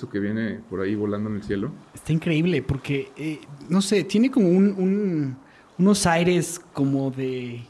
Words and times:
Eso 0.00 0.08
que 0.10 0.18
viene 0.18 0.60
por 0.70 0.80
ahí 0.80 0.94
volando 0.94 1.28
en 1.28 1.36
el 1.36 1.42
cielo? 1.42 1.70
Está 1.94 2.12
increíble 2.12 2.62
porque, 2.62 3.12
eh, 3.18 3.40
no 3.68 3.82
sé, 3.82 4.02
tiene 4.04 4.30
como 4.30 4.48
un- 4.48 4.74
un- 4.78 5.36
unos 5.78 6.06
aires 6.06 6.58
como 6.72 7.10
de 7.10 7.62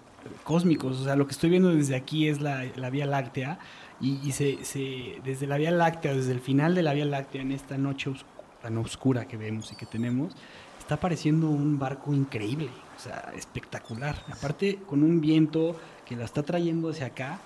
cósmicos. 0.44 1.00
O 1.00 1.04
sea, 1.04 1.16
lo 1.16 1.26
que 1.26 1.32
estoy 1.32 1.50
viendo 1.50 1.74
desde 1.74 1.96
aquí 1.96 2.28
es 2.28 2.40
la, 2.40 2.64
la 2.76 2.88
Vía 2.90 3.06
Láctea 3.06 3.58
y, 4.00 4.20
y 4.24 4.30
se, 4.32 4.64
se- 4.64 5.20
desde 5.24 5.46
la 5.48 5.58
Vía 5.58 5.72
Láctea, 5.72 6.14
desde 6.14 6.30
el 6.32 6.40
final 6.40 6.74
de 6.76 6.82
la 6.82 6.94
Vía 6.94 7.04
Láctea 7.04 7.42
en 7.42 7.50
esta 7.52 7.76
noche 7.78 8.10
os- 8.10 8.24
tan 8.62 8.76
oscura 8.78 9.26
que 9.26 9.36
vemos 9.36 9.72
y 9.72 9.74
que 9.76 9.86
tenemos, 9.86 10.34
está 10.78 10.94
apareciendo 10.96 11.48
un 11.48 11.78
barco 11.78 12.14
increíble, 12.14 12.68
o 12.96 13.00
sea, 13.00 13.32
espectacular. 13.36 14.22
Aparte, 14.30 14.78
con 14.86 15.02
un 15.02 15.20
viento 15.20 15.76
que 16.06 16.14
la 16.14 16.24
está 16.26 16.42
trayendo 16.44 16.90
hacia 16.90 17.06
acá. 17.06 17.40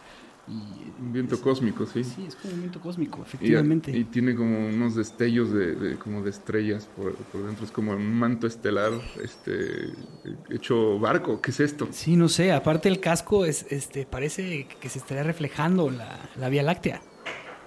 Y, 0.47 0.93
Un 1.00 1.12
viento 1.12 1.41
cósmico, 1.41 1.87
sí. 1.87 2.05
Sí, 2.05 2.27
es 2.27 2.37
como 2.37 2.53
un 2.55 2.60
viento 2.60 2.78
cósmico, 2.81 3.22
efectivamente. 3.22 3.97
y 3.97 4.05
tiene 4.05 4.34
como 4.34 4.69
unos 4.69 4.94
destellos 4.94 5.50
de, 5.53 5.75
de- 5.75 5.99
como 5.99 6.22
de 6.22 6.31
estrellas 6.31 6.87
por, 6.94 7.16
por 7.16 7.47
dentro. 7.47 7.65
Es 7.65 7.71
como 7.72 7.93
un 7.93 8.19
manto 8.19 8.47
estelar 8.47 8.93
este, 9.22 9.88
hecho 10.50 10.99
barco. 10.99 11.41
¿Qué 11.41 11.50
es 11.50 11.60
esto? 11.60 11.88
Sí, 11.93 12.16
no 12.16 12.28
sé, 12.28 12.53
aparte 12.53 12.88
el 12.91 13.00
casco 13.00 13.47
es, 13.47 13.66
este, 13.71 14.04
parece 14.04 14.66
que 14.81 14.88
se 14.91 14.99
estaría 14.99 15.22
reflejando 15.22 15.91
la, 15.91 16.28
la 16.37 16.49
Vía 16.50 16.62
Láctea. 16.62 17.00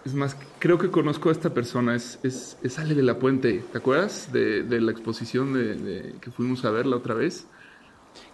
Es 0.06 0.14
más, 0.14 0.38
creo 0.60 0.78
que 0.78 0.90
conozco 0.90 1.30
a 1.30 1.32
esta 1.32 1.54
persona. 1.54 1.96
Es, 1.96 2.20
es, 2.24 2.58
es 2.62 2.78
Ale 2.80 2.94
de 2.96 3.04
la 3.04 3.18
Puente. 3.20 3.60
¿Te 3.72 3.80
acuerdas 3.80 4.32
de, 4.32 4.64
de 4.64 4.80
la 4.82 4.92
exposición 4.92 5.54
de, 5.54 5.76
de- 5.76 6.20
que 6.22 6.32
fuimos 6.32 6.64
a 6.64 6.70
ver 6.72 6.86
la 6.86 6.96
otra 6.98 7.16
vez? 7.16 7.48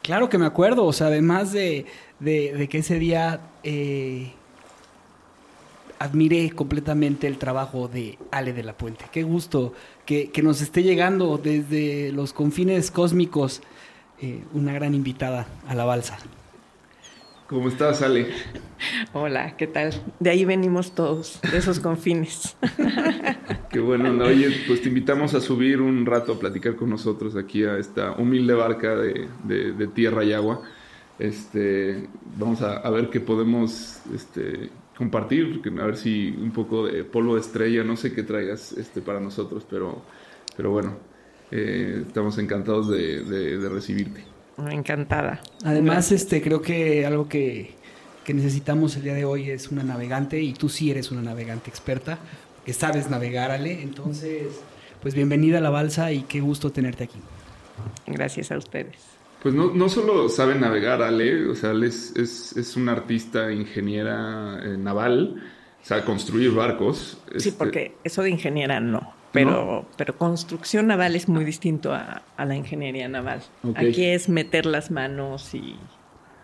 Claro 0.01 0.29
que 0.29 0.37
me 0.37 0.45
acuerdo, 0.45 0.85
o 0.85 0.93
sea, 0.93 1.07
además 1.07 1.51
de, 1.53 1.85
de- 2.19 2.67
que 2.69 2.79
ese 2.79 2.99
día 2.99 3.39
eh, 3.63 4.31
admiré 5.99 6.51
completamente 6.51 7.27
el 7.27 7.37
trabajo 7.37 7.87
de 7.87 8.17
Ale 8.31 8.53
de 8.53 8.63
la 8.63 8.73
Puente. 8.73 9.05
Qué 9.11 9.23
gusto 9.23 9.73
que, 10.05 10.29
que 10.31 10.41
nos 10.43 10.61
esté 10.61 10.83
llegando 10.83 11.37
desde 11.37 12.11
los 12.11 12.33
confines 12.33 12.91
cósmicos 12.91 13.61
eh, 14.21 14.43
una 14.53 14.73
gran 14.73 14.93
invitada 14.93 15.47
a 15.67 15.75
la 15.75 15.85
balsa. 15.85 16.17
¿Cómo 17.53 17.67
estás, 17.67 18.01
Ale? 18.01 18.25
Hola, 19.13 19.55
¿qué 19.57 19.67
tal? 19.67 19.91
De 20.19 20.31
ahí 20.31 20.43
venimos 20.43 20.95
todos, 20.95 21.39
de 21.51 21.55
esos 21.59 21.79
confines. 21.79 22.57
Qué 23.69 23.79
bueno. 23.79 24.11
¿no? 24.11 24.25
Oye, 24.25 24.49
pues 24.65 24.81
te 24.81 24.87
invitamos 24.89 25.35
a 25.35 25.39
subir 25.39 25.79
un 25.79 26.03
rato 26.07 26.33
a 26.33 26.39
platicar 26.39 26.75
con 26.75 26.89
nosotros 26.89 27.35
aquí 27.35 27.63
a 27.63 27.77
esta 27.77 28.13
humilde 28.13 28.55
barca 28.55 28.95
de, 28.95 29.27
de- 29.43 29.71
de 29.73 29.87
tierra 29.87 30.23
y 30.23 30.33
agua. 30.33 30.63
Este, 31.19 32.09
vamos 32.37 32.63
a, 32.63 32.77
a 32.77 32.89
ver 32.89 33.11
qué 33.11 33.19
podemos 33.19 33.99
este, 34.15 34.71
compartir, 34.97 35.61
a 35.79 35.85
ver 35.85 35.95
si 35.97 36.29
un 36.31 36.49
poco 36.51 36.87
de 36.87 37.03
polvo 37.03 37.35
de 37.35 37.41
estrella, 37.41 37.83
no 37.83 37.95
sé 37.97 38.13
qué 38.15 38.23
traigas 38.23 38.71
este, 38.71 39.01
para 39.01 39.19
nosotros, 39.19 39.63
pero, 39.69 40.01
pero 40.57 40.71
bueno, 40.71 40.97
eh, 41.51 42.01
estamos 42.07 42.35
encantados 42.39 42.89
de 42.89 43.69
recibirte. 43.71 44.32
Encantada. 44.57 45.41
Además, 45.63 46.11
este, 46.11 46.41
creo 46.41 46.61
que 46.61 47.05
algo 47.05 47.27
que, 47.27 47.71
que 48.23 48.33
necesitamos 48.33 48.95
el 48.95 49.03
día 49.03 49.13
de 49.13 49.25
hoy 49.25 49.49
es 49.49 49.69
una 49.69 49.83
navegante 49.83 50.39
y 50.41 50.53
tú 50.53 50.69
sí 50.69 50.91
eres 50.91 51.11
una 51.11 51.21
navegante 51.21 51.69
experta, 51.69 52.19
que 52.65 52.73
sabes 52.73 53.09
navegar, 53.09 53.51
Ale. 53.51 53.81
Entonces, 53.81 54.61
pues 55.01 55.15
bienvenida 55.15 55.57
a 55.57 55.61
la 55.61 55.69
balsa 55.69 56.11
y 56.11 56.23
qué 56.23 56.39
gusto 56.39 56.71
tenerte 56.71 57.05
aquí. 57.05 57.19
Gracias 58.07 58.51
a 58.51 58.57
ustedes. 58.57 58.95
Pues 59.41 59.53
no, 59.53 59.73
no 59.73 59.89
solo 59.89 60.29
sabe 60.29 60.55
navegar, 60.55 61.01
Ale, 61.01 61.47
o 61.49 61.55
sea, 61.55 61.71
Ale 61.71 61.87
es, 61.87 62.15
es, 62.15 62.55
es 62.55 62.77
una 62.77 62.93
artista 62.93 63.51
ingeniera 63.51 64.61
eh, 64.63 64.77
naval, 64.77 65.43
sabe 65.81 66.05
construir 66.05 66.51
barcos. 66.51 67.17
Sí, 67.31 67.49
este, 67.49 67.51
porque 67.51 67.95
eso 68.05 68.21
de 68.21 68.29
ingeniera 68.29 68.79
no, 68.79 69.13
pero, 69.33 69.85
pero 69.97 70.17
construcción 70.17 70.87
naval 70.87 71.15
es 71.15 71.27
muy 71.27 71.43
distinto 71.43 71.93
a, 71.93 72.21
a 72.37 72.45
la 72.45 72.55
ingeniería 72.55 73.09
naval. 73.09 73.41
Aquí 73.75 74.05
es 74.05 74.29
meter 74.29 74.65
las 74.65 74.91
manos 74.91 75.53
y 75.53 75.75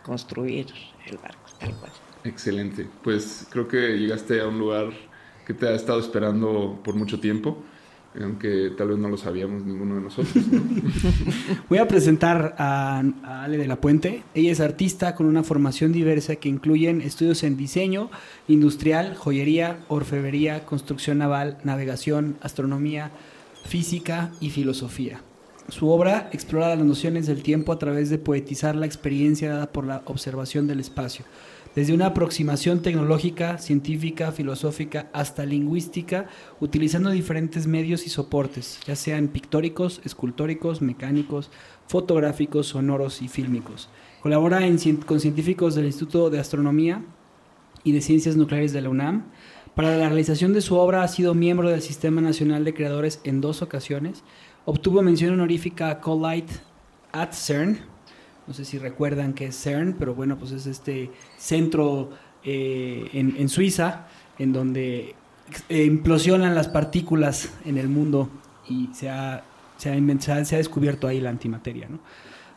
construir 0.04 0.68
el 1.06 1.18
barco, 1.18 1.50
tal 1.60 1.74
cual. 1.76 1.92
Excelente. 2.24 2.88
Pues 3.04 3.48
creo 3.50 3.68
que 3.68 3.98
llegaste 3.98 4.42
a 4.42 4.48
un 4.48 4.60
lugar 4.60 4.90
que 5.46 5.54
te 5.54 5.68
ha 5.68 5.74
estado 5.74 6.00
esperando 6.00 6.80
por 6.84 6.96
mucho 6.96 7.20
tiempo, 7.20 7.64
aunque 8.24 8.72
tal 8.78 8.90
vez 8.90 8.98
no 8.98 9.10
lo 9.10 9.18
sabíamos 9.18 9.66
ninguno 9.66 9.96
de 9.96 10.02
nosotros. 10.02 10.48
¿no? 10.48 10.62
Voy 11.70 11.78
a 11.78 11.88
presentar 11.88 12.56
a, 12.58 13.04
a 13.24 13.44
Ale 13.44 13.58
de 13.58 13.68
la 13.68 13.82
Puente. 13.82 14.24
Ella 14.34 14.52
es 14.52 14.60
artista 14.60 15.16
con 15.16 15.26
una 15.26 15.44
formación 15.44 15.92
diversa 15.92 16.36
que 16.36 16.50
incluyen 16.50 17.02
estudios 17.02 17.44
en 17.44 17.58
diseño, 17.58 18.10
industrial, 18.48 19.16
joyería, 19.16 19.80
orfebrería, 19.88 20.66
construcción 20.66 21.20
naval, 21.20 21.58
navegación, 21.64 22.38
astronomía, 22.42 23.12
física 23.66 24.32
y 24.40 24.50
filosofía. 24.50 25.22
Su 25.70 25.90
obra 25.90 26.30
explora 26.34 26.76
las 26.76 26.84
nociones 26.84 27.28
del 27.28 27.44
tiempo 27.44 27.72
a 27.72 27.80
través 27.80 28.10
de 28.10 28.18
poetizar 28.18 28.76
la 28.76 28.88
experiencia 28.88 29.52
dada 29.52 29.72
por 29.72 29.86
la 29.86 30.02
observación 30.06 30.66
del 30.66 30.80
espacio, 30.80 31.26
desde 31.76 31.94
una 31.94 32.08
aproximación 32.08 32.82
tecnológica, 32.82 33.58
científica, 33.58 34.32
filosófica, 34.32 35.10
hasta 35.14 35.46
lingüística, 35.46 36.28
utilizando 36.60 37.10
diferentes 37.12 37.68
medios 37.68 38.06
y 38.06 38.10
soportes, 38.10 38.80
ya 38.86 38.96
sean 38.96 39.28
pictóricos, 39.28 40.02
escultóricos, 40.04 40.82
mecánicos, 40.82 41.52
fotográficos, 41.88 42.68
sonoros 42.68 43.22
y 43.22 43.28
fílmicos. 43.28 43.90
Colabora 44.22 44.62
con 45.06 45.20
científicos 45.20 45.76
del 45.76 45.86
Instituto 45.86 46.30
de 46.30 46.40
Astronomía 46.40 47.04
y 47.84 47.92
de 47.92 48.02
Ciencias 48.02 48.36
Nucleares 48.36 48.74
de 48.74 48.82
la 48.82 48.90
UNAM. 48.90 49.26
Para 49.76 49.96
la 49.96 50.10
realización 50.10 50.54
de 50.54 50.62
su 50.62 50.76
obra 50.76 51.04
ha 51.04 51.08
sido 51.08 51.34
miembro 51.34 51.70
del 51.70 51.82
Sistema 51.82 52.20
Nacional 52.20 52.66
de 52.66 52.74
Creadores 52.74 53.22
en 53.24 53.40
dos 53.40 53.62
ocasiones. 53.62 54.24
Obtuvo 54.66 55.02
mención 55.02 55.34
honorífica 55.34 55.90
a 55.90 56.02
Collide 56.02 56.52
at 57.14 57.34
CERN. 57.34 57.89
No 58.50 58.56
sé 58.56 58.66
si 58.66 58.80
recuerdan 58.80 59.34
qué 59.34 59.46
es 59.46 59.56
CERN, 59.62 59.94
pero 60.00 60.16
bueno, 60.16 60.36
pues 60.38 60.52
es 60.52 60.66
este 60.66 61.12
centro 61.38 62.10
eh, 62.44 63.08
en, 63.14 63.48
Suiza 63.48 64.08
en 64.40 64.52
donde 64.54 65.14
implosionan 65.70 66.56
las 66.56 66.68
partículas 66.68 67.52
en 67.64 67.78
el 67.78 67.88
mundo 67.90 68.28
y 68.68 68.90
se 68.94 69.08
ha, 69.10 69.44
se 69.78 69.92
ha, 69.92 69.96
inventado- 69.96 70.44
se 70.46 70.56
ha 70.56 70.58
descubierto 70.58 71.08
ahí 71.08 71.22
la 71.22 71.30
antimateria. 71.30 71.88
¿no? 71.90 72.00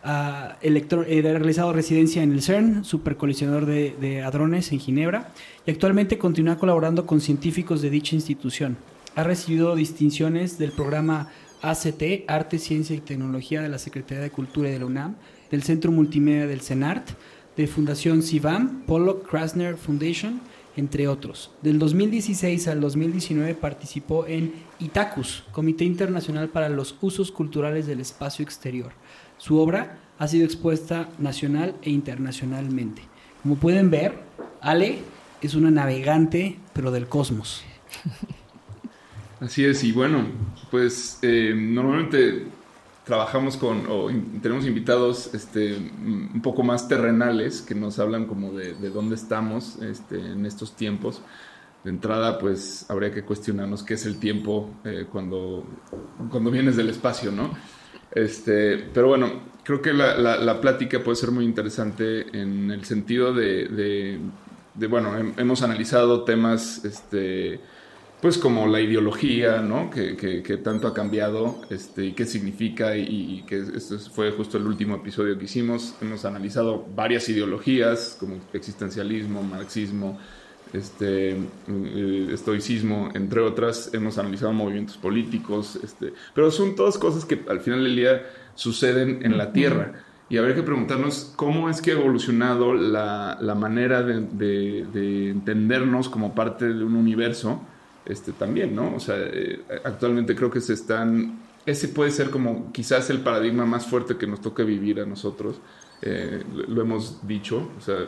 Ha 0.03 0.57
electro- 0.63 1.05
eh, 1.07 1.19
ha 1.21 1.39
realizado 1.39 1.75
residencia 1.75 2.23
en 2.23 2.33
el 2.33 2.41
CERN, 2.41 2.85
supercolisionador 2.85 3.67
de, 3.67 3.95
de 4.01 4.23
hadrones 4.23 4.73
en 4.73 4.81
Ginebra, 4.81 5.29
y 5.67 5.71
actualmente 5.73 6.17
continúa 6.17 6.57
colaborando 6.57 7.05
con 7.07 7.21
científicos 7.21 7.83
de 7.83 7.91
dicha 7.91 8.15
institución. 8.15 8.79
Ha 9.15 9.25
recibido 9.25 9.77
distinciones 9.77 10.59
del 10.59 10.73
programa 10.73 11.29
ACT, 11.61 12.25
Arte, 12.29 12.59
Ciencia 12.59 12.97
y 12.97 13.01
Tecnología 13.01 13.61
de 13.61 13.69
la 13.69 13.79
Secretaría 13.79 14.23
de 14.23 14.31
Cultura 14.31 14.71
y 14.71 14.73
de 14.73 14.79
la 14.79 14.87
UNAM, 14.87 15.17
del 15.53 15.63
Centro 15.63 15.93
Multimedia 15.93 16.49
del 16.49 16.63
CENART, 16.63 17.11
de 17.57 17.67
Fundación 17.69 18.23
CIVAM, 18.23 18.85
Pollock 18.87 19.29
Krasner 19.29 19.77
Foundation, 19.77 20.41
entre 20.77 21.07
otros. 21.07 21.51
Del 21.61 21.79
2016 21.79 22.67
al 22.69 22.81
2019 22.81 23.55
participó 23.55 24.27
en 24.27 24.55
ITACUS, 24.81 25.45
Comité 25.53 25.85
Internacional 25.85 26.49
para 26.49 26.71
los 26.71 26.97
Usos 27.03 27.31
Culturales 27.31 27.87
del 27.87 28.01
Espacio 28.01 28.43
Exterior. 28.43 28.93
Su 29.37 29.59
obra 29.59 29.99
ha 30.19 30.27
sido 30.27 30.47
expuesta 30.47 31.11
nacional 31.19 31.77
e 31.83 31.91
internacionalmente. 31.91 33.03
Como 33.43 33.57
pueden 33.57 33.91
ver, 33.91 34.15
Ale 34.63 35.01
es 35.43 35.55
una 35.55 35.71
navegante, 35.71 36.57
pero 36.73 36.91
del 36.91 37.09
cosmos. 37.09 37.63
Así 39.41 39.65
es, 39.65 39.85
y 39.85 39.93
bueno, 39.93 40.25
pues 40.71 41.19
eh, 41.21 41.53
normalmente 41.55 42.47
trabajamos 43.05 43.57
con, 43.57 43.85
o 43.89 44.09
tenemos 44.41 44.65
invitados 44.67 45.35
este, 45.35 45.77
un 45.77 46.41
poco 46.43 46.63
más 46.63 46.87
terrenales 46.89 47.61
que 47.63 47.75
nos 47.75 47.99
hablan 47.99 48.27
como 48.27 48.53
de, 48.53 48.75
de 48.75 48.91
dónde 48.91 49.17
estamos 49.17 49.77
este, 49.83 50.17
en 50.19 50.47
estos 50.47 50.77
tiempos. 50.77 51.21
De 51.85 51.91
entrada, 51.91 52.39
pues 52.39 52.87
habría 52.89 53.11
que 53.11 53.25
cuestionarnos 53.25 53.83
qué 53.83 53.95
es 53.95 54.07
el 54.07 54.19
tiempo 54.21 54.71
eh, 54.85 55.07
cuando, 55.11 55.65
cuando 56.31 56.51
vienes 56.53 56.77
del 56.77 56.91
espacio, 56.91 57.33
¿no? 57.33 57.51
Este, 58.13 58.79
pero 58.95 59.09
bueno, 59.09 59.33
creo 59.65 59.83
que 59.83 59.93
la, 59.93 60.17
la- 60.17 60.37
la 60.37 60.61
plática 60.61 61.03
puede 61.03 61.17
ser 61.17 61.33
muy 61.33 61.45
interesante 61.45 62.27
en 62.41 62.71
el 62.71 62.85
sentido 62.85 63.33
de, 63.35 63.67
de- 63.69 64.87
bueno, 64.87 65.19
hem- 65.19 65.33
hemos 65.39 65.63
analizado 65.63 66.23
temas, 66.25 66.85
este, 66.85 67.61
pues 68.23 68.39
como 68.39 68.69
la 68.69 68.81
ideología, 68.81 69.61
¿no? 69.61 69.91
Que, 69.91 70.17
que- 70.17 70.43
que 70.45 70.57
tanto 70.57 70.87
ha 70.89 70.95
cambiado 70.95 71.61
este, 71.71 72.07
y 72.07 72.13
qué 72.13 72.25
significa 72.25 72.97
y, 72.97 73.03
y 73.03 73.43
que 73.43 73.59
este 73.59 73.99
fue 73.99 74.31
justo 74.31 74.57
el 74.59 74.67
último 74.67 74.95
episodio 74.95 75.37
que 75.37 75.45
hicimos. 75.47 75.97
Hemos 76.01 76.25
analizado 76.25 76.87
varias 76.95 77.29
ideologías 77.29 78.17
como 78.21 78.37
existencialismo, 78.53 79.43
marxismo, 79.43 80.19
este, 80.73 81.33
eh, 81.33 82.29
estoicismo, 82.33 83.11
entre 83.15 83.41
otras. 83.41 83.93
Hemos 83.93 84.17
analizado 84.19 84.53
movimientos 84.53 84.97
políticos, 84.97 85.79
este, 85.83 86.15
pero 86.33 86.51
son 86.53 86.77
todas 86.77 86.97
cosas 86.99 87.25
que 87.25 87.41
al 87.49 87.61
final 87.61 87.83
del 87.83 87.97
día 87.97 88.23
suceden 88.55 89.19
en 89.25 89.37
la 89.37 89.53
Tierra. 89.53 89.95
Y 90.31 90.39
habría 90.39 90.55
que 90.55 90.63
preguntarnos 90.63 91.33
cómo 91.37 91.69
es 91.69 91.83
que 91.83 91.91
ha 91.91 91.95
evolucionado 91.95 92.73
la, 92.73 93.37
la 93.41 93.55
manera 93.57 94.03
de, 94.05 94.21
de- 94.21 94.87
de 94.93 95.31
entendernos 95.31 96.09
como 96.09 96.35
parte 96.37 96.67
de 96.73 96.85
un 96.85 96.95
universo 96.95 97.61
este, 98.07 98.33
también, 98.33 98.75
¿no? 98.75 98.95
O 98.95 99.01
sea, 99.01 99.17
eh, 99.19 99.61
actualmente 99.85 100.35
creo 100.35 100.51
que 100.51 100.61
se 100.61 100.73
están... 100.75 101.41
Ese 101.65 101.89
puede 101.89 102.11
ser 102.11 102.31
como 102.31 102.73
quizás 102.73 103.09
el 103.11 103.21
paradigma 103.21 103.65
más 103.65 103.87
fuerte 103.87 104.17
que 104.17 104.27
nos 104.27 104.41
toca 104.41 104.65
vivir 104.65 105.01
a 105.01 105.07
nosotros. 105.07 105.61
Eh, 106.01 106.43
lo, 106.67 106.83
hemos 106.83 107.25
dicho, 107.27 107.71
o 107.79 107.81
sea, 107.81 107.99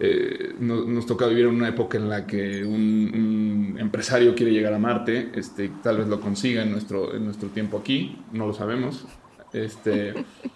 eh, 0.00 0.54
no- 0.58 0.84
nos, 0.86 1.04
toca 1.06 1.26
vivir 1.26 1.44
en 1.46 1.54
una 1.54 1.68
época 1.68 1.98
en 1.98 2.08
la 2.08 2.26
que 2.26 2.64
un, 2.64 3.74
un 3.74 3.78
empresario 3.78 4.34
quiere 4.34 4.52
llegar 4.52 4.72
a 4.72 4.78
Marte, 4.78 5.30
este, 5.34 5.70
tal 5.82 5.98
vez 5.98 6.08
lo 6.08 6.20
consiga 6.20 6.62
en 6.62 6.72
nuestro, 6.72 7.14
en 7.14 7.24
nuestro 7.26 7.50
tiempo 7.50 7.78
aquí, 7.78 8.18
no 8.32 8.46
lo 8.46 8.54
sabemos. 8.54 9.06
Este, 9.52 10.14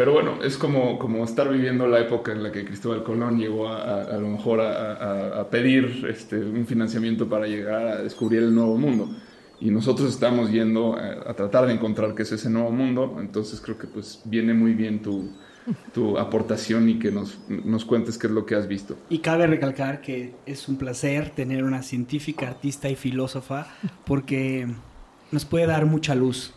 pero 0.00 0.14
bueno, 0.14 0.42
es 0.42 0.56
como, 0.56 0.98
como 0.98 1.22
estar 1.24 1.50
viviendo 1.50 1.86
la 1.86 2.00
época 2.00 2.32
en 2.32 2.42
la 2.42 2.50
que 2.50 2.64
Cristóbal 2.64 3.02
Colón 3.02 3.38
llegó 3.38 3.68
a, 3.68 4.16
lo 4.16 4.28
mejor 4.28 4.62
a, 4.62 5.46
pedir 5.50 6.06
este, 6.08 6.38
un 6.38 6.66
financiamiento 6.66 7.28
para 7.28 7.46
llegar 7.46 7.86
a 7.86 8.02
descubrir 8.02 8.42
el 8.42 8.54
nuevo 8.54 8.78
mundo. 8.78 9.10
Y 9.60 9.70
nosotros 9.70 10.08
estamos 10.08 10.50
yendo 10.50 10.96
a 10.96 11.34
tratar 11.34 11.66
de 11.66 11.74
encontrar 11.74 12.14
qué 12.14 12.22
es 12.22 12.32
ese 12.32 12.48
nuevo 12.48 12.70
mundo. 12.70 13.18
Entonces 13.20 13.60
creo 13.60 13.76
que 13.76 13.88
pues 13.88 14.22
viene 14.24 14.54
muy 14.54 14.72
bien 14.72 15.02
tu, 15.02 15.32
tu 15.92 16.16
aportación 16.16 16.88
y 16.88 16.98
que 16.98 17.10
nos, 17.10 17.38
nos 17.50 17.84
cuentes 17.84 18.16
qué 18.16 18.26
es 18.26 18.32
lo 18.32 18.46
que 18.46 18.54
has 18.54 18.66
visto. 18.66 18.96
Y 19.10 19.18
cabe 19.18 19.48
recalcar 19.48 20.00
que 20.00 20.32
es 20.46 20.66
un 20.66 20.78
placer 20.78 21.28
tener 21.28 21.62
una 21.62 21.82
científica, 21.82 22.48
artista 22.48 22.88
y 22.88 22.96
filósofa 22.96 23.66
porque 24.06 24.66
nos 25.30 25.44
puede 25.44 25.66
dar 25.66 25.84
mucha 25.84 26.14
luz 26.14 26.54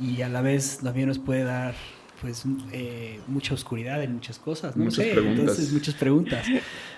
y 0.00 0.22
a 0.22 0.28
la 0.28 0.42
vez 0.42 0.80
también 0.82 1.06
nos 1.06 1.20
puede 1.20 1.44
dar 1.44 1.74
pues 2.20 2.44
eh, 2.72 3.20
mucha 3.26 3.54
oscuridad 3.54 4.02
en 4.02 4.14
muchas 4.14 4.38
cosas, 4.38 4.76
no 4.76 4.84
Muchas 4.84 5.04
sé, 5.04 5.12
preguntas. 5.12 5.38
entonces 5.40 5.72
muchas 5.72 5.94
preguntas. 5.94 6.46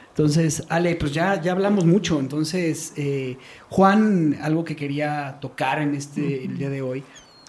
Entonces, 0.08 0.64
Ale, 0.68 0.96
pues 0.96 1.12
ya, 1.12 1.40
ya 1.40 1.52
hablamos 1.52 1.84
mucho. 1.86 2.20
Entonces, 2.20 2.92
eh, 2.96 3.38
Juan, 3.70 4.36
algo 4.42 4.62
que 4.64 4.76
quería 4.76 5.38
tocar 5.40 5.80
en 5.80 5.94
este 5.94 6.44
el 6.44 6.58
día 6.58 6.68
de 6.68 6.82
hoy 6.82 7.02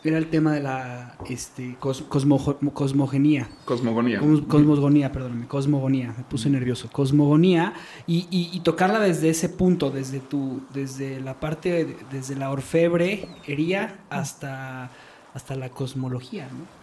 era 0.06 0.18
el 0.18 0.28
tema 0.28 0.54
de 0.54 0.62
la 0.62 1.18
este, 1.30 1.78
cos- 1.80 2.08
cosmojo- 2.08 2.58
cosmogonía. 2.74 3.50
Cosmogonía. 3.66 4.20
Cos- 4.22 4.46
Cosmogonía, 4.48 5.12
perdóname, 5.12 5.48
cosmogonía, 5.48 6.14
me 6.18 6.24
puse 6.26 6.50
nervioso. 6.50 6.90
Cosmogonía 6.92 7.74
y, 8.08 8.28
y- 8.30 8.50
y 8.54 8.60
tocarla 8.62 9.00
desde 9.00 9.30
ese 9.30 9.50
punto, 9.50 9.92
desde 9.92 10.20
tu, 10.20 10.62
desde 10.74 11.20
la 11.22 11.40
parte, 11.40 11.86
de- 11.86 11.98
desde 12.12 12.36
la 12.36 12.50
orfebrería 12.52 14.00
hasta, 14.10 14.90
hasta 15.34 15.56
la 15.56 15.70
cosmología, 15.70 16.48
¿no? 16.48 16.83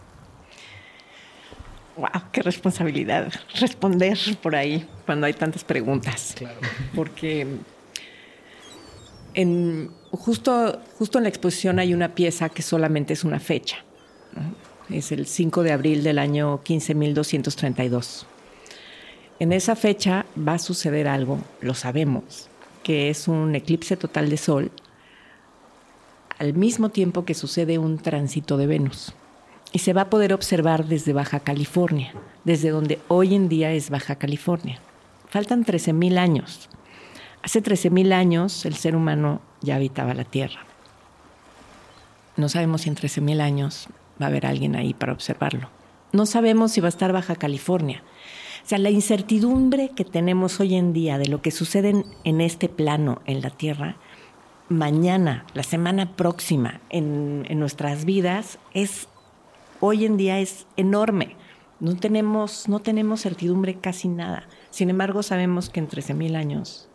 Wow, 2.01 2.23
qué 2.33 2.41
responsabilidad 2.41 3.31
responder 3.61 4.19
por 4.43 4.57
ahí 4.57 4.89
cuando 5.05 5.27
hay 5.27 5.35
tantas 5.35 5.65
preguntas. 5.65 6.35
Claro. 6.35 6.59
Porque 6.95 7.47
en, 9.35 9.91
justo, 10.11 10.81
justo 10.99 11.19
en 11.19 11.25
la 11.25 11.29
exposición 11.29 11.79
hay 11.79 11.93
una 11.93 12.15
pieza 12.15 12.49
que 12.49 12.63
solamente 12.63 13.13
es 13.13 13.23
una 13.23 13.39
fecha. 13.39 13.85
¿no? 14.35 14.97
Es 14.97 15.13
el 15.13 15.27
5 15.27 15.63
de 15.63 15.73
abril 15.73 16.03
del 16.03 16.19
año 16.19 16.63
15.232. 16.65 18.25
En 19.39 19.53
esa 19.53 19.77
fecha 19.77 20.25
va 20.37 20.55
a 20.55 20.59
suceder 20.59 21.07
algo, 21.07 21.39
lo 21.61 21.75
sabemos, 21.75 22.49
que 22.83 23.11
es 23.11 23.29
un 23.29 23.55
eclipse 23.55 23.99
total 23.99 24.31
de 24.31 24.39
sol 24.39 24.71
al 26.39 26.55
mismo 26.55 26.89
tiempo 26.89 27.27
que 27.27 27.35
sucede 27.35 27.77
un 27.77 27.99
tránsito 27.99 28.57
de 28.57 28.67
Venus. 28.67 29.13
Y 29.73 29.79
se 29.79 29.93
va 29.93 30.03
a 30.03 30.11
poder 30.11 30.33
observar 30.33 30.87
desde 30.87 31.13
Baja 31.13 31.41
California, 31.41 32.13
desde 32.45 32.71
donde 32.71 32.99
hoy 33.09 33.35
en 33.35 33.49
día 33.49 33.73
es 33.73 33.91
Baja 33.91 34.17
California. 34.17 34.81
Faltan 35.29 35.65
13.000 35.65 36.19
años. 36.19 36.69
Hace 37.43 37.63
13.000 37.63 38.13
años 38.13 38.67
el 38.67 38.75
ser 38.75 38.97
humano 38.97 39.41
ya 39.61 39.77
habitaba 39.77 40.13
la 40.15 40.25
Tierra. 40.25 40.65
No 42.37 42.49
sabemos 42.49 42.83
si 42.83 42.89
en 42.89 42.97
13.000 42.97 43.41
años 43.41 43.89
va 44.21 44.27
a 44.27 44.29
haber 44.29 44.45
alguien 44.45 44.75
ahí 44.75 44.93
para 44.93 45.13
observarlo. 45.13 45.71
No 46.13 46.27
sabemos 46.27 46.73
si 46.73 46.81
va 46.81 46.89
a 46.89 46.91
estar 46.91 47.13
Baja 47.13 47.37
California. 47.37 48.03
O 48.65 48.69
sea, 48.69 48.79
la 48.79 48.91
incertidumbre 48.91 49.91
que 49.95 50.05
tenemos 50.05 50.59
hoy 50.59 50.75
en 50.75 50.93
día 50.93 51.17
de 51.17 51.29
lo 51.29 51.43
que 51.43 51.53
sucede 51.53 52.05
en, 52.25 52.41
este 52.41 52.69
plano, 52.69 53.23
en 53.25 53.41
la 53.41 53.51
Tierra, 53.51 53.97
mañana, 54.69 55.47
la 55.55 55.63
semana 55.63 56.17
próxima, 56.17 56.81
en 56.91 57.59
nuestras 57.59 58.05
vidas, 58.05 58.59
es 58.75 59.09
hoy 59.81 60.05
en 60.05 60.17
día 60.17 60.39
es 60.39 60.67
enorme. 60.77 61.37
No 61.81 61.97
tenemos, 61.97 62.69
no 62.69 62.81
tenemos 62.81 63.23
certidumbre 63.23 63.75
casi 63.75 64.09
nada. 64.09 64.45
Sin 64.71 64.91
embargo, 64.91 65.23
sabemos 65.23 65.71
que 65.71 65.81
en 65.81 65.89
13.000 65.89 66.37
años, 66.37 66.89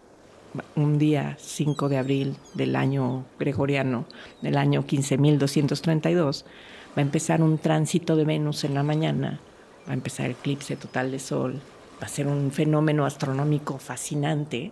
un 0.76 0.98
día 1.00 1.36
5 1.40 1.90
de 1.90 1.98
abril 1.98 2.38
del 2.54 2.76
año 2.76 3.26
gregoriano, 3.40 4.06
del 4.42 4.58
año 4.58 4.86
15.232, 4.86 6.44
va 6.44 6.98
a 6.98 7.02
empezar 7.02 7.42
un 7.42 7.58
tránsito 7.58 8.16
de 8.16 8.26
Venus 8.26 8.64
en 8.64 8.76
la 8.76 8.84
mañana, 8.84 9.40
va 9.88 9.92
a 9.92 9.96
empezar 9.96 10.28
el 10.28 10.34
eclipse 10.34 10.76
total 10.76 11.12
de 11.12 11.20
Sol, 11.20 11.62
va 12.02 12.06
a 12.06 12.10
ser 12.10 12.28
un 12.28 12.52
fenómeno 12.52 13.06
astronómico 13.06 13.80
fascinante 13.80 14.72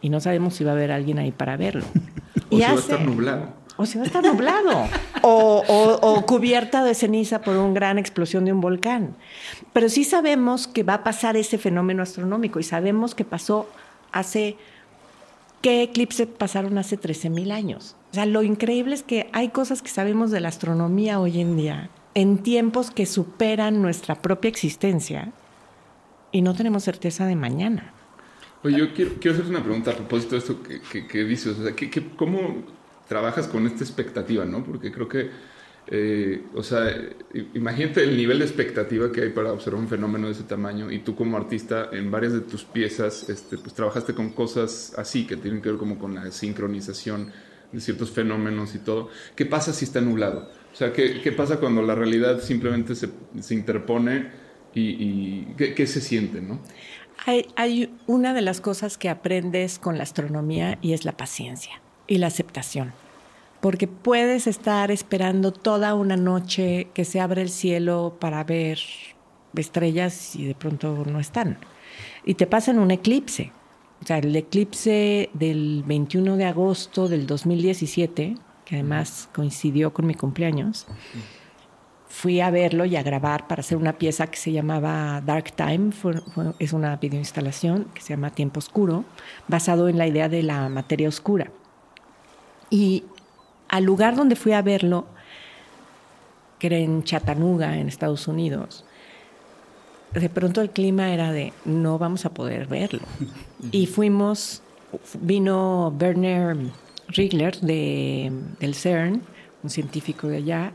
y 0.00 0.10
no 0.10 0.20
sabemos 0.20 0.54
si 0.54 0.64
va 0.64 0.72
a 0.72 0.74
haber 0.74 0.92
alguien 0.92 1.18
ahí 1.18 1.32
para 1.32 1.56
verlo. 1.56 1.84
O 2.50 2.56
Y 2.56 2.58
si 2.58 2.62
va 2.62 2.72
a 2.72 2.74
estar 2.74 3.00
nublado. 3.00 3.63
O 3.76 3.86
si 3.86 3.98
a 3.98 4.02
estar 4.04 4.22
nublado. 4.24 4.86
o, 5.22 5.62
o- 5.66 5.98
o 6.14 6.26
cubierta 6.26 6.84
de 6.84 6.94
ceniza 6.94 7.40
por 7.42 7.56
una 7.56 7.72
gran 7.74 7.98
explosión 7.98 8.44
de 8.44 8.52
un 8.52 8.60
volcán. 8.60 9.16
Pero 9.72 9.88
sí 9.88 10.04
sabemos 10.04 10.66
que 10.66 10.82
va 10.82 10.94
a 10.94 11.04
pasar 11.04 11.36
ese 11.36 11.58
fenómeno 11.58 12.02
astronómico 12.02 12.60
y 12.60 12.62
sabemos 12.62 13.14
que 13.14 13.24
pasó 13.24 13.68
hace... 14.12 14.56
¿Qué 15.62 15.82
eclipse 15.82 16.26
pasaron 16.26 16.76
hace 16.76 16.98
13.000 17.00 17.50
años? 17.50 17.96
O 18.10 18.14
sea, 18.14 18.26
lo 18.26 18.42
increíble 18.42 18.94
es 18.94 19.02
que 19.02 19.30
hay 19.32 19.48
cosas 19.48 19.80
que 19.80 19.88
sabemos 19.88 20.30
de 20.30 20.40
la 20.40 20.48
astronomía 20.48 21.18
hoy 21.20 21.40
en 21.40 21.56
día 21.56 21.88
en 22.16 22.38
tiempos 22.38 22.90
que 22.92 23.06
superan 23.06 23.80
nuestra 23.82 24.14
propia 24.16 24.48
existencia 24.50 25.32
y 26.30 26.42
no 26.42 26.54
tenemos 26.54 26.84
certeza 26.84 27.26
de 27.26 27.34
mañana. 27.34 27.92
Oye, 28.62 28.76
yo 28.78 28.94
quiero, 28.94 29.12
quiero 29.20 29.32
hacerte 29.32 29.50
una 29.50 29.62
pregunta 29.64 29.90
a 29.90 29.94
propósito 29.94 30.32
de 30.36 30.38
esto 30.38 30.62
que, 30.62 30.80
que- 30.80 31.06
que 31.08 31.24
dices. 31.24 31.58
O 31.58 31.62
sea, 31.64 31.74
¿qué- 31.74 31.90
qué- 31.90 32.08
cómo, 32.14 32.38
trabajas 33.08 33.46
con 33.48 33.66
esta 33.66 33.84
expectativa, 33.84 34.44
¿no? 34.44 34.64
Porque 34.64 34.90
creo 34.90 35.08
que, 35.08 35.30
eh, 35.86 36.42
o 36.54 36.62
sea, 36.62 36.90
imagínate 37.54 38.02
el 38.02 38.16
nivel 38.16 38.38
de 38.38 38.46
expectativa 38.46 39.12
que 39.12 39.22
hay 39.22 39.30
para 39.30 39.52
observar 39.52 39.80
un 39.80 39.88
fenómeno 39.88 40.26
de 40.26 40.32
ese 40.32 40.44
tamaño 40.44 40.90
y 40.90 41.00
tú 41.00 41.14
como 41.14 41.36
artista 41.36 41.90
en 41.92 42.10
varias 42.10 42.32
de 42.32 42.40
tus 42.40 42.64
piezas, 42.64 43.28
este, 43.28 43.58
pues 43.58 43.74
trabajaste 43.74 44.14
con 44.14 44.30
cosas 44.30 44.94
así 44.96 45.26
que 45.26 45.36
tienen 45.36 45.60
que 45.60 45.70
ver 45.70 45.78
como 45.78 45.98
con 45.98 46.14
la 46.14 46.30
sincronización 46.30 47.32
de 47.72 47.80
ciertos 47.80 48.10
fenómenos 48.10 48.74
y 48.74 48.78
todo. 48.78 49.08
¿Qué 49.34 49.46
pasa 49.46 49.72
si 49.72 49.84
está 49.84 50.00
nublado? 50.00 50.48
O 50.72 50.76
sea, 50.76 50.92
¿qué, 50.92 51.32
pasa 51.36 51.60
cuando 51.60 51.82
la 51.82 51.94
realidad 51.94 52.40
simplemente 52.40 52.94
se, 52.94 53.08
interpone 53.50 54.30
y, 54.74 55.44
¿qué, 55.56 55.72
¿qué, 55.72 55.86
se 55.86 56.00
siente, 56.00 56.40
no? 56.40 56.60
Hay 57.54 57.94
una 58.08 58.34
de 58.34 58.42
las 58.42 58.60
cosas 58.60 58.98
que 58.98 59.08
aprendes 59.08 59.78
con 59.78 59.98
la 59.98 60.02
astronomía 60.02 60.78
y 60.82 60.94
es 60.94 61.04
la 61.04 61.16
paciencia 61.16 61.83
y 62.06 62.18
la 62.18 62.28
aceptación. 62.28 62.92
Porque 63.60 63.88
puedes 63.88 64.46
estar 64.46 64.90
esperando 64.90 65.52
toda 65.52 65.94
una 65.94 66.16
noche 66.16 66.88
que 66.92 67.04
se 67.04 67.20
abre 67.20 67.42
el 67.42 67.48
cielo 67.48 68.16
para 68.20 68.44
ver 68.44 68.78
estrellas 69.60 70.36
y 70.36 70.46
de 70.46 70.54
pronto 70.54 71.04
no 71.06 71.20
están. 71.20 71.58
Y 72.24 72.34
te 72.34 72.46
pasa 72.46 72.70
en 72.70 72.78
un 72.78 72.90
eclipse. 72.90 73.52
O 74.02 74.06
sea, 74.06 74.18
el 74.18 74.34
eclipse 74.36 75.30
del 75.32 75.82
21 75.86 76.36
de 76.36 76.44
agosto 76.44 77.08
del 77.08 77.26
2017, 77.26 78.34
que 78.64 78.74
además 78.74 79.28
coincidió 79.32 79.94
con 79.94 80.06
mi 80.06 80.14
cumpleaños, 80.14 80.86
fui 82.08 82.40
a 82.40 82.50
verlo 82.50 82.84
y 82.84 82.96
a 82.96 83.02
grabar 83.02 83.48
para 83.48 83.60
hacer 83.60 83.78
una 83.78 83.98
pieza 83.98 84.26
que 84.26 84.36
se 84.36 84.52
llamaba 84.52 85.20
Dark 85.20 85.52
Time, 85.56 85.92
fue, 85.92 86.20
fue, 86.20 86.52
es 86.58 86.72
una 86.72 86.96
videoinstalación 86.96 87.86
que 87.94 88.02
se 88.02 88.10
llama 88.10 88.30
Tiempo 88.30 88.58
Oscuro, 88.58 89.04
basado 89.48 89.88
en 89.88 89.96
la 89.96 90.06
idea 90.06 90.28
de 90.28 90.42
la 90.42 90.68
materia 90.68 91.08
oscura. 91.08 91.50
Y 92.70 93.04
al 93.68 93.84
lugar 93.84 94.16
donde 94.16 94.36
fui 94.36 94.52
a 94.52 94.62
verlo, 94.62 95.06
que 96.58 96.68
era 96.68 96.76
en 96.78 97.04
Chattanooga, 97.04 97.78
en 97.78 97.88
Estados 97.88 98.28
Unidos, 98.28 98.84
de 100.12 100.28
pronto 100.28 100.60
el 100.60 100.70
clima 100.70 101.12
era 101.12 101.32
de 101.32 101.52
no 101.64 101.98
vamos 101.98 102.24
a 102.24 102.30
poder 102.30 102.66
verlo. 102.66 103.02
Y 103.72 103.86
fuimos, 103.86 104.60
vino 105.20 105.88
Werner 105.98 106.54
Riegler 107.08 107.58
de, 107.60 108.30
del 108.60 108.74
CERN, 108.74 109.22
un 109.62 109.70
científico 109.70 110.28
de 110.28 110.36
allá, 110.36 110.72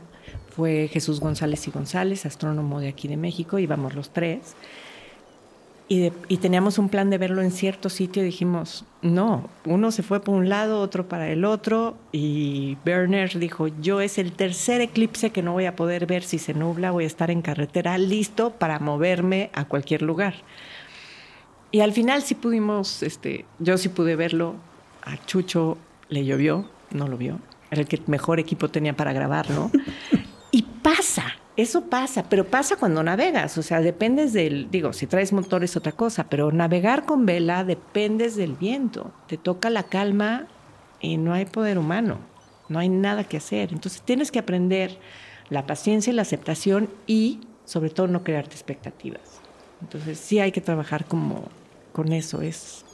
fue 0.50 0.88
Jesús 0.92 1.20
González 1.20 1.66
y 1.68 1.70
González, 1.70 2.26
astrónomo 2.26 2.80
de 2.80 2.88
aquí 2.88 3.08
de 3.08 3.16
México, 3.16 3.58
íbamos 3.58 3.94
los 3.94 4.10
tres. 4.10 4.56
Y, 5.92 5.98
de, 5.98 6.12
y, 6.28 6.36
teníamos 6.36 6.78
un 6.78 6.88
plan 6.88 7.10
de 7.10 7.18
verlo 7.18 7.42
en 7.42 7.50
cierto 7.50 7.90
sitio 7.90 8.22
y 8.22 8.26
dijimos, 8.26 8.84
no, 9.02 9.50
uno 9.64 9.90
se 9.90 10.04
fue 10.04 10.20
por 10.20 10.36
un 10.36 10.48
lado, 10.48 10.80
otro 10.82 11.08
para 11.08 11.28
el 11.28 11.44
otro, 11.44 11.96
y 12.12 12.78
Werner 12.86 13.36
dijo, 13.40 13.66
yo 13.66 14.00
es 14.00 14.16
el 14.16 14.30
tercer 14.30 14.82
eclipse 14.82 15.30
que 15.30 15.42
no 15.42 15.52
voy 15.52 15.64
a 15.64 15.74
poder 15.74 16.06
ver 16.06 16.22
si 16.22 16.38
se 16.38 16.54
nubla, 16.54 16.92
voy 16.92 17.02
a 17.02 17.06
estar 17.08 17.32
en 17.32 17.42
carretera 17.42 17.98
listo 17.98 18.50
para 18.52 18.78
moverme 18.78 19.50
a 19.52 19.64
cualquier 19.64 20.02
lugar. 20.02 20.34
Y 21.72 21.80
al 21.80 21.92
final 21.92 22.22
sí 22.22 22.36
pudimos, 22.36 23.02
este, 23.02 23.44
yo 23.58 23.76
sí 23.76 23.88
pude 23.88 24.14
verlo, 24.14 24.54
a 25.02 25.16
Chucho 25.26 25.76
le 26.08 26.24
llovió, 26.24 26.70
no 26.92 27.08
lo 27.08 27.16
vio, 27.16 27.40
era 27.72 27.80
el 27.80 27.88
que 27.88 28.00
mejor 28.06 28.38
equipo 28.38 28.68
tenía 28.68 28.94
para 28.94 29.12
grabarlo, 29.12 29.72
y 30.52 30.62
pasa, 30.62 31.34
eso 31.56 31.86
pasa, 31.86 32.24
pero 32.28 32.46
pasa 32.46 32.76
cuando 32.76 33.02
navegas, 33.02 33.58
o 33.58 33.62
sea, 33.62 33.80
dependes 33.80 34.32
del, 34.32 34.70
digo, 34.70 34.92
si 34.92 35.06
traes 35.06 35.32
motor 35.32 35.64
es 35.64 35.76
otra 35.76 35.92
cosa, 35.92 36.28
pero 36.28 36.52
navegar 36.52 37.04
con 37.04 37.26
vela 37.26 37.64
dependes 37.64 38.36
del 38.36 38.54
viento, 38.54 39.12
te 39.26 39.36
toca 39.36 39.68
la 39.68 39.82
calma 39.82 40.46
y 41.00 41.16
no 41.16 41.34
hay 41.34 41.44
poder 41.46 41.78
humano, 41.78 42.18
no 42.68 42.78
hay 42.78 42.88
nada 42.88 43.24
que 43.24 43.36
hacer. 43.36 43.72
Entonces 43.72 44.02
tienes 44.02 44.30
que 44.30 44.38
aprender 44.38 44.98
la 45.48 45.66
paciencia 45.66 46.12
y 46.12 46.16
la 46.16 46.22
aceptación 46.22 46.88
y 47.06 47.40
sobre 47.64 47.90
todo 47.90 48.06
no 48.06 48.22
crearte 48.22 48.54
expectativas. 48.54 49.40
Entonces 49.82 50.18
sí 50.18 50.38
hay 50.38 50.52
que 50.52 50.60
trabajar 50.60 51.04
como 51.04 51.48
con 51.92 52.12
eso, 52.12 52.42
es 52.42 52.84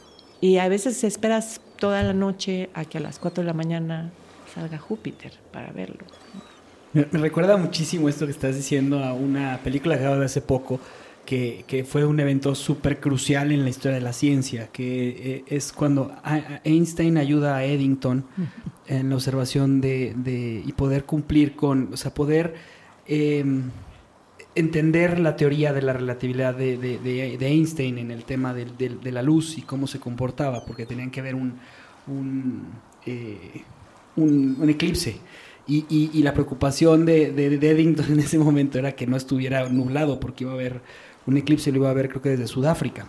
y 0.41 0.59
a 0.59 0.69
veces 0.69 1.03
esperas 1.05 1.61
toda 1.79 2.03
la 2.03 2.13
noche 2.13 2.69
a 2.75 2.85
que 2.85 2.99
a 2.99 3.01
las 3.01 3.19
4 3.19 3.43
de 3.43 3.47
la 3.47 3.55
mañana 3.55 4.11
salga 4.55 4.79
Júpiter 4.79 5.33
para 5.53 5.73
verlo. 5.73 6.05
Me, 6.97 7.05
recuerda 7.19 7.59
muchísimo 7.59 8.09
esto 8.09 8.25
que 8.25 8.33
estás 8.33 8.57
diciendo 8.57 9.05
a 9.05 9.13
una 9.13 9.61
película 9.63 9.99
de 9.99 10.25
hace 10.25 10.41
poco, 10.41 10.81
que, 11.27 11.67
que 11.67 11.85
fue 11.85 12.07
un 12.07 12.19
evento 12.21 12.55
súper 12.55 13.01
crucial 13.01 13.53
en 13.53 13.65
la 13.65 13.69
historia 13.69 13.97
de 13.99 14.01
la 14.03 14.15
ciencia, 14.15 14.69
que 14.73 15.09
eh, 15.09 15.45
es 15.47 15.75
cuando 15.75 16.11
Einstein 16.65 17.19
ayuda 17.19 17.57
a 17.57 17.65
Eddington 17.65 18.25
en 18.87 19.11
la 19.11 19.15
observación 19.15 19.83
de, 19.83 20.15
de 20.17 20.63
y 20.65 20.73
poder 20.73 21.05
cumplir 21.05 21.55
con, 21.55 21.91
o 21.93 21.99
sea, 21.99 22.15
poder 22.15 22.55
eh, 23.07 23.45
entender 24.55 25.19
la 25.19 25.37
teoría 25.37 25.75
de 25.75 25.83
la 25.83 25.93
relatividad 25.93 26.55
de, 26.55 26.79
de, 26.79 26.99
de 27.37 27.47
Einstein 27.47 27.99
en 27.99 28.11
el 28.11 28.25
tema 28.25 28.55
de, 28.55 29.13
la 29.13 29.23
luz 29.23 29.59
y 29.59 29.63
cómo 29.63 29.87
se 29.87 30.01
comportaba, 30.01 30.65
porque 30.65 30.87
tenían 30.87 31.11
que 31.11 31.21
ver 31.21 31.35
un, 31.35 31.59
un, 32.07 32.69
eh, 33.05 33.65
un, 34.17 34.57
un 34.59 34.71
eclipse. 34.71 35.21
Y, 35.69 35.85
y, 35.89 36.11
y, 36.13 36.23
la 36.23 36.33
preocupación 36.33 37.07
de, 37.07 37.33
de, 37.33 37.47
Eddington 37.71 38.07
en 38.13 38.21
ese 38.21 38.39
momento 38.39 38.79
era 38.79 38.93
que 38.93 39.07
no 39.07 39.17
estuviera 39.17 39.69
nublado 39.69 40.21
porque 40.21 40.45
iba 40.45 40.53
a 40.53 40.55
haber 40.55 40.81
un 41.27 41.37
eclipse, 41.37 41.73
lo 41.73 41.79
iba 41.79 41.91
a 41.91 41.95
ver 41.95 42.09
creo 42.09 42.23
que 42.23 42.31
desde 42.31 42.47
Sudáfrica. 42.47 43.07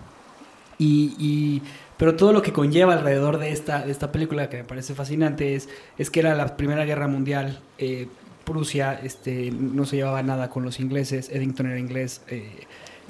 Y, 0.80 1.62
pero 1.98 2.16
todo 2.16 2.34
lo 2.34 2.44
que 2.44 2.54
conlleva 2.54 2.94
alrededor 2.94 3.40
de 3.40 3.52
esta, 3.52 3.86
de 3.86 3.92
esta 3.92 4.12
película 4.12 4.50
que 4.50 4.58
me 4.58 4.64
parece 4.64 4.94
fascinante 4.94 5.56
es, 5.56 5.70
es 5.98 6.12
que 6.12 6.20
era 6.20 6.36
la 6.36 6.56
Primera 6.56 6.86
Guerra 6.86 7.08
Mundial. 7.08 7.62
Eh, 7.80 8.08
Prusia 8.48 8.98
este, 9.04 9.52
no 9.52 9.86
se 9.86 9.98
llevaba 9.98 10.24
nada 10.24 10.50
con 10.50 10.64
los 10.64 10.80
ingleses, 10.80 11.30
Eddington 11.30 11.66
era 11.66 11.78
inglés, 11.78 12.22
eh, 12.30 12.50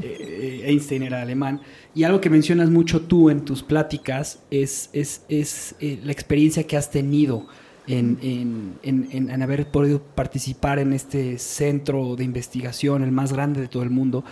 eh, 0.02 0.64
Einstein 0.66 1.04
era 1.04 1.22
alemán. 1.22 1.62
Y 1.94 2.06
algo 2.06 2.20
que 2.20 2.32
mencionas 2.32 2.72
mucho 2.72 3.02
tú 3.02 3.30
en 3.30 3.46
tus 3.46 3.62
pláticas 3.62 4.40
es, 4.50 4.90
es, 4.94 5.22
es 5.30 5.76
eh, 5.80 6.00
la 6.04 6.12
experiencia 6.12 6.66
que 6.66 6.76
has 6.76 6.90
tenido 6.90 7.46
en, 7.88 8.18
en, 8.22 8.80
en, 8.84 9.30
en, 9.32 9.42
haber 9.42 9.72
podido 9.72 10.02
participar 10.02 10.80
en 10.80 10.94
este 10.94 11.38
centro 11.40 12.16
de 12.16 12.24
investigación, 12.24 13.02
el 13.02 13.12
más 13.12 13.32
grande 13.32 13.62
de 13.62 13.68
todo 13.68 13.84
el 13.84 13.90
mundo, 13.90 14.26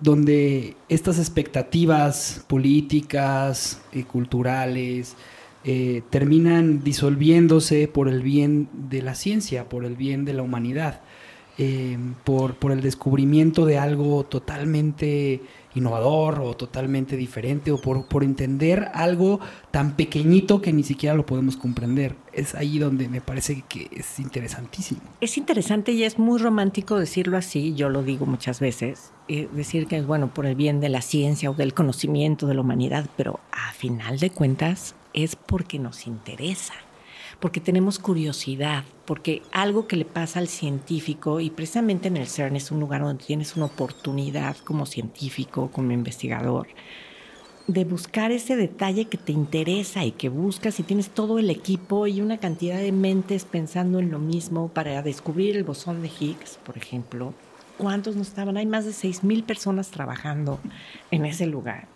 donde 0.00 0.76
estas 0.88 1.18
expectativas 1.18 2.44
políticas, 2.46 3.80
eh, 3.92 4.04
culturales, 4.04 5.16
eh, 5.64 6.02
terminan 6.10 6.84
disolviéndose 6.84 7.88
por 7.88 8.08
el 8.08 8.22
bien 8.22 8.68
de 8.72 9.02
la 9.02 9.14
ciencia, 9.14 9.68
por 9.68 9.84
el 9.84 9.96
bien 9.96 10.24
de 10.24 10.34
la 10.34 10.42
humanidad, 10.42 11.00
eh, 11.56 11.96
por, 12.24 12.56
por 12.56 12.70
el 12.70 12.80
descubrimiento 12.80 13.64
de 13.64 13.78
algo 13.78 14.24
totalmente 14.24 15.40
innovador 15.74 16.40
o 16.40 16.54
totalmente 16.54 17.16
diferente 17.16 17.72
o 17.72 17.80
por, 17.80 18.06
por 18.06 18.24
entender 18.24 18.88
algo 18.94 19.40
tan 19.70 19.96
pequeñito 19.96 20.60
que 20.60 20.72
ni 20.72 20.82
siquiera 20.82 21.14
lo 21.14 21.26
podemos 21.26 21.56
comprender. 21.56 22.16
Es 22.32 22.54
ahí 22.54 22.78
donde 22.78 23.08
me 23.08 23.20
parece 23.20 23.62
que 23.68 23.88
es 23.92 24.18
interesantísimo. 24.18 25.00
Es 25.20 25.36
interesante 25.36 25.92
y 25.92 26.04
es 26.04 26.18
muy 26.18 26.38
romántico 26.38 26.98
decirlo 26.98 27.36
así, 27.36 27.74
yo 27.74 27.88
lo 27.88 28.02
digo 28.02 28.26
muchas 28.26 28.60
veces, 28.60 29.12
eh, 29.28 29.48
decir 29.52 29.86
que 29.86 29.96
es 29.96 30.06
bueno 30.06 30.32
por 30.32 30.46
el 30.46 30.54
bien 30.54 30.80
de 30.80 30.88
la 30.88 31.02
ciencia 31.02 31.50
o 31.50 31.54
del 31.54 31.74
conocimiento 31.74 32.46
de 32.46 32.54
la 32.54 32.60
humanidad, 32.60 33.06
pero 33.16 33.40
a 33.52 33.72
final 33.72 34.18
de 34.18 34.30
cuentas 34.30 34.94
es 35.12 35.36
porque 35.36 35.78
nos 35.78 36.06
interesa 36.06 36.74
porque 37.44 37.60
tenemos 37.60 37.98
curiosidad, 37.98 38.84
porque 39.04 39.42
algo 39.52 39.86
que 39.86 39.96
le 39.96 40.06
pasa 40.06 40.38
al 40.38 40.48
científico, 40.48 41.40
y 41.40 41.50
precisamente 41.50 42.08
en 42.08 42.16
el 42.16 42.26
CERN 42.26 42.56
es 42.56 42.70
un 42.70 42.80
lugar 42.80 43.02
donde 43.02 43.22
tienes 43.22 43.54
una 43.54 43.66
oportunidad 43.66 44.56
como 44.64 44.86
científico, 44.86 45.68
como 45.70 45.92
investigador, 45.92 46.68
de 47.66 47.84
buscar 47.84 48.32
ese 48.32 48.56
detalle 48.56 49.04
que 49.08 49.18
te 49.18 49.32
interesa 49.32 50.06
y 50.06 50.12
que 50.12 50.30
buscas 50.30 50.80
y 50.80 50.84
tienes 50.84 51.10
todo 51.10 51.38
el 51.38 51.50
equipo 51.50 52.06
y 52.06 52.22
una 52.22 52.38
cantidad 52.38 52.78
de 52.78 52.92
mentes 52.92 53.44
pensando 53.44 53.98
en 53.98 54.10
lo 54.10 54.18
mismo 54.18 54.68
para 54.68 55.02
descubrir 55.02 55.58
el 55.58 55.64
bosón 55.64 56.00
de 56.00 56.08
Higgs, 56.08 56.58
por 56.64 56.78
ejemplo. 56.78 57.34
¿Cuántos 57.76 58.16
no 58.16 58.22
estaban? 58.22 58.56
Hay 58.56 58.64
más 58.64 58.86
de 58.86 58.92
6.000 58.92 59.44
personas 59.44 59.90
trabajando 59.90 60.60
en 61.10 61.26
ese 61.26 61.44
lugar 61.44 61.88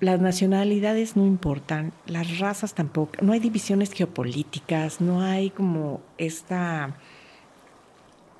las 0.00 0.20
nacionalidades 0.20 1.16
no 1.16 1.26
importan, 1.26 1.92
las 2.06 2.38
razas 2.38 2.74
tampoco, 2.74 3.12
no 3.20 3.32
hay 3.32 3.40
divisiones 3.40 3.92
geopolíticas, 3.92 5.00
no 5.00 5.22
hay 5.22 5.50
como 5.50 6.00
esta... 6.18 6.94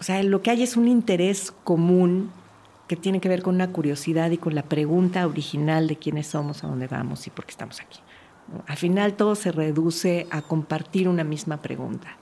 O 0.00 0.04
sea, 0.04 0.22
lo 0.22 0.42
que 0.42 0.50
hay 0.50 0.62
es 0.62 0.76
un 0.76 0.86
interés 0.86 1.52
común 1.64 2.30
que 2.86 2.96
tiene 2.96 3.20
que 3.20 3.28
ver 3.28 3.42
con 3.42 3.56
una 3.56 3.70
curiosidad 3.72 4.30
y 4.30 4.38
con 4.38 4.54
la 4.54 4.62
pregunta 4.62 5.26
original 5.26 5.88
de 5.88 5.96
quiénes 5.96 6.28
somos, 6.28 6.62
a 6.62 6.68
dónde 6.68 6.86
vamos 6.86 7.26
y 7.26 7.30
por 7.30 7.44
qué 7.44 7.50
estamos 7.50 7.80
aquí. 7.80 7.98
Al 8.66 8.76
final 8.76 9.14
todo 9.14 9.34
se 9.34 9.52
reduce 9.52 10.26
a 10.30 10.40
compartir 10.40 11.08
una 11.08 11.24
misma 11.24 11.58
pregunta 11.58 12.16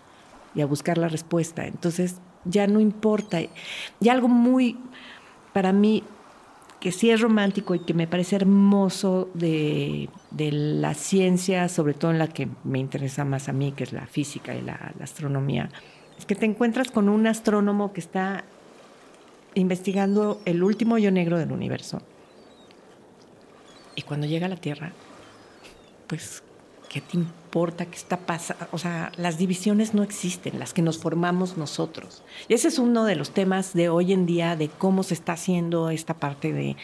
y 0.54 0.62
a 0.62 0.66
buscar 0.66 0.98
la 0.98 1.08
respuesta. 1.08 1.66
Entonces 1.66 2.16
ya 2.44 2.66
no 2.66 2.80
importa. 2.80 3.38
Y 4.00 4.08
algo 4.08 4.26
muy, 4.26 4.76
para 5.52 5.72
mí, 5.72 6.02
que 6.86 6.92
sí 6.92 7.10
es 7.10 7.20
romántico 7.20 7.74
y 7.74 7.80
que 7.80 7.94
me 7.94 8.06
parece 8.06 8.36
hermoso 8.36 9.28
de, 9.34 10.08
de, 10.30 10.52
la 10.52 10.94
ciencia, 10.94 11.68
sobre 11.68 11.94
todo 11.94 12.12
en 12.12 12.20
la 12.20 12.28
que 12.28 12.46
me 12.62 12.78
interesa 12.78 13.24
más 13.24 13.48
a 13.48 13.52
mí, 13.52 13.72
que 13.72 13.82
es 13.82 13.92
la 13.92 14.06
física 14.06 14.54
y 14.54 14.62
la, 14.62 14.92
la 14.96 15.02
astronomía, 15.02 15.68
es 16.16 16.26
que 16.26 16.36
te 16.36 16.46
encuentras 16.46 16.92
con 16.92 17.08
un 17.08 17.26
astrónomo 17.26 17.92
que 17.92 17.98
está 17.98 18.44
investigando 19.54 20.40
el 20.44 20.62
último 20.62 20.94
hoyo 20.94 21.10
negro 21.10 21.40
del 21.40 21.50
universo. 21.50 22.02
Y 23.96 24.02
cuando 24.02 24.28
llega 24.28 24.46
a 24.46 24.50
la 24.50 24.54
Tierra, 24.54 24.92
pues, 26.06 26.44
¿qué 26.96 27.02
te 27.02 27.18
importa 27.18 27.84
qué 27.84 27.96
está 27.96 28.16
pasando? 28.16 28.68
O 28.72 28.78
sea, 28.78 29.12
las 29.18 29.36
divisiones 29.36 29.92
no 29.92 30.02
existen, 30.02 30.58
las 30.58 30.72
que 30.72 30.80
nos 30.80 30.96
formamos 30.96 31.58
nosotros. 31.58 32.22
Y 32.48 32.54
ese 32.54 32.68
es 32.68 32.78
uno 32.78 33.04
de 33.04 33.16
los 33.16 33.32
temas 33.32 33.74
de 33.74 33.90
hoy 33.90 34.14
en 34.14 34.24
día, 34.24 34.56
de 34.56 34.70
cómo 34.70 35.02
se 35.02 35.12
está 35.12 35.34
haciendo 35.34 35.90
esta 35.90 36.14
parte 36.14 36.54
de, 36.54 36.74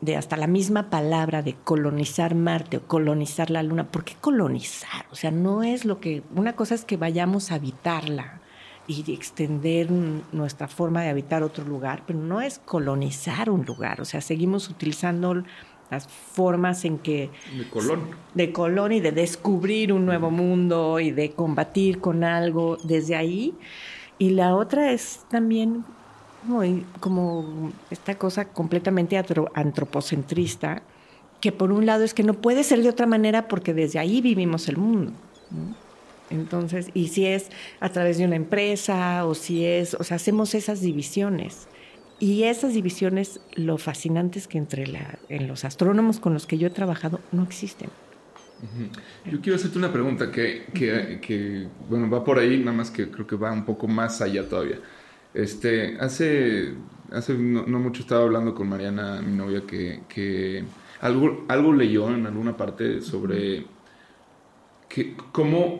de 0.00 0.16
hasta 0.16 0.36
la 0.36 0.48
misma 0.48 0.90
palabra 0.90 1.42
de 1.42 1.54
colonizar 1.54 2.34
Marte 2.34 2.78
o 2.78 2.88
colonizar 2.88 3.48
la 3.50 3.62
Luna. 3.62 3.92
¿Por 3.92 4.02
qué 4.02 4.14
colonizar? 4.20 5.06
O 5.12 5.14
sea, 5.14 5.30
no 5.30 5.62
es 5.62 5.84
lo 5.84 6.00
que... 6.00 6.24
Una 6.34 6.56
cosa 6.56 6.74
es 6.74 6.84
que 6.84 6.96
vayamos 6.96 7.52
a 7.52 7.54
habitarla 7.54 8.40
y 8.88 9.12
extender 9.12 9.88
nuestra 10.32 10.66
forma 10.66 11.02
de 11.02 11.10
habitar 11.10 11.44
otro 11.44 11.62
lugar, 11.62 12.02
pero 12.06 12.18
no 12.18 12.40
es 12.40 12.58
colonizar 12.58 13.50
un 13.50 13.64
lugar. 13.64 14.00
O 14.00 14.04
sea, 14.04 14.20
seguimos 14.20 14.68
utilizando 14.68 15.44
las 15.90 16.06
formas 16.06 16.84
en 16.84 16.98
que... 16.98 17.30
De 17.56 17.68
colón. 17.68 18.00
De 18.34 18.52
colón 18.52 18.92
y 18.92 19.00
de 19.00 19.12
descubrir 19.12 19.92
un 19.92 20.06
nuevo 20.06 20.30
mundo 20.30 21.00
y 21.00 21.10
de 21.10 21.30
combatir 21.30 22.00
con 22.00 22.24
algo 22.24 22.76
desde 22.82 23.16
ahí. 23.16 23.54
Y 24.18 24.30
la 24.30 24.54
otra 24.54 24.92
es 24.92 25.24
también 25.30 25.84
como, 26.46 26.62
como 27.00 27.72
esta 27.90 28.16
cosa 28.16 28.46
completamente 28.46 29.22
antropocentrista, 29.54 30.82
que 31.40 31.52
por 31.52 31.72
un 31.72 31.86
lado 31.86 32.04
es 32.04 32.14
que 32.14 32.24
no 32.24 32.34
puede 32.34 32.64
ser 32.64 32.82
de 32.82 32.88
otra 32.88 33.06
manera 33.06 33.48
porque 33.48 33.74
desde 33.74 33.98
ahí 33.98 34.20
vivimos 34.20 34.68
el 34.68 34.76
mundo. 34.76 35.12
Entonces, 36.30 36.90
y 36.94 37.08
si 37.08 37.26
es 37.26 37.48
a 37.80 37.88
través 37.88 38.18
de 38.18 38.24
una 38.24 38.36
empresa 38.36 39.24
o 39.24 39.34
si 39.34 39.64
es, 39.64 39.94
o 39.94 40.04
sea, 40.04 40.16
hacemos 40.16 40.54
esas 40.54 40.80
divisiones. 40.80 41.68
Y 42.20 42.44
esas 42.44 42.74
divisiones, 42.74 43.40
lo 43.54 43.78
fascinante 43.78 44.38
es 44.38 44.48
que 44.48 44.58
entre 44.58 44.86
la, 44.86 45.18
en 45.28 45.46
los 45.46 45.64
astrónomos 45.64 46.18
con 46.18 46.34
los 46.34 46.46
que 46.46 46.58
yo 46.58 46.66
he 46.66 46.70
trabajado 46.70 47.20
no 47.30 47.44
existen. 47.44 47.90
Yo 49.24 49.40
quiero 49.40 49.54
hacerte 49.54 49.78
una 49.78 49.92
pregunta 49.92 50.32
que, 50.32 50.66
que, 50.74 51.20
que, 51.22 51.68
bueno, 51.88 52.10
va 52.10 52.24
por 52.24 52.40
ahí, 52.40 52.58
nada 52.58 52.76
más 52.76 52.90
que 52.90 53.08
creo 53.08 53.24
que 53.24 53.36
va 53.36 53.52
un 53.52 53.64
poco 53.64 53.86
más 53.86 54.20
allá 54.20 54.48
todavía. 54.48 54.80
Este, 55.32 55.96
hace, 56.00 56.74
hace 57.12 57.34
no, 57.34 57.78
mucho 57.78 58.02
estaba 58.02 58.24
hablando 58.24 58.52
con 58.54 58.68
Mariana, 58.68 59.22
mi 59.22 59.36
novia, 59.36 59.62
que, 59.64 60.00
que 60.08 60.64
algo, 61.00 61.44
algo 61.46 61.72
leyó 61.72 62.12
en 62.12 62.26
alguna 62.26 62.56
parte 62.56 63.00
sobre 63.00 63.64
que, 64.88 65.16
cómo 65.30 65.78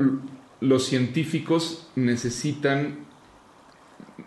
los 0.60 0.84
científicos 0.84 1.88
necesitan, 1.96 2.98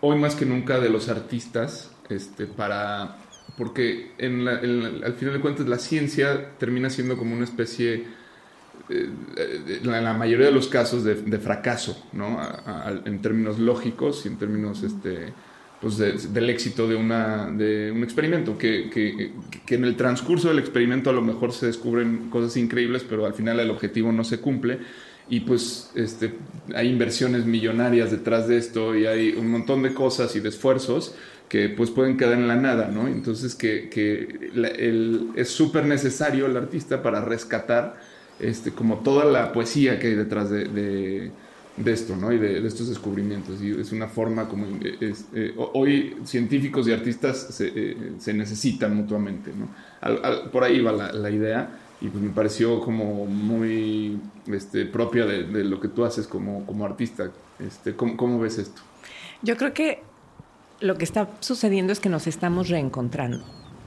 hoy 0.02 0.18
más 0.18 0.34
que 0.34 0.44
nunca, 0.44 0.78
de 0.78 0.90
los 0.90 1.08
artistas 1.08 1.91
este, 2.14 2.46
para, 2.46 3.16
porque 3.56 4.12
en 4.18 4.46
al 4.48 5.14
final 5.14 5.34
de 5.34 5.40
cuentas 5.40 5.66
la 5.68 5.78
ciencia 5.78 6.56
termina 6.58 6.90
siendo 6.90 7.16
como 7.16 7.34
una 7.34 7.44
especie, 7.44 8.04
eh, 8.88 9.10
en 9.82 10.04
la 10.04 10.14
mayoría 10.14 10.46
de 10.46 10.52
los 10.52 10.68
casos, 10.68 11.04
de, 11.04 11.38
fracaso, 11.38 12.06
¿no? 12.12 12.38
en 13.04 13.20
términos 13.22 13.58
lógicos 13.58 14.24
y 14.24 14.28
en 14.28 14.38
términos 14.38 14.82
este, 14.82 15.32
pues 15.80 15.98
del 15.98 16.48
éxito 16.48 16.86
de, 16.86 16.94
una, 16.94 17.50
de 17.50 17.90
un 17.90 18.04
experimento, 18.04 18.56
que, 18.56 18.88
que, 18.88 19.32
que, 19.66 19.74
en 19.74 19.84
el 19.84 19.96
transcurso 19.96 20.48
del 20.48 20.60
experimento 20.60 21.10
a 21.10 21.12
lo 21.12 21.22
mejor 21.22 21.52
se 21.52 21.66
descubren 21.66 22.30
cosas 22.30 22.56
increíbles, 22.56 23.04
pero 23.08 23.26
al 23.26 23.34
final 23.34 23.58
el 23.58 23.70
objetivo 23.70 24.12
no 24.12 24.22
se 24.22 24.38
cumple 24.38 24.78
y 25.28 25.40
pues 25.40 25.90
este, 25.94 26.34
hay 26.74 26.88
inversiones 26.88 27.46
millonarias 27.46 28.10
detrás 28.10 28.48
de 28.48 28.58
esto 28.58 28.96
y 28.96 29.06
hay 29.06 29.30
un 29.30 29.50
montón 29.50 29.82
de 29.82 29.94
cosas 29.94 30.34
y 30.36 30.40
de 30.40 30.50
esfuerzos 30.50 31.14
que 31.52 31.68
pues 31.68 31.90
pueden 31.90 32.16
quedar 32.16 32.32
en 32.32 32.48
la 32.48 32.56
nada, 32.56 32.88
¿no? 32.88 33.06
Entonces 33.06 33.54
que, 33.54 33.90
que 33.90 34.50
el, 34.54 35.32
es 35.36 35.50
súper 35.50 35.84
necesario 35.84 36.46
el 36.46 36.56
artista 36.56 37.02
para 37.02 37.20
rescatar 37.20 38.00
este, 38.40 38.70
como 38.70 39.00
toda 39.00 39.26
la 39.26 39.52
poesía 39.52 39.98
que 39.98 40.06
hay 40.06 40.14
detrás 40.14 40.48
de, 40.48 40.64
de, 41.76 41.92
esto, 41.92 42.16
¿no? 42.16 42.32
Y 42.32 42.38
de, 42.38 42.66
estos 42.66 42.88
descubrimientos. 42.88 43.60
Y 43.60 43.78
es 43.78 43.92
una 43.92 44.08
forma 44.08 44.48
como... 44.48 44.64
Eh, 44.82 45.54
hoy 45.74 46.16
científicos 46.24 46.88
y 46.88 46.92
artistas 46.94 47.48
se, 47.50 47.70
eh, 47.74 47.96
se 48.18 48.32
necesitan 48.32 48.96
mutuamente, 48.96 49.52
¿no? 49.54 49.68
por 50.50 50.64
ahí 50.64 50.80
va 50.80 50.92
la, 50.92 51.30
idea 51.30 51.68
y 52.00 52.08
pues 52.08 52.24
me 52.24 52.30
pareció 52.30 52.80
como 52.80 53.26
muy 53.26 54.18
este, 54.46 54.86
propia 54.86 55.26
de, 55.26 55.42
de, 55.42 55.64
lo 55.64 55.78
que 55.78 55.88
tú 55.88 56.02
haces 56.06 56.26
como, 56.26 56.64
como 56.64 56.86
artista. 56.86 57.30
Este, 57.58 57.94
¿cómo, 57.94 58.16
¿Cómo 58.16 58.40
ves 58.40 58.56
esto? 58.56 58.80
Yo 59.42 59.58
creo 59.58 59.74
que 59.74 60.11
lo 60.82 60.96
que 60.96 61.04
está 61.04 61.28
sucediendo 61.40 61.92
es 61.92 62.00
que 62.00 62.08
nos 62.08 62.26
estamos 62.26 62.68
reencontrando. 62.68 63.44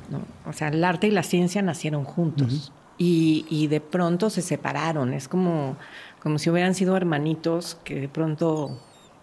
¿no? 0.10 0.22
O 0.50 0.54
sea, 0.54 0.70
el 0.70 0.84
arte 0.84 1.08
y 1.08 1.12
la 1.12 1.24
ciencia 1.24 1.62
nacieron 1.62 2.04
juntos 2.04 2.72
y, 2.98 3.46
y, 3.50 3.68
de 3.68 3.82
pronto 3.82 4.30
se 4.30 4.42
separaron. 4.42 5.14
Es 5.14 5.28
como, 5.28 5.78
como 6.22 6.40
si 6.40 6.50
hubieran 6.50 6.74
sido 6.74 6.96
hermanitos 6.96 7.78
que 7.84 8.00
de 8.00 8.08
pronto, 8.08 8.80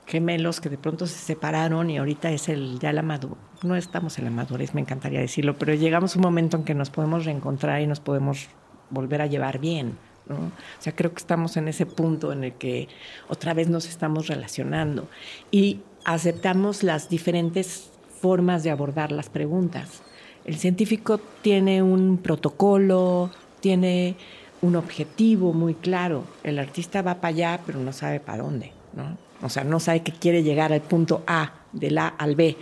gemelos, 0.06 0.60
que 0.60 0.68
de 0.68 0.78
pronto 0.78 1.06
se 1.06 1.18
separaron 1.18 1.88
y 1.90 1.98
ahorita 1.98 2.30
es 2.30 2.48
el 2.48 2.78
ya 2.78 2.92
la 2.92 3.02
madurez. 3.02 3.38
No 3.62 3.76
estamos 3.76 4.18
en 4.18 4.24
la 4.24 4.30
madurez, 4.30 4.74
me 4.74 4.80
encantaría 4.80 5.20
decirlo, 5.20 5.56
pero 5.56 5.72
llegamos 5.74 6.14
a 6.14 6.18
un 6.18 6.22
momento 6.22 6.56
en 6.56 6.64
que 6.64 6.74
nos 6.74 6.90
podemos 6.90 7.24
reencontrar 7.24 7.80
y 7.80 7.86
nos 7.86 8.00
podemos 8.00 8.48
volver 8.90 9.22
a 9.22 9.26
llevar 9.26 9.58
bien. 9.58 9.96
¿no? 10.28 10.36
O 10.36 10.80
sea, 10.80 10.94
creo 10.94 11.12
que 11.12 11.18
estamos 11.18 11.56
en 11.56 11.68
ese 11.68 11.86
punto 11.86 12.32
en 12.32 12.44
el 12.44 12.52
que 12.54 12.88
otra 13.28 13.54
vez 13.54 13.68
nos 13.68 13.88
estamos 13.88 14.26
relacionando. 14.26 15.08
Y 15.50 15.80
aceptamos 16.04 16.82
las 16.82 17.08
diferentes 17.08 17.90
formas 18.20 18.62
de 18.62 18.70
abordar 18.70 19.12
las 19.12 19.28
preguntas. 19.28 20.02
El 20.44 20.56
científico 20.56 21.20
tiene 21.42 21.82
un 21.82 22.18
protocolo, 22.18 23.30
tiene 23.60 24.16
un 24.60 24.76
objetivo 24.76 25.52
muy 25.52 25.74
claro. 25.74 26.24
El 26.42 26.58
artista 26.58 27.02
va 27.02 27.16
para 27.16 27.28
allá, 27.28 27.60
pero 27.66 27.78
no 27.78 27.92
sabe 27.92 28.20
para 28.20 28.42
dónde, 28.42 28.72
¿no? 28.94 29.16
O 29.42 29.48
sea, 29.48 29.64
no 29.64 29.80
sabe 29.80 30.02
que 30.02 30.12
quiere 30.12 30.42
llegar 30.42 30.72
al 30.72 30.80
punto 30.80 31.22
A, 31.26 31.52
del 31.72 31.98
A 31.98 32.08
al 32.08 32.36
B, 32.36 32.56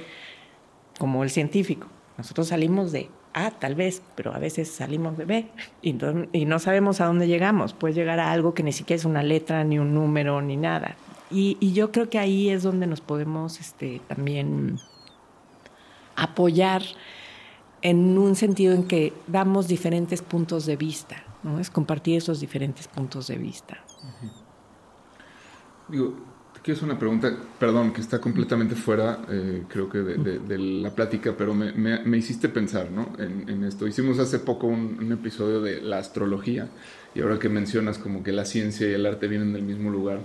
como 0.98 1.22
el 1.22 1.30
científico. 1.30 1.86
Nosotros 2.16 2.48
salimos 2.48 2.90
de 2.92 3.10
A, 3.34 3.50
tal 3.50 3.74
vez, 3.74 4.02
pero 4.14 4.34
a 4.34 4.38
veces 4.38 4.70
salimos 4.70 5.16
de 5.18 5.24
B 5.24 5.46
y 5.82 5.92
no, 5.92 6.26
y 6.32 6.46
no 6.46 6.58
sabemos 6.58 7.00
a 7.00 7.06
dónde 7.06 7.28
llegamos. 7.28 7.74
Puedes 7.74 7.96
llegar 7.96 8.18
a 8.18 8.32
algo 8.32 8.54
que 8.54 8.62
ni 8.62 8.72
siquiera 8.72 8.98
es 8.98 9.04
una 9.04 9.22
letra, 9.22 9.62
ni 9.64 9.78
un 9.78 9.94
número, 9.94 10.40
ni 10.40 10.56
nada. 10.56 10.96
Y, 11.30 11.72
yo 11.72 11.92
creo 11.92 12.10
que 12.10 12.18
ahí 12.18 12.50
es 12.50 12.62
donde 12.62 12.86
nos 12.86 13.00
podemos 13.00 13.60
este, 13.60 14.00
también 14.08 14.78
apoyar 16.16 16.82
en 17.82 18.18
un 18.18 18.36
sentido 18.36 18.74
en 18.74 18.84
que 18.84 19.12
damos 19.26 19.68
diferentes 19.68 20.22
puntos 20.22 20.66
de 20.66 20.76
vista, 20.76 21.22
¿no? 21.42 21.60
Es 21.60 21.70
compartir 21.70 22.18
esos 22.18 22.40
diferentes 22.40 22.88
puntos 22.88 23.28
de 23.28 23.36
vista. 23.36 23.78
Digo, 25.88 26.14
te 26.52 26.60
quiero 26.60 26.76
hacer 26.76 26.88
una 26.90 26.98
pregunta, 26.98 27.34
perdón, 27.58 27.92
que 27.92 28.00
está 28.00 28.20
completamente 28.20 28.74
fuera, 28.74 29.20
eh, 29.30 29.64
creo 29.68 29.88
que 29.88 29.98
de, 29.98 30.58
la 30.58 30.94
plática, 30.94 31.34
pero 31.36 31.54
me, 31.54 31.72
me, 31.72 32.18
hiciste 32.18 32.48
pensar, 32.48 32.90
¿no? 32.90 33.12
En, 33.18 33.64
esto. 33.64 33.86
Hicimos 33.86 34.18
hace 34.18 34.40
poco 34.40 34.66
un, 34.66 35.10
episodio 35.12 35.60
de 35.62 35.80
la 35.80 35.98
astrología 35.98 36.68
y 37.14 37.22
ahora 37.22 37.38
que 37.38 37.48
mencionas 37.48 37.98
como 37.98 38.22
que 38.22 38.32
la 38.32 38.44
ciencia 38.44 38.88
y 38.88 38.92
el 38.92 39.06
arte 39.06 39.26
vienen 39.26 39.52
del 39.52 39.62
mismo 39.62 39.90
lugar, 39.90 40.20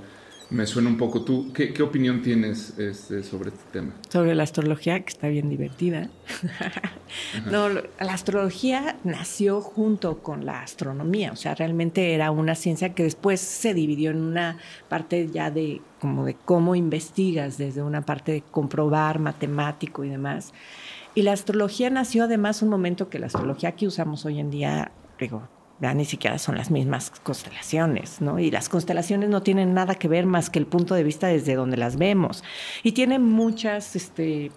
me 0.49 0.65
suena 0.65 0.89
un 0.89 0.97
poco. 0.97 1.23
¿Tú 1.23 1.51
qué, 1.53 1.73
qué 1.73 1.83
opinión 1.83 2.21
tienes 2.21 2.77
este, 2.77 3.23
sobre 3.23 3.49
este 3.49 3.63
tema? 3.71 3.93
Sobre 4.09 4.35
la 4.35 4.43
astrología, 4.43 4.99
que 4.99 5.09
está 5.09 5.27
bien 5.27 5.49
divertida. 5.49 6.09
no, 7.51 7.69
la 7.69 7.83
astrología 7.99 8.97
nació 9.03 9.61
junto 9.61 10.19
con 10.19 10.45
la 10.45 10.61
astronomía, 10.61 11.31
o 11.31 11.35
sea, 11.35 11.55
realmente 11.55 12.13
era 12.13 12.31
una 12.31 12.55
ciencia 12.55 12.93
que 12.93 13.03
después 13.03 13.39
se 13.39 13.73
dividió 13.73 14.11
en 14.11 14.21
una 14.21 14.57
parte 14.89 15.29
ya 15.31 15.51
de 15.51 15.81
como 15.99 16.25
de 16.25 16.35
cómo 16.35 16.75
investigas, 16.75 17.57
desde 17.57 17.81
una 17.81 18.01
parte 18.01 18.31
de 18.31 18.41
comprobar 18.41 19.19
matemático 19.19 20.03
y 20.03 20.09
demás. 20.09 20.53
Y 21.15 21.21
la 21.21 21.31
astrología 21.31 21.89
nació 21.89 22.25
además 22.25 22.61
un 22.61 22.69
momento 22.69 23.09
que 23.09 23.19
la 23.19 23.27
astrología 23.27 23.71
que 23.71 23.87
usamos 23.87 24.25
hoy 24.25 24.39
en 24.39 24.51
día, 24.51 24.91
digo, 25.17 25.47
ya 25.79 25.93
ni 25.93 26.05
siquiera 26.05 26.37
son 26.37 26.57
las 26.57 26.71
mismas 26.71 27.11
constelaciones, 27.23 28.21
¿no? 28.21 28.39
Y 28.39 28.49
las 28.51 28.69
constelaciones 28.69 29.29
no 29.29 29.41
tienen 29.41 29.73
nada 29.73 29.95
que 29.95 30.07
ver 30.07 30.25
más 30.25 30.49
que 30.49 30.59
el 30.59 30.65
punto 30.65 30.95
de 30.95 31.03
vista 31.03 31.27
desde 31.27 31.55
donde 31.55 31.77
las 31.77 31.97
vemos. 31.97 32.43
Y 32.83 32.93
tienen 32.93 33.23
muchas, 33.23 33.95
este, 33.95 34.51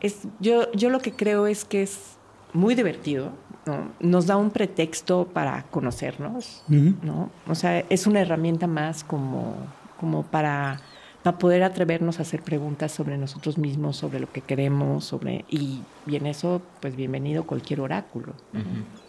es, 0.00 0.28
yo, 0.40 0.70
yo 0.72 0.90
lo 0.90 1.00
que 1.00 1.12
creo 1.12 1.46
es 1.46 1.64
que 1.64 1.82
es 1.82 2.16
muy 2.52 2.74
divertido, 2.74 3.32
¿no? 3.66 3.90
Nos 4.00 4.26
da 4.26 4.36
un 4.36 4.50
pretexto 4.50 5.26
para 5.32 5.62
conocernos, 5.64 6.62
¿no? 6.68 7.30
O 7.48 7.54
sea, 7.54 7.80
es 7.88 8.06
una 8.06 8.20
herramienta 8.20 8.66
más 8.66 9.02
como, 9.02 9.56
como 9.98 10.24
para 10.24 10.80
para 11.24 11.38
poder 11.38 11.62
atrevernos 11.62 12.18
a 12.18 12.22
hacer 12.22 12.42
preguntas 12.42 12.92
sobre 12.92 13.16
nosotros 13.16 13.56
mismos, 13.56 13.96
sobre 13.96 14.20
lo 14.20 14.30
que 14.30 14.42
queremos, 14.42 15.06
sobre 15.06 15.46
y, 15.48 15.80
y 16.06 16.16
en 16.16 16.26
eso, 16.26 16.60
pues 16.80 16.94
bienvenido 16.96 17.44
cualquier 17.44 17.80
oráculo. 17.80 18.34
O 18.52 19.03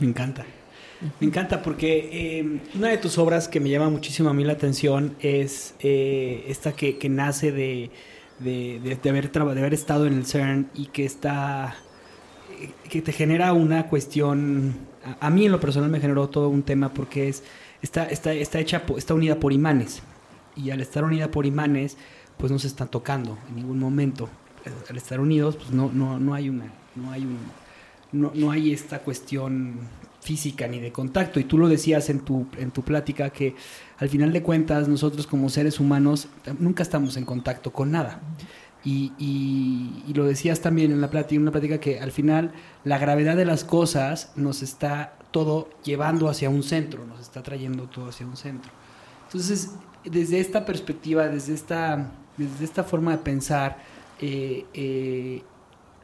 Me 0.00 0.06
encanta. 0.06 0.44
Me 1.18 1.26
encanta 1.26 1.62
porque 1.62 2.10
eh, 2.40 2.60
una 2.74 2.88
de 2.88 2.98
tus 2.98 3.16
obras 3.18 3.48
que 3.48 3.58
me 3.60 3.70
llama 3.70 3.88
muchísimo 3.88 4.28
a 4.28 4.34
mí 4.34 4.44
la 4.44 4.52
atención 4.52 5.16
es 5.20 5.74
eh, 5.80 6.44
esta 6.48 6.72
que, 6.72 6.98
que 6.98 7.08
nace 7.08 7.52
de, 7.52 7.90
de, 8.38 8.80
de- 8.82 8.96
de 8.96 9.08
haber, 9.10 9.32
de 9.32 9.40
haber 9.40 9.72
estado 9.74 10.06
en 10.06 10.12
el 10.14 10.26
CERN 10.26 10.68
y 10.74 10.86
que 10.86 11.04
está 11.06 11.74
que 12.90 13.00
te 13.00 13.12
genera 13.12 13.54
una 13.54 13.86
cuestión 13.86 14.74
a, 15.20 15.30
mí 15.30 15.46
en 15.46 15.52
lo 15.52 15.60
personal 15.60 15.88
me 15.88 15.98
generó 16.00 16.28
todo 16.28 16.50
un 16.50 16.62
tema 16.62 16.92
porque 16.92 17.28
es 17.28 17.42
está, 17.80 18.04
está, 18.04 18.34
está 18.34 18.58
hecha 18.58 18.82
está 18.98 19.14
unida 19.14 19.36
por 19.40 19.54
imanes 19.54 20.02
y 20.56 20.68
al 20.70 20.82
estar 20.82 21.04
unida 21.04 21.30
por 21.30 21.46
imanes 21.46 21.96
pues 22.36 22.52
no 22.52 22.58
se 22.58 22.66
están 22.66 22.88
tocando 22.88 23.38
en 23.48 23.56
ningún 23.56 23.78
momento 23.78 24.28
al 24.90 24.96
estar 24.98 25.20
unidos 25.20 25.56
pues 25.56 25.70
no, 25.70 25.90
no, 25.94 26.18
no 26.20 26.34
hay 26.34 26.50
una 26.50 26.66
no 26.96 27.10
hay 27.12 27.22
un 27.22 27.38
no, 28.12 28.32
no 28.34 28.50
hay 28.50 28.72
esta 28.72 29.00
cuestión 29.00 29.74
física 30.20 30.66
ni 30.68 30.78
de 30.80 30.92
contacto. 30.92 31.40
Y 31.40 31.44
tú 31.44 31.58
lo 31.58 31.68
decías 31.68 32.10
en 32.10 32.20
tu, 32.20 32.46
en 32.58 32.70
tu 32.70 32.82
plática 32.82 33.30
que 33.30 33.54
al 33.98 34.08
final 34.08 34.32
de 34.32 34.42
cuentas 34.42 34.88
nosotros 34.88 35.26
como 35.26 35.48
seres 35.48 35.80
humanos 35.80 36.28
nunca 36.58 36.82
estamos 36.82 37.16
en 37.16 37.24
contacto 37.24 37.72
con 37.72 37.90
nada. 37.90 38.20
Y, 38.84 39.12
y- 39.18 40.12
lo 40.14 40.24
decías 40.24 40.60
también 40.60 40.90
en 40.90 41.00
la 41.00 41.10
plática, 41.10 41.40
una 41.40 41.50
plática 41.52 41.78
que 41.80 42.00
al 42.00 42.12
final 42.12 42.52
la 42.84 42.98
gravedad 42.98 43.36
de 43.36 43.44
las 43.44 43.62
cosas 43.64 44.32
nos 44.36 44.62
está 44.62 45.14
todo 45.30 45.68
llevando 45.84 46.28
hacia 46.28 46.50
un 46.50 46.62
centro, 46.62 47.06
nos 47.06 47.20
está 47.20 47.42
trayendo 47.42 47.84
todo 47.84 48.08
hacia 48.08 48.26
un 48.26 48.36
centro. 48.36 48.72
Entonces, 49.26 49.70
desde 50.04 50.40
esta 50.40 50.64
perspectiva, 50.64 51.28
desde 51.28 51.54
esta, 51.54 52.10
desde 52.36 52.64
esta 52.64 52.82
forma 52.82 53.12
de 53.12 53.18
pensar, 53.18 53.78
eh, 54.20 54.64
eh, 54.74 55.42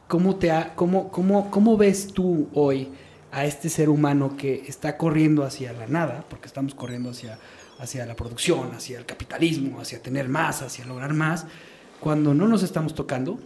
¿cómo, 0.07 0.35
te 0.37 0.51
ha- 0.51 0.73
cómo, 0.75 1.09
cómo, 1.11 1.49
¿cómo 1.51 1.77
ves 1.77 2.07
tú 2.13 2.47
hoy 2.53 2.89
a 3.31 3.45
este 3.45 3.69
ser 3.69 3.89
humano 3.89 4.35
que 4.37 4.63
está 4.67 4.97
corriendo 4.97 5.43
hacia 5.43 5.73
la 5.73 5.87
nada? 5.87 6.25
Porque 6.29 6.47
estamos 6.47 6.73
corriendo 6.75 7.09
hacia, 7.11 7.37
hacia 7.79 8.05
la 8.05 8.15
producción, 8.15 8.71
hacia 8.73 8.97
el 8.99 9.05
capitalismo, 9.05 9.79
hacia 9.79 10.01
tener 10.01 10.29
más, 10.29 10.61
hacia 10.61 10.85
lograr 10.85 11.13
más, 11.13 11.45
cuando 11.99 12.33
no 12.33 12.47
nos 12.47 12.63
estamos 12.63 12.93
tocando 12.95 13.37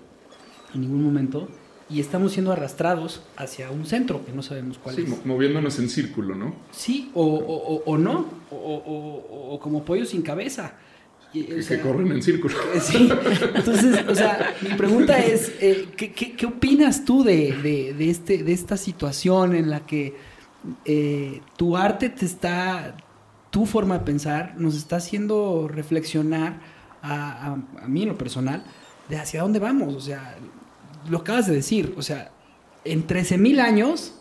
en 0.73 0.81
ningún 0.81 1.03
momento 1.03 1.47
y 1.89 1.99
estamos 1.99 2.31
siendo 2.31 2.53
arrastrados 2.53 3.21
hacia 3.35 3.69
un 3.71 3.85
centro 3.85 4.23
que 4.25 4.31
no 4.31 4.41
sabemos 4.41 4.77
cuál 4.77 4.95
Sí, 4.95 5.01
es. 5.01 5.09
mo- 5.09 5.19
moviéndonos 5.25 5.77
en 5.79 5.89
círculo, 5.89 6.35
¿no? 6.35 6.53
Sí, 6.71 7.11
o, 7.13 7.23
o- 7.25 7.75
o- 7.75 7.83
o 7.85 7.97
no, 7.97 8.25
o, 8.49 8.55
o- 8.55 9.25
o- 9.49 9.55
o 9.55 9.59
como 9.59 9.83
pollo 9.83 10.05
sin 10.05 10.21
cabeza. 10.21 10.75
O 11.31 11.33
Que, 11.33 11.63
que 11.65 11.79
corren 11.79 12.11
en 12.11 12.21
círculo. 12.21 12.55
Sí, 12.81 13.09
entonces, 13.55 14.05
o 14.07 14.13
sea, 14.15 14.53
mi 14.61 14.75
pregunta 14.75 15.17
es, 15.19 15.53
eh, 15.61 15.87
¿qué, 15.95 16.11
qué, 16.11 16.33
qué 16.35 16.45
opinas 16.45 17.05
tú 17.05 17.23
de, 17.23 17.53
de, 17.53 17.93
de 17.93 18.09
este, 18.09 18.43
de 18.43 18.51
esta 18.53 18.75
situación 18.77 19.55
en 19.55 19.69
la 19.69 19.85
que 19.85 20.15
eh, 20.85 21.41
tu 21.57 21.77
arte 21.77 22.09
te 22.09 22.25
está, 22.25 22.95
tu 23.49 23.65
forma 23.65 23.99
de 23.99 24.03
pensar 24.05 24.55
nos 24.57 24.75
está 24.75 24.97
haciendo 24.97 25.67
reflexionar 25.67 26.59
a, 27.01 27.47
a- 27.47 27.83
a 27.83 27.87
mí 27.87 28.03
en 28.03 28.09
lo 28.09 28.17
personal 28.17 28.63
de 29.09 29.17
hacia 29.17 29.41
dónde 29.41 29.59
vamos? 29.59 29.95
O 29.95 30.01
sea, 30.01 30.35
lo 31.09 31.19
acabas 31.19 31.47
de 31.47 31.55
decir, 31.55 31.93
o 31.97 32.01
sea, 32.01 32.31
en 32.83 33.07
13 33.07 33.37
mil 33.37 33.59
años 33.59 34.15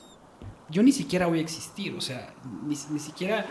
yo 0.70 0.82
ni 0.84 0.92
siquiera 0.92 1.26
voy 1.26 1.38
a 1.40 1.42
existir, 1.42 1.92
o 1.94 2.00
sea, 2.00 2.32
ni, 2.66 2.76
ni 2.90 3.00
siquiera 3.00 3.46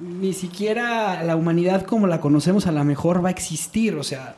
ni 0.00 0.32
siquiera 0.32 1.22
la 1.22 1.36
humanidad 1.36 1.82
como 1.86 2.06
la 2.06 2.20
conocemos 2.20 2.66
a 2.66 2.72
lo 2.72 2.84
mejor 2.84 3.24
va 3.24 3.28
a 3.28 3.32
existir, 3.32 3.94
o 3.94 4.02
sea, 4.02 4.36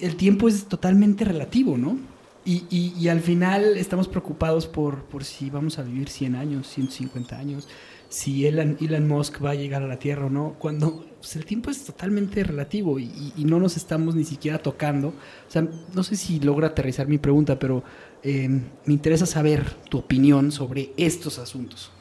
el 0.00 0.16
tiempo 0.16 0.48
es 0.48 0.64
totalmente 0.66 1.24
relativo, 1.24 1.76
¿no? 1.78 1.98
Y, 2.44 2.64
y- 2.70 3.08
al 3.08 3.20
final 3.20 3.76
estamos 3.76 4.08
preocupados 4.08 4.66
por, 4.66 5.02
por 5.04 5.24
si 5.24 5.50
vamos 5.50 5.78
a 5.78 5.82
vivir 5.82 6.08
100 6.08 6.34
años, 6.36 6.66
150 6.68 7.38
años, 7.38 7.68
si 8.08 8.46
Elon, 8.46 8.76
Musk 9.06 9.44
va 9.44 9.50
a 9.50 9.54
llegar 9.54 9.82
a 9.82 9.86
la 9.86 9.98
Tierra 9.98 10.26
o 10.26 10.30
no, 10.30 10.56
cuando 10.58 11.04
pues, 11.20 11.36
el 11.36 11.44
tiempo 11.44 11.70
es 11.70 11.84
totalmente 11.84 12.42
relativo 12.42 12.98
y 12.98 13.32
no 13.44 13.60
nos 13.60 13.76
estamos 13.76 14.16
ni 14.16 14.24
siquiera 14.24 14.58
tocando. 14.58 15.08
O 15.08 15.50
sea, 15.50 15.68
no 15.94 16.02
sé 16.02 16.16
si 16.16 16.40
logra 16.40 16.68
aterrizar 16.68 17.06
mi 17.06 17.18
pregunta, 17.18 17.58
pero 17.58 17.84
eh, 18.24 18.48
me 18.48 18.92
interesa 18.94 19.26
saber 19.26 19.70
tu 19.88 19.98
opinión 19.98 20.50
sobre 20.50 20.92
estos 20.96 21.38
asuntos. 21.38 21.92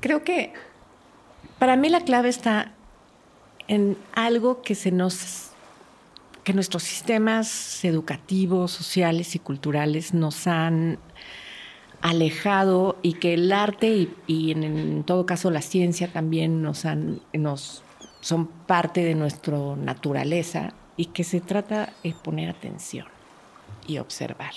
Creo 0.00 0.24
que 0.24 0.52
para 1.58 1.76
mí 1.76 1.88
la 1.88 2.00
clave 2.00 2.28
está 2.28 2.72
en 3.66 3.96
algo 4.14 4.62
que 4.62 4.74
se 4.74 4.90
nos 4.90 5.44
que 6.44 6.54
nuestros 6.54 6.82
sistemas 6.82 7.84
educativos, 7.84 8.70
sociales 8.72 9.34
y 9.34 9.38
culturales 9.38 10.14
nos 10.14 10.46
han 10.46 10.98
alejado 12.00 12.96
y 13.02 13.14
que 13.14 13.34
el 13.34 13.52
arte 13.52 14.08
y, 14.26 14.52
en 14.52 15.04
todo 15.04 15.26
caso 15.26 15.50
la 15.50 15.60
ciencia 15.60 16.10
también 16.10 16.62
nos 16.62 16.86
han 16.86 17.20
nos 17.34 17.82
son 18.20 18.46
parte 18.46 19.04
de 19.04 19.14
nuestra 19.14 19.58
naturaleza 19.76 20.72
y 20.96 21.06
que 21.06 21.22
se 21.22 21.40
trata 21.40 21.92
de 22.02 22.14
poner 22.14 22.48
atención 22.48 23.06
y 23.86 23.98
observar. 23.98 24.52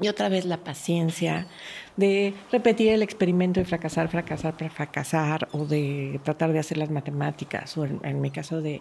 Y 0.00 0.08
otra 0.08 0.28
vez 0.28 0.44
la 0.44 0.58
paciencia 0.58 1.46
de 1.96 2.34
repetir 2.50 2.92
el 2.92 3.02
experimento 3.02 3.60
y 3.60 3.64
fracasar, 3.64 4.08
fracasar, 4.08 4.54
fracasar, 4.70 5.48
o 5.52 5.66
de 5.66 6.20
tratar 6.24 6.52
de 6.52 6.58
hacer 6.58 6.78
las 6.78 6.90
matemáticas, 6.90 7.76
o 7.76 7.84
en, 7.84 8.00
en 8.02 8.20
mi 8.20 8.30
caso 8.30 8.60
de 8.60 8.80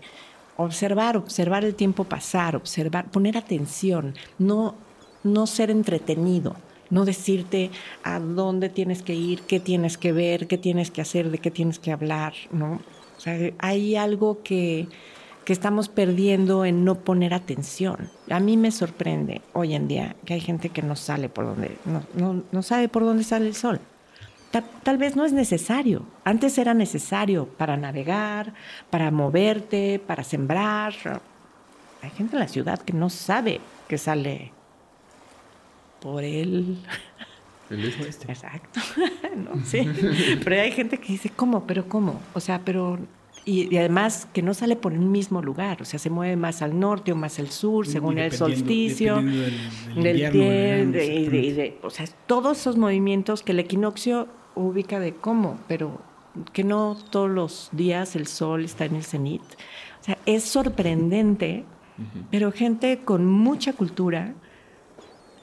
observar, 0.58 1.18
observar 1.18 1.66
el 1.66 1.76
tiempo 1.76 2.04
pasar, 2.04 2.56
observar, 2.56 3.10
poner 3.10 3.38
atención, 3.38 4.16
no, 4.38 4.76
no 5.24 5.48
ser 5.48 5.72
entretenido, 5.72 6.56
no 6.90 7.06
decirte 7.06 7.72
a 8.04 8.20
dónde 8.20 8.70
tienes 8.70 9.02
que 9.02 9.16
ir, 9.16 9.42
qué 9.42 9.60
tienes 9.60 9.98
que 9.98 10.12
ver, 10.12 10.48
qué 10.48 10.58
tienes 10.58 10.92
que 10.92 11.02
hacer, 11.02 11.32
de 11.32 11.38
qué 11.38 11.52
tienes 11.52 11.80
que 11.80 11.92
hablar, 11.92 12.34
¿no? 12.52 12.82
O 13.18 13.20
sea, 13.22 13.38
hay 13.60 13.96
algo 13.96 14.42
que, 14.44 14.88
que 15.46 15.54
estamos 15.54 15.90
perdiendo 15.90 16.66
en 16.66 16.86
no 16.86 16.96
poner 16.96 17.34
atención. 17.34 18.10
A 18.30 18.40
mí 18.40 18.58
me 18.58 18.72
sorprende 18.72 19.42
hoy 19.54 19.74
en 19.74 19.88
día 19.88 20.16
que 20.26 20.36
hay 20.36 20.40
gente 20.42 20.70
que 20.70 20.82
no 20.84 20.96
sale 20.96 21.30
por 21.30 21.46
donde, 21.46 21.78
no, 21.86 22.04
no, 22.16 22.44
no 22.52 22.62
sabe 22.62 22.88
por 22.90 23.04
dónde 23.04 23.24
sale 23.24 23.48
el 23.48 23.56
sol. 23.56 23.80
Ta- 24.52 24.64
Tal 24.84 24.98
vez 24.98 25.16
no 25.16 25.26
es 25.26 25.34
necesario. 25.34 26.04
Antes 26.26 26.58
era 26.58 26.74
necesario 26.74 27.48
para 27.48 27.76
navegar, 27.78 28.54
para 28.90 29.10
moverte, 29.10 30.00
para 30.06 30.24
sembrar. 30.24 30.94
Hay 32.04 32.10
gente 32.12 32.36
en 32.36 32.40
la 32.40 32.48
ciudad 32.48 32.80
que 32.80 32.94
no 32.94 33.10
sabe 33.10 33.62
que 33.88 33.98
sale 33.98 34.52
por 36.02 36.24
el 36.24 36.78
El 37.70 37.86
este. 37.86 38.32
Exacto. 38.32 38.80
no, 39.36 39.64
sí. 39.66 39.88
Pero 40.44 40.62
hay 40.62 40.72
gente 40.72 40.98
que 41.00 41.14
dice, 41.14 41.30
¿cómo? 41.30 41.66
¿Pero 41.66 41.88
cómo? 41.88 42.20
O 42.34 42.40
sea, 42.40 42.62
pero... 42.64 43.00
Y, 43.44 43.74
y 43.74 43.78
además 43.78 44.28
que 44.34 44.42
no 44.44 44.54
sale 44.54 44.76
por 44.76 44.94
un 44.94 45.12
mismo 45.12 45.42
lugar, 45.42 45.82
o 45.82 45.86
sea, 45.86 45.98
se 46.00 46.10
mueve 46.12 46.36
más 46.36 46.62
al 46.62 46.80
norte 46.80 47.12
o 47.12 47.16
más 47.16 47.40
al 47.40 47.50
sur, 47.50 47.88
según 47.88 48.20
el 48.20 48.32
solsticio, 48.38 49.16
del- 49.96 50.20
de- 50.92 51.80
o 51.82 51.90
sea, 51.90 52.06
todos 52.28 52.60
esos 52.60 52.78
movimientos 52.78 53.42
que 53.42 53.54
el 53.54 53.60
equinoccio 53.60 54.28
ubica 54.54 55.00
de 55.00 55.14
cómo, 55.16 55.58
pero 55.68 56.00
que 56.54 56.64
no 56.64 56.96
todos 57.10 57.30
los 57.30 57.70
días 57.72 58.16
el 58.16 58.28
sol 58.28 58.64
está 58.64 58.86
en 58.86 58.96
el 58.98 59.04
cenit. 59.04 59.42
O 60.02 60.04
sea, 60.04 60.18
es 60.28 60.44
sorprendente, 60.44 61.64
pero 62.30 62.52
gente 62.52 63.00
con 63.04 63.26
mucha 63.26 63.74
cultura, 63.74 64.34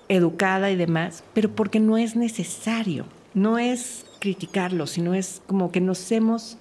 educada 0.09 0.71
y 0.71 0.77
demás, 0.77 1.25
pero 1.35 1.51
porque 1.51 1.81
no 1.81 1.99
es 1.99 2.17
necesario. 2.17 3.05
No 3.35 3.59
es 3.59 4.07
criticarlo, 4.21 4.87
sino 4.87 5.15
es 5.15 5.43
como 5.47 5.71
que 5.71 5.81
nos 5.81 6.11
hemos, 6.11 6.59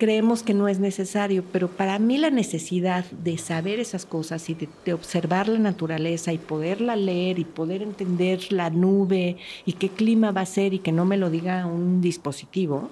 creemos 0.00 0.42
que 0.42 0.54
no 0.54 0.66
es 0.66 0.80
necesario, 0.80 1.44
pero 1.52 1.68
para 1.68 1.98
mí 1.98 2.16
la 2.16 2.30
necesidad 2.30 3.04
de 3.10 3.36
saber 3.36 3.78
esas 3.78 4.06
cosas 4.06 4.48
y 4.48 4.54
de, 4.54 4.66
de 4.86 4.94
observar 4.94 5.46
la 5.46 5.58
naturaleza 5.58 6.32
y 6.32 6.38
poderla 6.38 6.96
leer 6.96 7.38
y 7.38 7.44
poder 7.44 7.82
entender 7.82 8.50
la 8.50 8.70
nube 8.70 9.36
y 9.66 9.74
qué 9.74 9.90
clima 9.90 10.32
va 10.32 10.40
a 10.40 10.46
ser 10.46 10.72
y 10.72 10.78
que 10.78 10.90
no 10.90 11.04
me 11.04 11.18
lo 11.18 11.28
diga 11.28 11.66
un 11.66 12.00
dispositivo, 12.00 12.90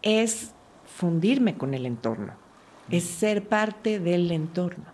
es 0.00 0.52
fundirme 0.86 1.54
con 1.54 1.74
el 1.74 1.84
entorno, 1.84 2.32
es 2.90 3.04
ser 3.04 3.44
parte 3.44 4.00
del 4.00 4.30
entorno. 4.32 4.86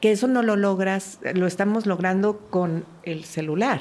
Que 0.00 0.10
eso 0.10 0.26
no 0.26 0.42
lo 0.42 0.56
logras, 0.56 1.20
lo 1.34 1.46
estamos 1.46 1.86
logrando 1.86 2.38
con 2.50 2.84
el 3.04 3.24
celular. 3.24 3.80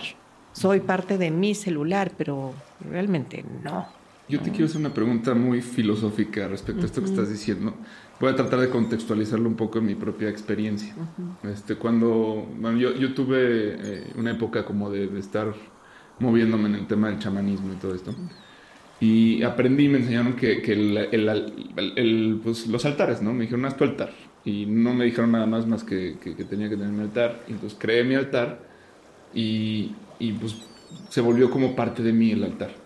Soy 0.52 0.80
parte 0.80 1.18
de 1.18 1.32
mi 1.32 1.56
celular, 1.56 2.12
pero 2.16 2.54
realmente 2.80 3.44
no. 3.64 4.03
Yo 4.28 4.42
te 4.42 4.52
quiero 4.52 4.66
hacer 4.68 4.80
una 4.80 4.94
pregunta 4.94 5.34
muy 5.36 5.62
filosófica 5.62 6.48
respecto 6.48 6.86
a 6.86 6.88
esto 6.88 7.02
que 7.02 7.08
estás 7.08 7.30
diciendo. 7.30 7.86
Voy 8.20 8.32
a 8.32 8.36
tratar 8.36 8.60
de 8.62 8.70
contextualizarlo 8.70 9.50
un 9.50 9.56
poco 9.58 9.80
en 9.80 9.86
mi 9.86 9.96
propia 9.96 10.30
experiencia. 10.30 10.98
este, 11.44 11.78
cuando 11.78 12.56
bueno, 12.58 12.78
yo, 12.80 12.94
yo 12.96 13.14
tuve 13.14 13.76
eh, 13.80 14.14
una 14.16 14.32
época 14.32 14.66
como 14.66 14.90
de, 14.90 15.08
de 15.08 15.20
estar 15.20 15.54
moviéndome 16.20 16.70
en 16.70 16.76
el 16.76 16.88
tema 16.88 17.10
del 17.10 17.20
chamanismo 17.20 17.74
y 17.74 17.78
todo 17.78 17.94
esto. 17.96 18.16
Y 19.00 19.44
aprendí, 19.44 19.90
me 19.90 20.00
enseñaron 20.00 20.36
que, 20.36 20.62
que 20.62 20.74
el, 20.74 20.98
el- 21.12 21.30
el- 21.78 21.94
el- 21.98 22.42
pues, 22.44 22.68
los 22.68 22.86
altares, 22.86 23.22
¿no? 23.22 23.34
Me 23.34 23.42
dijeron, 23.44 23.66
haz 23.66 23.78
tu 23.78 23.84
altar. 23.84 24.14
y 24.46 24.66
no 24.68 24.94
me 24.94 25.06
dijeron 25.06 25.32
nada 25.32 25.46
más 25.48 25.68
más 25.68 25.84
que, 25.86 26.20
que, 26.22 26.36
tenía 26.46 26.70
que 26.70 26.78
tener 26.78 26.92
mi 26.94 27.02
altar. 27.04 27.44
Entonces 27.48 27.78
creé 27.80 28.04
mi 28.04 28.16
altar 28.16 28.70
y, 29.34 29.98
y, 30.20 30.34
pues 30.34 30.56
se 31.10 31.22
volvió 31.22 31.50
como 31.52 31.76
parte 31.76 32.04
de 32.04 32.14
mí 32.14 32.32
el 32.32 32.44
altar. 32.44 32.83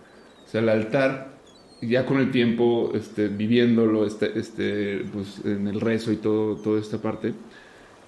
O 0.47 0.49
sea, 0.49 0.61
el 0.61 0.69
altar, 0.69 1.33
ya 1.81 2.05
con 2.05 2.19
el 2.19 2.31
tiempo, 2.31 2.91
este, 2.93 3.27
viviéndolo, 3.27 4.05
este, 4.05 4.39
este, 4.39 5.05
pues 5.11 5.41
en 5.43 5.67
el 5.67 5.81
rezo 5.81 6.11
y 6.11 6.15
todo, 6.15 6.55
toda 6.55 6.79
esta 6.79 6.97
parte, 6.99 7.33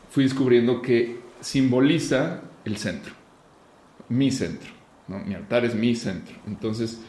fui 0.10 0.24
descubriendo 0.24 0.82
que 0.82 1.20
simboliza 1.42 2.42
el 2.64 2.78
centro, 2.78 3.14
mi 4.08 4.32
centro. 4.32 4.72
¿no? 5.10 5.20
Mi 5.20 5.34
altar 5.34 5.66
es 5.66 5.76
mi 5.76 5.96
centro. 5.96 6.36
Entonces, 6.48 7.02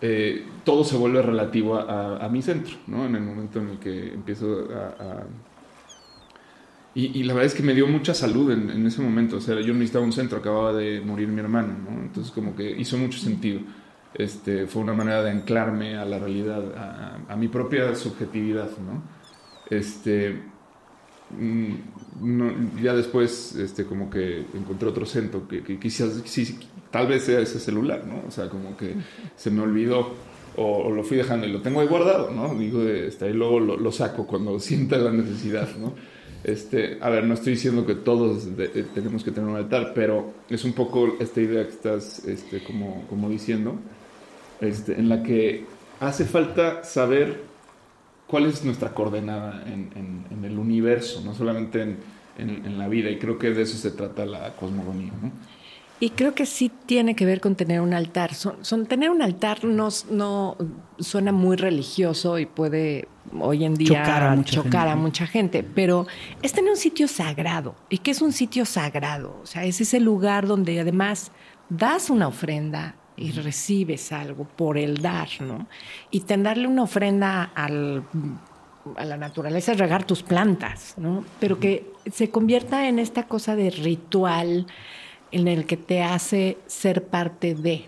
eh, 0.00 0.44
todo 0.64 0.84
se 0.84 0.96
vuelve 0.96 1.22
relativo 1.22 1.76
a, 1.76 2.28
mi 2.28 2.42
centro, 2.42 2.76
¿no? 2.86 3.06
En 3.06 3.16
el 3.16 3.22
momento 3.22 3.58
en 3.58 3.70
el 3.70 3.78
que 3.78 4.12
empiezo 4.12 4.68
a... 4.72 5.24
Y, 6.96 7.24
la 7.24 7.34
verdad 7.34 7.46
es 7.46 7.54
que 7.54 7.64
me 7.64 7.74
dio 7.74 7.88
mucha 7.88 8.14
salud 8.14 8.52
en, 8.52 8.86
ese 8.86 9.02
momento, 9.02 9.38
o 9.38 9.40
sea, 9.40 9.60
yo 9.60 9.72
necesitaba 9.72 10.04
un 10.04 10.12
centro, 10.12 10.38
acababa 10.38 10.72
de 10.72 11.00
morir 11.00 11.26
mi 11.26 11.40
hermano, 11.40 11.74
¿no? 11.90 12.02
Entonces 12.02 12.30
como 12.32 12.54
que 12.54 12.70
hizo 12.70 12.96
mucho 12.96 13.18
sentido. 13.18 13.60
Este, 14.14 14.66
fue 14.66 14.82
una 14.82 14.92
manera 14.92 15.22
de 15.22 15.30
anclarme 15.30 15.96
a 15.96 16.04
la 16.04 16.18
realidad, 16.18 16.62
a, 17.28 17.36
mi 17.36 17.48
propia 17.48 17.94
subjetividad, 17.96 18.70
¿no? 18.78 19.02
Este, 19.68 20.40
mm, 21.30 22.80
ya 22.80 22.94
después 22.94 23.56
este, 23.56 23.84
como 23.84 24.08
que 24.08 24.46
encontré 24.54 24.88
otro 24.88 25.04
centro 25.04 25.48
que, 25.48 25.64
que 25.64 25.80
quizás, 25.80 26.22
tal 26.92 27.08
vez 27.08 27.24
sea 27.24 27.40
ese 27.40 27.58
celular, 27.58 28.04
¿no? 28.06 28.22
O 28.28 28.30
sea, 28.30 28.48
como 28.48 28.76
que 28.76 28.94
se 29.34 29.50
me 29.50 29.62
olvidó 29.62 30.12
o, 30.56 30.90
lo 30.90 31.02
fui 31.02 31.16
dejando 31.16 31.46
y 31.46 31.52
lo 31.52 31.60
tengo 31.60 31.80
ahí 31.80 31.86
guardado, 31.86 32.30
¿no? 32.30 32.54
Digo, 32.54 32.82
este, 32.82 33.26
ahí 33.26 33.32
luego 33.32 33.58
lo, 33.60 33.92
saco 33.92 34.26
cuando 34.26 34.60
sienta 34.60 34.96
la 34.98 35.10
necesidad, 35.10 35.68
¿no? 35.76 35.94
Este, 36.44 36.98
a 37.00 37.08
ver, 37.08 37.24
no 37.24 37.34
estoy 37.34 37.54
diciendo 37.54 37.86
que 37.86 37.94
todos 37.94 38.46
eh, 38.58 38.84
tenemos 38.94 39.24
que 39.24 39.30
tener 39.30 39.48
un 39.48 39.56
altar, 39.56 39.92
pero 39.94 40.34
es 40.48 40.62
un 40.64 40.74
poco 40.74 41.16
esta 41.18 41.40
idea 41.40 41.64
que 41.64 41.70
estás 41.70 42.24
este, 42.26 42.62
como, 42.62 43.06
como 43.08 43.30
diciendo, 43.30 43.76
este, 44.64 44.98
en 44.98 45.08
la 45.08 45.22
que 45.22 45.64
hace 46.00 46.24
falta 46.24 46.84
saber 46.84 47.42
cuál 48.26 48.46
es 48.46 48.64
nuestra 48.64 48.94
coordenada 48.94 49.62
en, 49.66 49.90
en, 49.94 50.44
el 50.44 50.58
universo, 50.58 51.22
no 51.24 51.34
solamente 51.34 51.82
en, 51.82 51.98
en, 52.38 52.78
la 52.78 52.88
vida, 52.88 53.08
y 53.10 53.18
creo 53.18 53.38
que 53.38 53.50
de 53.50 53.62
eso 53.62 53.78
se 53.78 53.90
trata 53.90 54.26
la 54.26 54.54
cosmogonía, 54.56 55.12
¿no? 55.22 55.30
Y 56.00 56.10
creo 56.10 56.34
que 56.34 56.44
sí 56.44 56.70
tiene 56.86 57.14
que 57.14 57.24
ver 57.24 57.40
con 57.40 57.54
tener 57.54 57.80
un 57.80 57.94
altar. 57.94 58.34
Son, 58.34 58.86
tener 58.86 59.10
un 59.10 59.22
altar 59.22 59.64
no, 59.64 59.88
no 60.10 60.56
suena 60.98 61.32
muy 61.32 61.56
religioso 61.56 62.38
y 62.38 62.46
puede 62.46 63.08
hoy 63.40 63.64
en 63.64 63.74
día 63.74 64.02
chocar, 64.02 64.22
a 64.88 64.96
mucha, 64.96 65.26
gente. 65.26 65.62
pero 65.62 66.06
es 66.42 66.52
tener 66.52 66.72
un 66.72 66.76
sitio 66.76 67.08
sagrado. 67.08 67.74
¿Y 67.88 67.98
qué 67.98 68.10
es 68.10 68.20
un 68.20 68.32
sitio 68.32 68.66
sagrado? 68.66 69.38
O 69.42 69.46
sea, 69.46 69.64
es 69.64 69.80
ese 69.80 70.00
lugar 70.00 70.46
donde 70.46 70.80
además 70.80 71.30
das 71.70 72.10
una 72.10 72.28
ofrenda 72.28 72.96
y 73.16 73.30
recibes 73.32 74.12
algo 74.12 74.44
por 74.44 74.78
el 74.78 74.98
dar, 74.98 75.28
¿no? 75.40 75.66
Y 76.10 76.20
tenerle 76.20 76.66
una 76.66 76.82
ofrenda 76.82 77.44
al, 77.54 78.04
a 78.96 79.04
la 79.04 79.16
naturaleza 79.16 79.72
es 79.72 79.78
regar 79.78 80.04
tus 80.04 80.22
plantas, 80.22 80.94
¿no? 80.96 81.24
Pero 81.40 81.58
que 81.58 81.90
se 82.12 82.30
convierta 82.30 82.88
en 82.88 82.98
esta 82.98 83.24
cosa 83.24 83.56
de 83.56 83.70
ritual 83.70 84.66
en 85.30 85.48
el 85.48 85.66
que 85.66 85.76
te 85.76 86.02
hace 86.02 86.58
ser 86.66 87.04
parte 87.06 87.54
de. 87.54 87.86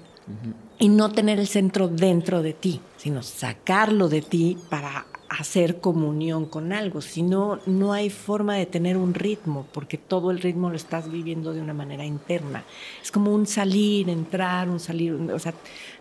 Y 0.78 0.88
no 0.88 1.12
tener 1.12 1.38
el 1.38 1.46
centro 1.46 1.88
dentro 1.88 2.42
de 2.42 2.52
ti, 2.52 2.80
sino 2.96 3.22
sacarlo 3.22 4.08
de 4.08 4.20
ti 4.20 4.58
para 4.68 5.06
hacer 5.28 5.80
comunión 5.80 6.46
con 6.46 6.72
algo. 6.72 7.00
Si 7.00 7.22
no, 7.22 7.58
no 7.66 7.92
hay 7.92 8.10
forma 8.10 8.54
de 8.54 8.66
tener 8.66 8.96
un 8.96 9.14
ritmo, 9.14 9.66
porque 9.72 9.98
todo 9.98 10.30
el 10.30 10.40
ritmo 10.40 10.70
lo 10.70 10.76
estás 10.76 11.10
viviendo 11.10 11.52
de 11.52 11.60
una 11.60 11.74
manera 11.74 12.04
interna. 12.04 12.64
Es 13.02 13.10
como 13.10 13.34
un 13.34 13.46
salir, 13.46 14.08
entrar, 14.08 14.68
un 14.68 14.80
salir. 14.80 15.12
O 15.12 15.38
sea, 15.38 15.54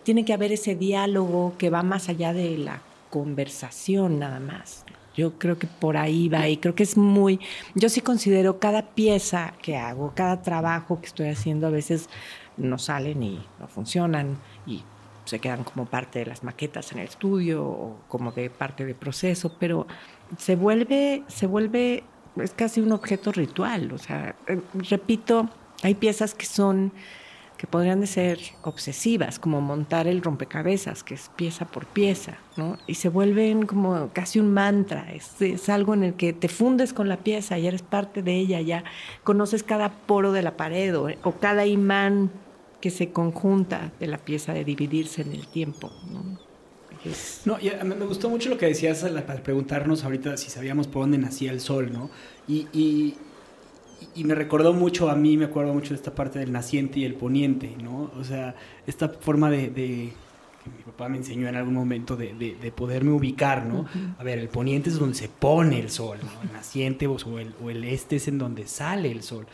tiene 0.03 0.25
que 0.25 0.33
haber 0.33 0.51
ese 0.51 0.75
diálogo 0.75 1.53
que 1.57 1.69
va 1.69 1.83
más 1.83 2.09
allá 2.09 2.33
de 2.33 2.57
la 2.57 2.81
conversación 3.09 4.19
nada 4.19 4.39
más. 4.39 4.85
Yo 5.15 5.39
creo 5.39 5.57
que 5.57 5.67
por 5.67 5.95
ahí 5.95 6.27
va 6.27 6.49
y 6.49 6.57
creo 6.57 6.75
que 6.75 6.83
es 6.83 6.97
muy, 6.97 7.39
yo 7.73 7.87
sí 7.87 8.01
considero 8.01 8.59
cada 8.59 8.81
pieza 8.93 9.53
que 9.61 9.77
hago, 9.77 10.11
cada 10.13 10.41
trabajo 10.41 10.99
que 10.99 11.07
estoy 11.07 11.29
haciendo, 11.29 11.67
a 11.67 11.69
veces 11.69 12.09
no 12.57 12.77
salen 12.77 13.23
y 13.23 13.39
no 13.59 13.67
funcionan 13.67 14.37
y 14.67 14.83
se 15.25 15.39
quedan 15.39 15.63
como 15.63 15.85
parte 15.85 16.19
de 16.19 16.25
las 16.25 16.43
maquetas 16.43 16.91
en 16.91 16.99
el 16.99 17.07
estudio 17.07 17.63
o 17.63 17.99
como 18.07 18.31
de 18.31 18.49
parte 18.49 18.85
del 18.85 18.95
proceso, 18.95 19.55
pero 19.59 19.87
se 20.37 20.55
vuelve, 20.55 21.23
se 21.27 21.47
vuelve, 21.47 22.03
es 22.37 22.53
casi 22.53 22.81
un 22.81 22.91
objeto 22.91 23.31
ritual, 23.31 23.91
o 23.91 23.97
sea, 23.97 24.35
eh, 24.47 24.61
repito, 24.89 25.49
hay 25.83 25.95
piezas 25.95 26.33
que 26.33 26.45
son 26.45 26.91
que 27.57 27.67
podrían 27.67 28.05
ser 28.05 28.39
obsesivas, 28.63 29.39
como 29.39 29.61
montar 29.61 30.07
el 30.07 30.21
rompecabezas, 30.21 31.03
que 31.03 31.13
es 31.13 31.31
pieza 31.35 31.65
por 31.65 31.85
pieza, 31.85 32.37
¿no? 32.57 32.77
Y 32.85 32.95
se 32.95 33.09
vuelven 33.09 33.65
como 33.65 34.09
casi 34.11 34.39
un 34.39 34.53
mantra, 34.53 35.07
es, 35.13 35.41
es, 35.41 35.69
algo 35.69 35.93
en 35.93 36.03
el 36.03 36.13
que 36.15 36.33
te 36.33 36.49
fundes 36.49 36.91
con 36.91 37.07
la 37.07 37.17
pieza, 37.17 37.57
ya 37.57 37.69
eres 37.69 37.81
parte 37.81 38.21
de 38.21 38.33
ella, 38.33 38.59
ya 38.61 38.83
conoces 39.23 39.63
cada 39.63 39.89
poro 39.89 40.31
de 40.31 40.41
la 40.41 40.57
pared 40.57 40.97
o, 40.97 41.09
cada 41.39 41.65
imán 41.65 42.29
que 42.81 42.89
se 42.89 43.11
conjunta 43.11 43.91
de 43.99 44.07
la 44.07 44.17
pieza 44.17 44.53
de 44.53 44.63
dividirse 44.63 45.21
en 45.21 45.31
el 45.31 45.47
tiempo, 45.47 45.91
¿no? 46.11 46.45
No, 47.45 47.59
y 47.59 47.69
me 47.83 48.05
gustó 48.05 48.29
mucho 48.29 48.49
lo 48.49 48.57
que 48.57 48.65
decías 48.65 49.03
al 49.03 49.21
preguntarnos 49.43 50.03
ahorita 50.03 50.37
si 50.37 50.49
sabíamos 50.49 50.87
por 50.87 51.03
dónde 51.03 51.19
nacía 51.19 51.51
el 51.51 51.59
sol, 51.59 51.93
¿no? 51.93 52.09
y, 52.47 53.15
y 54.13 54.23
me 54.23 54.35
recordó 54.35 54.73
mucho 54.73 55.09
a 55.09 55.15
mí, 55.15 55.37
me 55.37 55.45
acuerdo 55.45 55.73
mucho 55.73 55.89
de 55.89 55.95
esta 55.95 56.13
parte 56.13 56.39
del 56.39 56.51
naciente 56.51 56.99
y 56.99 57.05
el 57.05 57.15
poniente, 57.15 57.75
¿no? 57.81 58.11
O 58.19 58.23
sea, 58.23 58.55
esta 58.87 59.09
forma 59.09 59.49
de, 59.49 59.71
que 59.73 60.69
mi 60.69 60.83
papá 60.85 61.09
me 61.09 61.17
enseñó 61.17 61.47
en 61.47 61.55
algún 61.55 61.73
momento 61.73 62.15
de, 62.15 62.33
de, 62.33 62.71
poderme 62.71 63.11
ubicar, 63.11 63.65
¿no? 63.65 63.85
A 64.17 64.23
ver, 64.23 64.39
el 64.39 64.49
poniente 64.49 64.89
es 64.89 64.97
donde 64.97 65.15
se 65.15 65.29
pone 65.29 65.79
el 65.79 65.89
sol, 65.89 66.17
¿no? 66.23 66.41
El 66.43 66.53
naciente 66.53 67.07
o 67.07 67.17
el, 67.39 67.53
o 67.63 67.69
el 67.69 67.83
este 67.83 68.17
es 68.17 68.27
en 68.27 68.37
donde 68.37 68.67
sale 68.67 69.11
el 69.11 69.21
sol. 69.21 69.47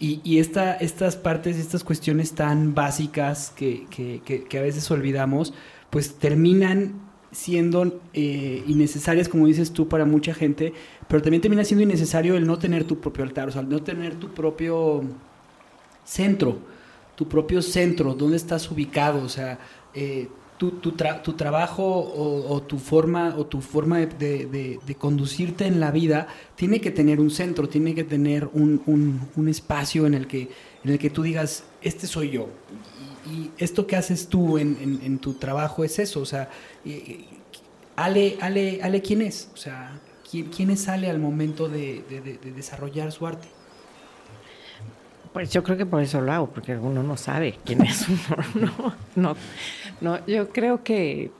Y, 0.00 0.38
esta, 0.38 0.74
estas 0.74 1.16
partes, 1.16 1.56
estas 1.56 1.82
cuestiones 1.82 2.32
tan 2.32 2.72
básicas 2.72 3.52
que, 3.56 3.86
que, 3.90 4.20
que, 4.24 4.44
que 4.44 4.58
a 4.58 4.62
veces 4.62 4.88
olvidamos, 4.92 5.52
pues 5.90 6.14
terminan 6.14 7.08
siendo 7.32 8.00
eh, 8.14 8.62
innecesarias, 8.66 9.28
como 9.28 9.46
dices 9.46 9.72
tú, 9.72 9.88
para 9.88 10.04
mucha 10.04 10.34
gente, 10.34 10.72
pero 11.08 11.22
también 11.22 11.40
termina 11.40 11.64
siendo 11.64 11.82
innecesario 11.82 12.36
el 12.36 12.46
no 12.46 12.58
tener 12.58 12.84
tu 12.84 13.00
propio 13.00 13.24
altar, 13.24 13.48
o 13.48 13.50
sea, 13.50 13.62
el 13.62 13.68
no 13.68 13.82
tener 13.82 14.14
tu 14.14 14.32
propio 14.32 15.02
centro, 16.04 16.58
tu 17.14 17.28
propio 17.28 17.60
centro, 17.60 18.14
dónde 18.14 18.36
estás 18.36 18.70
ubicado, 18.70 19.22
o 19.22 19.28
sea, 19.28 19.58
eh, 19.94 20.28
tu, 20.58 20.72
tu, 20.72 20.92
tu, 20.92 21.32
trabajo 21.34 21.84
o, 21.84 22.62
tu 22.62 22.78
forma, 22.78 23.34
o 23.38 23.46
tu 23.46 23.60
forma 23.60 23.98
de, 24.00 24.78
de, 24.84 24.94
conducirte 24.96 25.66
en 25.66 25.78
la 25.78 25.92
vida 25.92 26.26
tiene 26.56 26.80
que 26.80 26.90
tener 26.90 27.20
un 27.20 27.30
centro, 27.30 27.68
tiene 27.68 27.94
que 27.94 28.04
tener 28.04 28.50
un, 28.52 28.82
un, 29.36 29.48
espacio 29.48 30.06
en 30.06 30.14
el, 30.14 30.26
que, 30.26 30.50
en 30.84 30.90
el 30.90 30.98
que 30.98 31.10
tú 31.10 31.22
digas, 31.22 31.64
este 31.80 32.08
soy 32.08 32.30
yo, 32.30 32.48
y 33.32 33.50
esto 33.62 33.86
que 33.86 33.96
haces 33.96 34.28
tú 34.28 34.58
en, 34.58 35.00
en, 35.02 35.18
tu 35.18 35.34
trabajo 35.34 35.84
es 35.84 35.98
eso, 36.00 36.20
o 36.20 36.26
sea, 36.26 36.50
Ale, 37.94 38.36
Ale, 38.40 38.80
Ale, 38.82 39.00
¿quién 39.00 39.22
es? 39.22 39.50
O 39.54 39.56
sea, 39.56 40.00
¿quién, 40.28 40.46
quién 40.46 40.70
al 41.08 41.18
momento 41.18 41.68
de, 41.68 42.02
de, 42.08 42.52
desarrollar 42.52 43.12
su 43.12 43.26
arte? 43.26 43.48
Pues 45.38 45.52
yo 45.52 45.62
creo 45.62 45.76
que 45.76 45.86
por 45.86 46.02
eso 46.02 46.20
lo 46.20 46.32
hago, 46.32 46.48
porque 46.48 46.76
uno 46.76 47.00
no 47.04 47.16
sabe 47.16 47.60
quién 47.64 47.82
es 47.82 48.08
uno. 48.08 48.42
No, 48.56 48.94
no, 49.14 49.36
no, 50.00 50.26
yo 50.26 50.48
creo 50.48 50.82
que 50.82 51.30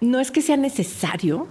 no 0.00 0.18
es 0.18 0.30
que 0.30 0.40
sea 0.40 0.56
necesario, 0.56 1.46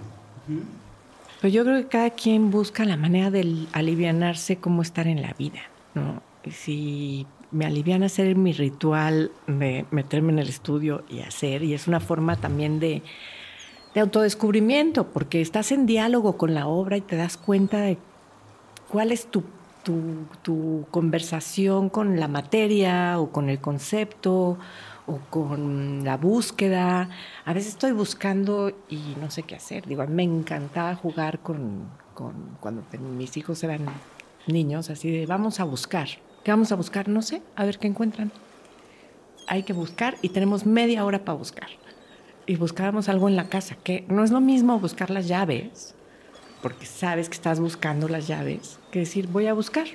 pero 1.40 1.54
yo 1.54 1.62
creo 1.62 1.76
que 1.76 1.86
cada 1.86 2.10
quien 2.10 2.50
busca 2.50 2.84
la 2.84 2.96
manera 2.96 3.30
de 3.30 3.68
alivianarse 3.70 4.56
cómo 4.56 4.82
estar 4.82 5.06
en 5.06 5.22
la 5.22 5.32
vida, 5.34 5.60
¿no? 5.94 6.20
Y 6.44 6.50
si 6.50 7.26
me 7.52 7.64
alivian 7.64 8.02
hacer 8.02 8.34
mi 8.34 8.52
ritual 8.52 9.30
de 9.46 9.86
meterme 9.92 10.32
en 10.32 10.40
el 10.40 10.48
estudio 10.48 11.04
y 11.08 11.20
hacer, 11.20 11.62
y 11.62 11.72
es 11.72 11.86
una 11.86 12.00
forma 12.00 12.34
también 12.34 12.80
de, 12.80 13.00
de 13.94 14.00
autodescubrimiento, 14.00 15.06
porque 15.06 15.40
estás 15.40 15.70
en 15.70 15.86
diálogo 15.86 16.36
con 16.36 16.52
la 16.52 16.66
obra 16.66 16.96
y 16.96 17.00
te 17.00 17.14
das 17.14 17.36
cuenta 17.36 17.78
de 17.78 17.96
cuál 18.88 19.12
es 19.12 19.26
tu, 19.30 19.44
tu, 20.42 20.86
conversación 20.90 21.88
con 21.88 22.18
la 22.18 22.28
materia 22.28 23.20
o 23.20 23.30
con 23.30 23.48
el 23.48 23.60
concepto 23.60 24.58
o 25.06 25.18
con 25.30 26.04
la 26.04 26.16
búsqueda. 26.16 27.08
A 27.44 27.52
veces 27.52 27.70
estoy 27.70 27.92
buscando 27.92 28.72
y 28.88 29.14
no 29.20 29.30
sé 29.30 29.44
qué 29.44 29.54
hacer. 29.54 29.86
Digo, 29.86 30.04
me 30.08 30.24
encantaba 30.24 30.94
jugar 30.96 31.38
con, 31.40 31.88
con 32.14 32.56
cuando 32.60 32.82
mis 32.98 33.36
hijos 33.36 33.62
eran 33.62 33.86
niños, 34.46 34.90
así 34.90 35.10
de 35.10 35.26
vamos 35.26 35.60
a 35.60 35.64
buscar. 35.64 36.08
¿Qué 36.42 36.50
vamos 36.50 36.72
a 36.72 36.76
buscar? 36.76 37.08
No 37.08 37.22
sé, 37.22 37.42
a 37.54 37.64
ver 37.64 37.78
qué 37.78 37.86
encuentran. 37.86 38.32
Hay 39.48 39.62
que 39.62 39.72
buscar 39.72 40.16
y 40.22 40.30
tenemos 40.30 40.66
media 40.66 41.04
hora 41.04 41.24
para 41.24 41.38
buscar. 41.38 41.68
Y 42.46 42.56
buscábamos 42.56 43.08
algo 43.08 43.28
en 43.28 43.36
la 43.36 43.48
casa, 43.48 43.76
que 43.76 44.04
no 44.08 44.22
es 44.24 44.30
lo 44.30 44.40
mismo 44.40 44.78
buscar 44.78 45.10
las 45.10 45.26
llaves 45.26 45.96
porque 46.66 46.84
sabes 46.84 47.28
que 47.28 47.36
estás 47.36 47.60
buscando 47.60 48.08
las 48.08 48.26
llaves, 48.26 48.80
que 48.90 48.98
decir, 48.98 49.28
voy 49.28 49.46
a 49.46 49.52
buscar. 49.52 49.86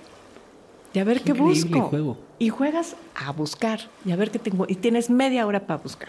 Y 0.94 1.00
a 1.00 1.04
ver 1.04 1.20
qué, 1.20 1.32
increíble 1.32 1.66
busco. 1.66 1.82
juego. 1.90 2.18
Y 2.40 2.48
juegas 2.48 2.96
a 3.14 3.34
buscar. 3.34 3.82
Y 4.06 4.14
a 4.14 4.16
ver 4.16 4.32
qué 4.32 4.40
tengo. 4.40 4.66
Y 4.70 4.76
tienes 4.76 5.10
media 5.10 5.46
hora 5.46 5.68
para 5.68 5.82
buscar. 5.82 6.08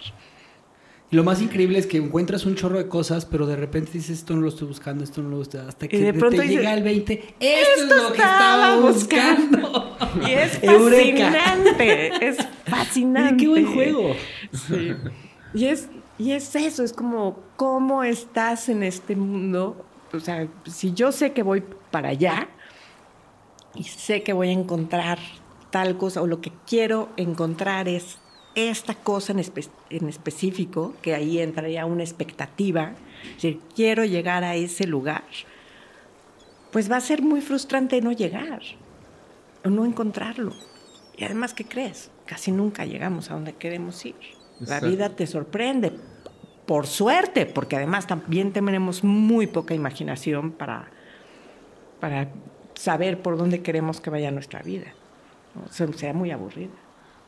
Y 1.11 1.16
lo 1.16 1.25
más 1.25 1.42
increíble 1.42 1.81
es 1.81 1.88
que 1.88 1.96
encuentras 1.96 2.46
un 2.46 2.55
chorro 2.55 2.79
de 2.79 2.87
cosas, 2.87 3.25
pero 3.25 3.44
de 3.48 3.57
repente 3.57 3.90
dices, 3.94 4.20
esto 4.20 4.37
no 4.37 4.42
lo 4.42 4.51
estoy 4.51 4.68
buscando, 4.68 5.03
esto 5.03 5.20
no 5.20 5.31
lo 5.31 5.42
estoy 5.42 5.62
hasta 5.66 5.88
que 5.88 5.98
de 5.98 6.12
te 6.12 6.18
pronto 6.20 6.40
llega 6.44 6.61
dices, 6.61 6.77
el 6.77 6.83
20. 6.85 7.35
Esto, 7.40 7.85
es 7.85 7.90
lo 7.90 8.12
que 8.12 8.18
estaba 8.18 8.77
buscando. 8.77 9.96
Y 10.29 10.31
es 10.31 10.59
fascinante. 10.64 12.29
es 12.29 12.37
fascinante. 12.66 13.37
Qué 13.37 13.48
buen 13.48 13.66
juego. 13.66 14.14
Sí. 14.53 14.92
Y 15.55 15.64
es, 15.64 15.88
y 16.20 16.31
es 16.31 16.55
eso, 16.55 16.85
es 16.85 16.92
como 16.92 17.40
cómo 17.57 18.05
estás 18.05 18.68
en 18.68 18.85
este 18.85 19.16
mundo. 19.16 19.87
O 20.14 20.20
sea, 20.20 20.46
si 20.66 20.92
yo 20.92 21.11
sé 21.12 21.33
que 21.33 21.42
voy 21.42 21.62
para 21.90 22.11
allá 22.11 22.48
y 23.75 23.85
sé 23.85 24.22
que 24.22 24.33
voy 24.33 24.48
a 24.48 24.53
encontrar 24.53 25.18
tal 25.70 25.96
cosa 25.96 26.20
o 26.20 26.27
lo 26.27 26.40
que 26.40 26.53
quiero 26.66 27.09
encontrar 27.16 27.88
es 27.88 28.18
esta 28.55 28.94
cosa 28.94 29.33
en, 29.33 29.38
espe- 29.38 29.70
en 29.88 30.09
específico, 30.09 30.94
que 31.01 31.14
ahí 31.14 31.38
entraría 31.38 31.87
una 31.87 32.03
expectativa, 32.03 32.92
decir, 33.35 33.61
quiero 33.75 34.05
llegar 34.05 34.44
a 34.44 34.55
ese 34.55 34.87
lugar, 34.87 35.25
pues 36.70 36.90
va 36.90 36.96
a 36.96 37.01
ser 37.01 37.22
muy 37.22 37.40
frustrante 37.40 38.01
no 38.03 38.12
llegar 38.12 38.61
o 39.64 39.70
no 39.70 39.87
encontrarlo. 39.87 40.53
Y 41.16 41.25
además, 41.25 41.55
¿qué 41.55 41.64
crees? 41.64 42.11
Casi 42.27 42.53
nunca 42.53 42.85
llegamos 42.85 43.31
a 43.31 43.35
donde 43.35 43.55
queremos 43.55 44.05
ir. 44.05 44.16
La 44.61 44.81
vida 44.81 45.09
te 45.16 45.27
sorprende, 45.27 45.92
por 46.66 46.87
suerte, 46.87 47.46
porque 47.46 47.77
además 47.77 48.07
también 48.07 48.53
tenemos 48.53 49.03
muy 49.03 49.46
poca 49.46 49.75
imaginación 49.75 50.53
para, 50.53 50.88
para 52.01 52.29
saber 52.75 53.20
por 53.20 53.37
dónde 53.37 53.62
queremos 53.62 54.01
que 54.01 54.11
vaya 54.11 54.31
nuestra 54.31 54.62
vida. 54.62 54.94
O 55.68 55.72
sea, 55.72 56.12
muy 56.12 56.31
aburrida. 56.31 56.70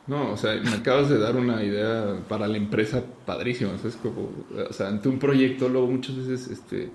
No, 0.07 0.31
o 0.31 0.37
sea, 0.37 0.55
me 0.55 0.71
acabas 0.71 1.09
de 1.09 1.17
dar 1.17 1.35
una 1.35 1.63
idea 1.63 2.19
para 2.27 2.47
la 2.47 2.57
empresa 2.57 3.03
padrísima. 3.25 3.71
O 3.73 3.77
sea, 3.77 3.89
es 3.89 3.95
como, 3.95 4.29
o 4.69 4.73
sea, 4.73 4.87
ante 4.87 5.09
un 5.09 5.19
proyecto, 5.19 5.67
luego 5.67 5.87
muchas 5.87 6.15
veces, 6.15 6.47
este, 6.47 6.91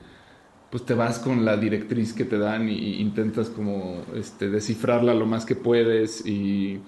pues 0.71 0.85
te 0.85 0.95
vas 0.95 1.19
con 1.19 1.45
la 1.45 1.57
directriz 1.57 2.13
que 2.13 2.25
te 2.25 2.39
dan 2.39 2.69
y, 2.69 2.75
y 2.75 3.01
intentas 3.01 3.51
como, 3.51 4.05
este, 4.15 4.49
descifrarla 4.49 5.15
lo 5.15 5.27
más 5.27 5.45
que 5.45 5.57
puedes 5.57 6.25
y, 6.25 6.81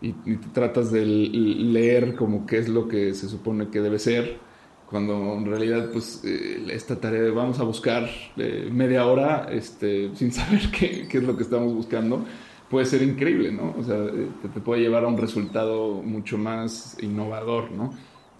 y, 0.00 0.14
y 0.26 0.36
tratas 0.52 0.90
de 0.90 1.06
leer 1.06 2.16
como 2.16 2.46
qué 2.46 2.58
es 2.58 2.68
lo 2.68 2.88
que 2.88 3.14
se 3.14 3.28
supone 3.28 3.68
que 3.70 3.80
debe 3.80 3.98
ser. 3.98 4.38
Cuando 4.86 5.34
en 5.38 5.46
realidad, 5.46 5.90
pues, 5.92 6.22
eh, 6.24 6.66
esta 6.70 7.00
tarea 7.00 7.22
de 7.22 7.30
vamos 7.30 7.58
a 7.58 7.64
buscar 7.64 8.08
eh, 8.36 8.68
media 8.72 9.06
hora, 9.06 9.48
este, 9.50 10.10
sin 10.14 10.32
saber 10.32 10.70
qué, 10.70 11.06
qué 11.08 11.18
es 11.18 11.24
lo 11.24 11.36
que 11.36 11.42
estamos 11.42 11.72
buscando, 11.74 12.24
puede 12.68 12.86
ser 12.86 13.02
increíble, 13.02 13.50
¿no? 13.52 13.74
O 13.78 13.82
sea, 13.82 13.96
eh, 13.96 14.28
te, 14.42 14.48
te 14.48 14.60
puede 14.60 14.82
llevar 14.82 15.04
a 15.04 15.08
un 15.08 15.18
resultado 15.18 16.02
mucho 16.02 16.38
más 16.38 16.96
innovador, 17.02 17.70
¿no? 17.72 17.92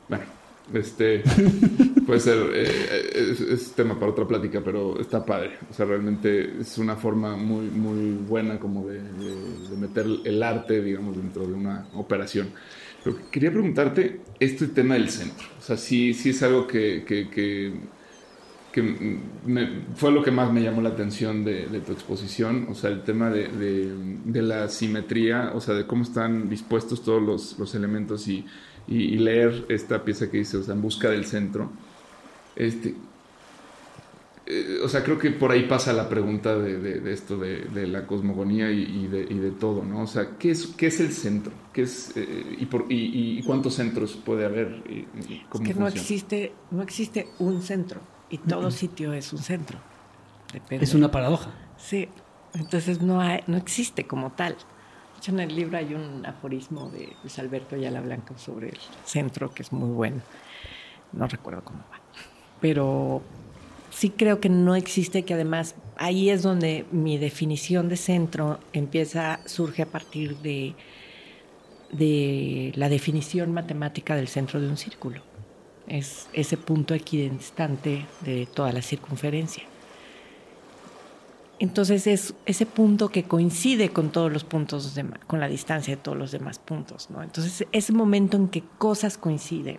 Bueno, 0.09 0.25
este 0.73 1.23
puede 2.07 2.21
ser, 2.21 2.39
eh, 2.55 3.11
es, 3.15 3.41
es 3.41 3.73
tema 3.73 3.99
para 3.99 4.13
otra 4.13 4.27
plática, 4.27 4.61
pero 4.65 4.99
está 5.01 5.25
padre. 5.25 5.59
O 5.71 5.73
sea, 5.75 5.87
realmente 5.87 6.61
es 6.61 6.79
una 6.79 6.97
forma 6.97 7.37
muy, 7.37 7.67
muy 7.71 8.13
buena 8.27 8.59
como 8.59 8.87
de, 8.87 9.03
de- 9.03 9.69
de 9.71 9.77
meter 9.77 10.07
el 10.25 10.43
arte, 10.43 10.83
digamos, 10.83 11.17
dentro 11.17 11.47
de 11.47 11.53
una 11.55 11.87
operación. 11.95 12.49
Pero 13.05 13.31
quería 13.31 13.51
preguntarte 13.53 14.21
este 14.41 14.67
tema 14.69 14.95
del 14.95 15.11
centro. 15.11 15.47
O 15.59 15.63
sea, 15.63 15.77
sí, 15.77 16.15
sí 16.15 16.31
es 16.31 16.43
algo 16.43 16.67
que, 16.67 17.05
que- 17.07 17.29
que 17.31 17.73
que 18.73 18.83
me- 18.83 19.85
fue 19.95 20.11
lo 20.11 20.21
que 20.25 20.33
más 20.33 20.53
me 20.53 20.61
llamó 20.61 20.83
la 20.83 20.89
atención 20.89 21.45
de, 21.45 21.67
de 21.69 21.81
tu 21.81 21.93
exposición, 21.93 22.67
o 22.69 22.75
sea, 22.75 22.91
el 22.91 23.05
tema 23.05 23.31
de, 23.31 23.47
de- 23.47 23.95
de 24.25 24.43
la 24.43 24.69
simetría, 24.69 25.53
o 25.55 25.61
sea, 25.61 25.75
de 25.75 25.87
cómo 25.87 26.03
están 26.03 26.49
dispuestos 26.49 27.05
todos 27.05 27.23
los, 27.23 27.57
los 27.57 27.73
elementos 27.77 28.27
y, 28.27 28.45
y- 28.89 29.15
y 29.15 29.19
leer 29.19 29.65
esta 29.69 30.05
pieza 30.05 30.29
que 30.29 30.39
dice, 30.39 30.57
o 30.57 30.63
sea, 30.65 30.75
en 30.75 30.83
busca 30.83 31.09
del 31.09 31.25
centro. 31.25 31.71
Este, 32.57 32.97
eh, 34.47 34.79
o 34.85 34.89
sea, 34.89 35.03
creo 35.03 35.19
que 35.19 35.31
por 35.31 35.51
ahí 35.53 35.65
pasa 35.67 35.93
la 35.93 36.09
pregunta 36.09 36.57
de, 36.59 36.79
de- 36.79 37.01
de 37.01 37.13
esto 37.13 37.37
de, 37.39 37.63
de 37.67 37.87
la 37.87 38.07
cosmogonía 38.07 38.71
y, 38.71 38.83
y 38.83 39.07
de, 39.09 39.23
y 39.23 39.39
de 39.39 39.51
todo, 39.53 39.83
¿no? 39.85 40.03
O 40.03 40.07
sea, 40.07 40.37
¿qué 40.39 40.51
es, 40.51 40.67
qué 40.67 40.89
es 40.89 41.01
el 41.01 41.13
centro? 41.13 41.53
¿Qué 41.73 41.83
es, 41.83 42.13
eh, 42.17 42.57
y, 42.59 42.67
por- 42.67 42.87
y- 42.91 43.39
y 43.39 43.43
cuántos 43.43 43.75
centros 43.75 44.13
puede 44.25 44.45
haber? 44.45 44.83
¿Y- 44.89 45.07
y 45.33 45.47
Es 45.53 45.61
que 45.61 45.75
no 45.75 45.89
existe, 45.89 46.53
no 46.71 46.83
existe 46.83 47.29
un 47.39 47.63
centro 47.63 48.01
y 48.29 48.39
todo 48.39 48.71
sitio 48.71 49.13
es 49.13 49.33
un 49.33 49.39
centro. 49.41 49.79
Depende. 50.53 50.85
Es 50.85 50.95
una 50.95 51.11
paradoja. 51.11 51.51
Sí, 51.79 52.09
entonces 52.55 53.01
no, 53.03 53.21
hay, 53.21 53.41
no 53.47 53.57
existe 53.57 54.07
como 54.07 54.31
tal. 54.33 54.53
De 54.55 55.19
hecho, 55.19 55.33
en 55.33 55.41
el 55.41 55.57
libro 55.57 55.79
hay 55.79 55.95
un 55.95 56.25
aforismo 56.27 56.91
de 56.91 57.17
Luis 57.23 57.39
Alberto 57.39 57.77
Ayala 57.77 58.01
Blanco 58.03 58.37
sobre 58.37 58.69
el 58.69 58.79
centro 59.05 59.51
que 59.53 59.63
es 59.63 59.73
muy 59.73 59.89
bueno. 59.91 60.21
No 61.13 61.27
recuerdo 61.27 61.63
cómo 61.65 61.79
va. 61.91 61.99
Pero 62.61 63.23
sí 63.95 64.11
creo 64.11 64.41
que 64.41 64.49
no 64.49 64.75
existe, 64.75 65.25
que 65.25 65.35
además 65.35 65.77
ahí 65.97 66.31
es 66.31 66.43
donde 66.43 66.85
mi 66.91 67.17
definición 67.17 67.89
de 67.89 67.97
centro 67.97 68.59
empieza, 68.73 69.41
surge 69.47 69.83
a 69.83 69.87
partir 69.87 70.37
de, 70.39 70.75
de 71.93 72.73
la 72.75 72.89
definición 72.89 73.53
matemática 73.53 74.17
del 74.17 74.29
centro 74.29 74.61
de 74.61 74.69
un 74.69 74.77
círculo. 74.77 75.23
Es 75.87 76.29
ese 76.33 76.57
punto 76.57 76.95
equidistante 76.95 78.07
de 78.23 78.47
toda 78.47 78.73
la 78.73 78.83
circunferencia. 78.83 79.65
Entonces 81.61 82.07
es 82.09 82.35
ese 82.47 82.67
punto 82.67 83.11
que 83.11 83.23
coincide 83.23 83.91
con 83.91 84.11
todos 84.11 84.33
los 84.33 84.43
puntos, 84.43 84.99
con 85.29 85.39
la 85.39 85.49
distancia 85.49 85.95
de 85.95 86.03
todos 86.03 86.19
los 86.19 86.33
demás 86.33 86.59
puntos. 86.59 87.11
¿no? 87.11 87.23
Entonces 87.23 87.67
ese 87.71 87.93
momento 87.93 88.37
en 88.37 88.49
que 88.49 88.65
cosas 88.79 89.17
coinciden, 89.17 89.79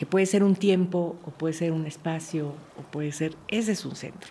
que 0.00 0.06
puede 0.06 0.24
ser 0.24 0.42
un 0.42 0.54
tiempo 0.56 1.18
o 1.26 1.30
puede 1.30 1.52
ser 1.52 1.72
un 1.72 1.84
espacio 1.84 2.54
o 2.78 2.90
puede 2.90 3.12
ser, 3.12 3.36
ese 3.48 3.72
es 3.72 3.84
un 3.84 3.94
centro. 3.94 4.30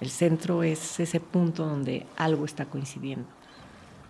El 0.00 0.10
centro 0.10 0.62
es 0.62 1.00
ese 1.00 1.18
punto 1.18 1.66
donde 1.66 2.06
algo 2.16 2.44
está 2.44 2.66
coincidiendo. 2.66 3.26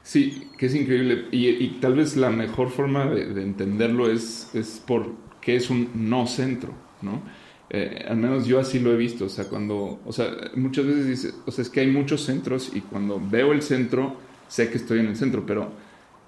Sí, 0.03 0.51
que 0.59 0.67
es 0.67 0.75
increíble. 0.75 1.29
Y, 1.33 1.67
tal 1.81 1.95
vez 1.95 2.15
la 2.19 2.29
mejor 2.29 2.69
forma 2.69 3.07
de, 3.07 3.25
de 3.25 3.43
entenderlo 3.43 4.11
es, 4.11 4.55
es 4.55 4.83
por 4.87 5.15
qué 5.41 5.57
es 5.57 5.71
un 5.71 5.89
no 5.95 6.27
centro, 6.27 6.75
¿no? 7.01 7.23
Eh, 7.71 8.05
al 8.07 8.19
menos 8.19 8.45
yo 8.45 8.61
así 8.61 8.79
lo 8.79 8.93
he 8.93 8.99
visto. 8.99 9.25
O 9.25 9.31
sea, 9.31 9.47
cuando, 9.49 10.01
o 10.05 10.12
sea, 10.12 10.27
muchas 10.57 10.85
veces 10.85 11.07
dice, 11.07 11.31
o 11.47 11.51
sea, 11.53 11.62
es 11.62 11.71
que 11.71 11.81
hay 11.81 11.91
muchos 11.91 12.21
centros 12.21 12.71
y 12.75 12.83
cuando 12.83 13.19
veo 13.19 13.53
el 13.53 13.62
centro, 13.62 14.17
sé 14.47 14.69
que 14.69 14.77
estoy 14.77 14.99
en 14.99 15.07
el 15.07 15.17
centro, 15.17 15.47
pero 15.47 15.73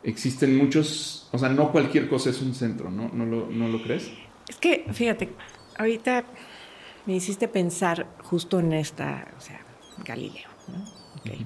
existen 0.02 0.56
muchos, 0.56 1.28
o 1.32 1.38
sea, 1.38 1.50
no 1.50 1.70
cualquier 1.70 2.08
cosa 2.08 2.30
es 2.30 2.40
un 2.40 2.54
centro, 2.54 2.90
¿no? 2.90 3.11
¿No 3.12 3.26
lo, 3.26 3.50
no 3.50 3.68
lo 3.68 3.82
crees? 3.82 4.11
Es 4.48 4.56
que, 4.56 4.87
fíjate, 4.92 5.30
ahorita 5.78 6.24
me 7.06 7.14
hiciste 7.16 7.48
pensar 7.48 8.06
justo 8.22 8.58
en 8.61 8.72
esta, 8.72 9.28
o 9.37 9.40
sea, 9.40 9.61
Galileo. 10.04 10.48
¿no? 10.68 10.82
Ok. 11.20 11.38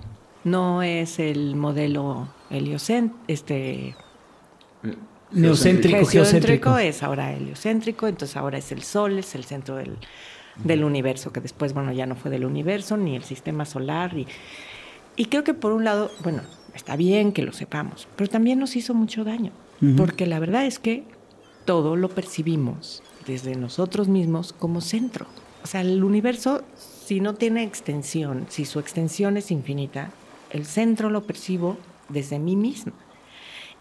No 0.44 0.82
es 0.82 1.18
el 1.18 1.54
modelo 1.56 2.28
heliocéntrico, 2.50 3.22
este, 3.28 3.94
Eh, 4.84 4.96
Neocéntrico, 5.30 5.98
geocéntrico 6.04 6.10
geocéntrico. 6.10 6.78
es 6.78 7.02
ahora 7.02 7.32
heliocéntrico, 7.32 8.06
entonces 8.08 8.36
ahora 8.36 8.58
es 8.58 8.70
el 8.72 8.82
Sol, 8.82 9.18
es 9.18 9.34
el 9.34 9.44
centro 9.44 9.76
del, 9.76 9.96
del 10.56 10.84
universo, 10.84 11.32
que 11.32 11.40
después, 11.40 11.72
bueno, 11.72 11.90
ya 11.92 12.04
no 12.06 12.16
fue 12.16 12.30
del 12.30 12.44
universo, 12.44 12.96
ni 12.98 13.16
el 13.16 13.22
sistema 13.22 13.64
solar. 13.64 14.14
Y, 14.18 14.26
y 15.16 15.26
creo 15.26 15.42
que 15.44 15.54
por 15.54 15.72
un 15.72 15.84
lado, 15.84 16.10
bueno, 16.22 16.42
está 16.74 16.96
bien 16.96 17.32
que 17.32 17.42
lo 17.42 17.52
sepamos, 17.52 18.08
pero 18.16 18.28
también 18.28 18.58
nos 18.58 18.76
hizo 18.76 18.92
mucho 18.94 19.24
daño, 19.24 19.52
porque 19.96 20.26
la 20.26 20.38
verdad 20.38 20.66
es 20.66 20.78
que 20.78 21.04
todo 21.64 21.96
lo 21.96 22.08
percibimos 22.08 23.02
desde 23.26 23.54
nosotros 23.56 24.08
mismos 24.08 24.52
como 24.52 24.80
centro. 24.80 25.26
O 25.62 25.66
sea, 25.66 25.82
el 25.82 26.02
universo, 26.02 26.62
si 26.76 27.20
no 27.20 27.34
tiene 27.34 27.62
extensión, 27.62 28.46
si 28.48 28.64
su 28.64 28.80
extensión 28.80 29.36
es 29.36 29.50
infinita, 29.50 30.10
el 30.50 30.66
centro 30.66 31.08
lo 31.08 31.24
percibo 31.24 31.76
desde 32.08 32.38
mí 32.38 32.56
mismo. 32.56 32.92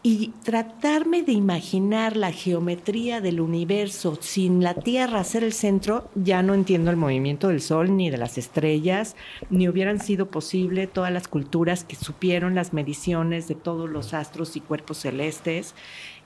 Y 0.04 0.30
tratarme 0.44 1.22
de 1.22 1.32
imaginar 1.32 2.18
la 2.18 2.32
geometría 2.32 3.22
del 3.22 3.40
universo 3.40 4.18
sin 4.20 4.64
la 4.64 4.74
Tierra 4.74 5.24
ser 5.24 5.44
el 5.44 5.54
centro, 5.54 6.10
ya 6.16 6.42
no 6.42 6.56
entiendo 6.56 6.90
el 6.90 6.98
movimiento 6.98 7.50
del 7.50 7.62
Sol 7.62 7.96
ni 7.96 8.10
de 8.10 8.18
las 8.18 8.40
estrellas, 8.40 9.16
ni 9.52 9.70
hubieran 9.70 10.00
sido 10.00 10.32
posible 10.32 10.88
todas 10.88 11.12
las 11.12 11.28
culturas 11.28 11.84
que 11.84 11.96
supieron 11.96 12.56
las 12.56 12.74
mediciones 12.74 13.48
de 13.48 13.54
todos 13.54 13.88
los 13.92 14.16
astros 14.16 14.56
y 14.56 14.62
cuerpos 14.62 14.98
celestes. 14.98 15.76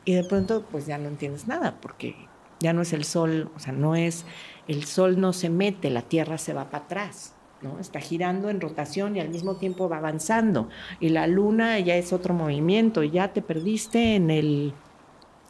Y 0.06 0.14
de 0.14 0.24
pronto, 0.24 0.64
pues 0.72 0.86
ya 0.86 0.98
no 0.98 1.08
entiendes 1.08 1.48
nada, 1.48 1.78
porque 1.82 2.16
ya 2.60 2.74
no 2.74 2.82
es 2.82 2.94
el 2.94 3.04
Sol, 3.04 3.52
o 3.56 3.60
sea, 3.60 3.74
no 3.74 3.96
es, 3.96 4.26
el 4.68 4.86
Sol 4.86 5.20
no 5.20 5.34
se 5.34 5.50
mete, 5.50 5.90
la 5.90 6.04
Tierra 6.04 6.38
se 6.38 6.54
va 6.54 6.70
para 6.70 6.86
atrás. 6.86 7.34
¿no? 7.62 7.80
Está 7.80 8.00
girando 8.00 8.50
en 8.50 8.62
rotación 8.62 9.16
y 9.16 9.20
al 9.20 9.30
mismo 9.30 9.56
tiempo 9.56 9.90
va 9.90 9.98
avanzando. 9.98 10.70
Y 11.00 11.10
la 11.10 11.26
luna 11.26 11.80
ya 11.80 11.96
es 11.96 12.14
otro 12.14 12.34
movimiento, 12.34 13.04
y 13.04 13.10
ya 13.12 13.34
te 13.34 13.42
perdiste 13.42 14.16
en 14.16 14.30
el 14.30 14.74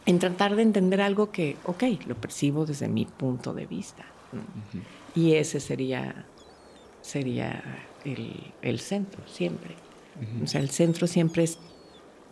en 0.08 0.20
tratar 0.20 0.56
de 0.56 0.62
entender 0.62 1.02
algo 1.02 1.32
que, 1.32 1.58
ok, 1.66 1.84
lo 2.06 2.16
percibo 2.16 2.66
desde 2.66 2.88
mi 2.88 3.06
punto 3.06 3.56
de 3.56 3.66
vista. 3.66 4.06
¿no? 4.32 4.42
Y 5.16 5.34
ese 5.34 5.60
sería 5.60 6.26
sería 7.06 7.62
el, 8.04 8.54
el 8.62 8.80
centro, 8.80 9.22
siempre. 9.28 9.76
O 10.44 10.48
sea, 10.48 10.62
el 10.62 10.70
centro 10.70 11.08
siempre 11.08 11.44
es 11.44 11.60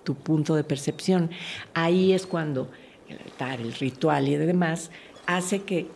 tu 0.04 0.16
punto 0.16 0.56
de 0.56 0.64
percepción. 0.64 1.32
Ahí 1.74 2.14
es 2.14 2.26
cuando 2.26 2.70
el 3.08 3.20
altar, 3.20 3.62
el 3.62 3.74
ritual 3.74 4.28
y 4.28 4.36
demás 4.36 4.91
hace 5.26 5.64
que 5.64 5.88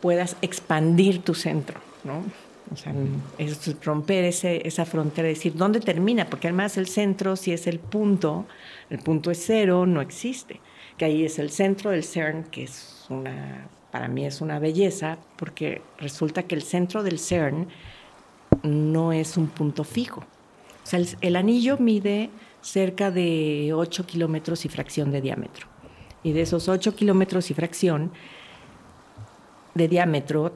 puedas 0.00 0.36
expandir 0.42 1.22
tu 1.22 1.34
centro, 1.34 1.80
¿no? 2.04 2.24
O 2.72 2.76
sea, 2.76 2.92
es 3.38 3.84
romper 3.84 4.24
ese, 4.24 4.66
esa 4.66 4.84
frontera, 4.84 5.28
decir, 5.28 5.54
¿dónde 5.54 5.78
termina? 5.80 6.26
Porque 6.26 6.48
además 6.48 6.76
el 6.76 6.88
centro, 6.88 7.36
si 7.36 7.52
es 7.52 7.66
el 7.68 7.78
punto, 7.78 8.46
el 8.90 8.98
punto 8.98 9.30
es 9.30 9.42
cero, 9.46 9.86
no 9.86 10.00
existe. 10.00 10.60
Que 10.96 11.04
ahí 11.04 11.24
es 11.24 11.38
el 11.38 11.50
centro 11.50 11.90
del 11.90 12.02
CERN, 12.02 12.44
que 12.44 12.64
es 12.64 13.06
una, 13.08 13.68
para 13.92 14.08
mí 14.08 14.26
es 14.26 14.40
una 14.40 14.58
belleza, 14.58 15.18
porque 15.36 15.82
resulta 15.98 16.42
que 16.42 16.56
el 16.56 16.62
centro 16.62 17.04
del 17.04 17.20
CERN 17.20 17.68
no 18.64 19.12
es 19.12 19.36
un 19.36 19.46
punto 19.46 19.84
fijo. 19.84 20.20
O 20.20 20.86
sea, 20.86 20.98
el, 20.98 21.08
el 21.20 21.36
anillo 21.36 21.78
mide 21.78 22.30
cerca 22.66 23.12
de 23.12 23.70
8 23.72 24.06
kilómetros 24.06 24.64
y 24.64 24.68
fracción 24.68 25.12
de 25.12 25.20
diámetro. 25.20 25.68
Y 26.24 26.32
de 26.32 26.42
esos 26.42 26.68
8 26.68 26.96
kilómetros 26.96 27.50
y 27.50 27.54
fracción 27.54 28.10
de 29.74 29.86
diámetro, 29.86 30.52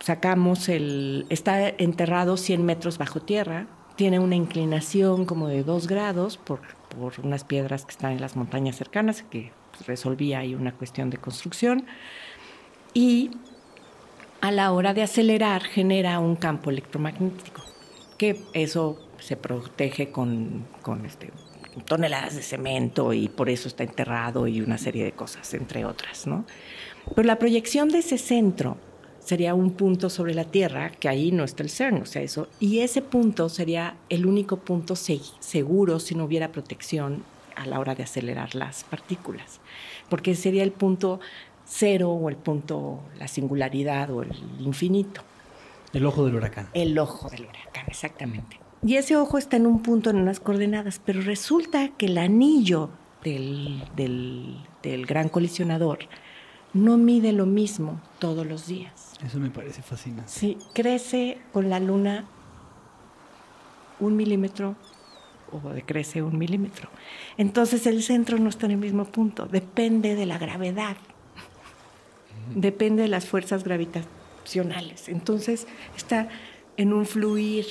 sacamos 0.00 0.70
el... 0.70 1.26
Está 1.28 1.68
enterrado 1.68 2.38
100 2.38 2.64
metros 2.64 2.96
bajo 2.96 3.20
tierra, 3.20 3.66
tiene 3.96 4.18
una 4.18 4.36
inclinación 4.36 5.26
como 5.26 5.48
de 5.48 5.62
2 5.62 5.86
grados 5.86 6.38
por, 6.38 6.60
por 6.98 7.20
unas 7.22 7.44
piedras 7.44 7.84
que 7.84 7.90
están 7.90 8.12
en 8.12 8.22
las 8.22 8.36
montañas 8.36 8.76
cercanas, 8.76 9.22
que 9.22 9.52
resolvía 9.86 10.38
ahí 10.38 10.54
una 10.54 10.72
cuestión 10.72 11.10
de 11.10 11.18
construcción. 11.18 11.84
Y 12.94 13.32
a 14.40 14.50
la 14.50 14.72
hora 14.72 14.94
de 14.94 15.02
acelerar 15.02 15.62
genera 15.62 16.18
un 16.20 16.36
campo 16.36 16.70
electromagnético, 16.70 17.62
que 18.16 18.40
eso 18.54 18.98
se 19.24 19.36
protege 19.36 20.10
con, 20.10 20.66
con 20.82 21.06
este, 21.06 21.30
toneladas 21.86 22.36
de 22.36 22.42
cemento 22.42 23.14
y 23.14 23.28
por 23.28 23.48
eso 23.48 23.68
está 23.68 23.82
enterrado 23.82 24.46
y 24.46 24.60
una 24.60 24.76
serie 24.76 25.02
de 25.02 25.12
cosas, 25.12 25.54
entre 25.54 25.86
otras. 25.86 26.26
¿no? 26.26 26.44
Pero 27.14 27.26
la 27.26 27.38
proyección 27.38 27.88
de 27.88 27.98
ese 27.98 28.18
centro 28.18 28.76
sería 29.20 29.54
un 29.54 29.70
punto 29.70 30.10
sobre 30.10 30.34
la 30.34 30.44
Tierra, 30.44 30.90
que 30.90 31.08
ahí 31.08 31.32
no 31.32 31.44
está 31.44 31.62
el 31.62 31.70
CERN, 31.70 32.02
o 32.02 32.06
sea, 32.06 32.20
eso, 32.20 32.48
y 32.60 32.80
ese 32.80 33.00
punto 33.00 33.48
sería 33.48 33.96
el 34.10 34.26
único 34.26 34.58
punto 34.58 34.94
seguro 34.94 35.98
si 35.98 36.14
no 36.14 36.24
hubiera 36.24 36.52
protección 36.52 37.24
a 37.56 37.64
la 37.64 37.80
hora 37.80 37.94
de 37.94 38.02
acelerar 38.02 38.54
las 38.54 38.84
partículas, 38.84 39.60
porque 40.10 40.34
sería 40.34 40.62
el 40.62 40.72
punto 40.72 41.20
cero 41.64 42.10
o 42.10 42.28
el 42.28 42.36
punto, 42.36 43.00
la 43.18 43.26
singularidad 43.26 44.10
o 44.10 44.22
el 44.22 44.32
infinito. 44.58 45.22
El 45.94 46.04
ojo 46.04 46.26
del 46.26 46.34
huracán. 46.34 46.68
El 46.74 46.98
ojo 46.98 47.30
del 47.30 47.46
huracán, 47.46 47.84
exactamente. 47.86 48.63
Y 48.84 48.96
ese 48.96 49.16
ojo 49.16 49.38
está 49.38 49.56
en 49.56 49.66
un 49.66 49.82
punto, 49.82 50.10
en 50.10 50.16
unas 50.16 50.40
coordenadas, 50.40 51.00
pero 51.04 51.22
resulta 51.22 51.88
que 51.88 52.06
el 52.06 52.18
anillo 52.18 52.90
del, 53.22 53.82
del, 53.96 54.58
del 54.82 55.06
gran 55.06 55.28
colisionador 55.28 56.00
no 56.74 56.98
mide 56.98 57.32
lo 57.32 57.46
mismo 57.46 58.00
todos 58.18 58.46
los 58.46 58.66
días. 58.66 59.14
Eso 59.24 59.38
me 59.38 59.50
parece 59.50 59.80
fascinante. 59.80 60.30
Sí, 60.30 60.58
crece 60.74 61.38
con 61.52 61.70
la 61.70 61.80
luna 61.80 62.26
un 64.00 64.16
milímetro 64.16 64.76
o 65.50 65.70
decrece 65.70 66.20
un 66.22 66.36
milímetro. 66.36 66.90
Entonces 67.38 67.86
el 67.86 68.02
centro 68.02 68.38
no 68.38 68.48
está 68.48 68.66
en 68.66 68.72
el 68.72 68.78
mismo 68.78 69.04
punto, 69.04 69.46
depende 69.46 70.14
de 70.14 70.26
la 70.26 70.36
gravedad, 70.36 70.96
depende 72.54 73.02
de 73.02 73.08
las 73.08 73.24
fuerzas 73.24 73.64
gravitacionales. 73.64 75.08
Entonces 75.08 75.66
está 75.96 76.28
en 76.76 76.92
un 76.92 77.06
fluir, 77.06 77.66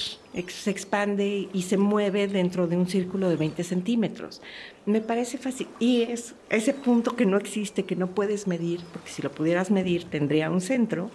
se 0.47 0.70
expande 0.70 1.49
y 1.51 1.62
se 1.64 1.78
mueve 1.78 2.28
dentro 2.28 2.68
de 2.68 2.78
un 2.78 2.88
círculo 2.88 3.30
de 3.30 3.36
20 3.36 3.64
centímetros. 3.64 4.41
Me 4.86 5.01
parece 5.01 5.38
fácil. 5.38 5.68
Y 5.80 6.04
es 6.04 6.36
ese 6.49 6.74
punto 6.74 7.16
que 7.16 7.26
no 7.26 7.38
existe, 7.38 7.84
que 7.84 7.95
no 7.95 8.08
puedes 8.08 8.47
medir, 8.47 8.82
porque 8.91 9.10
si 9.10 9.22
lo 9.22 9.32
pudieras 9.32 9.72
medir 9.72 10.06
tendría 10.06 10.49
un 10.49 10.62
centro, 10.62 11.12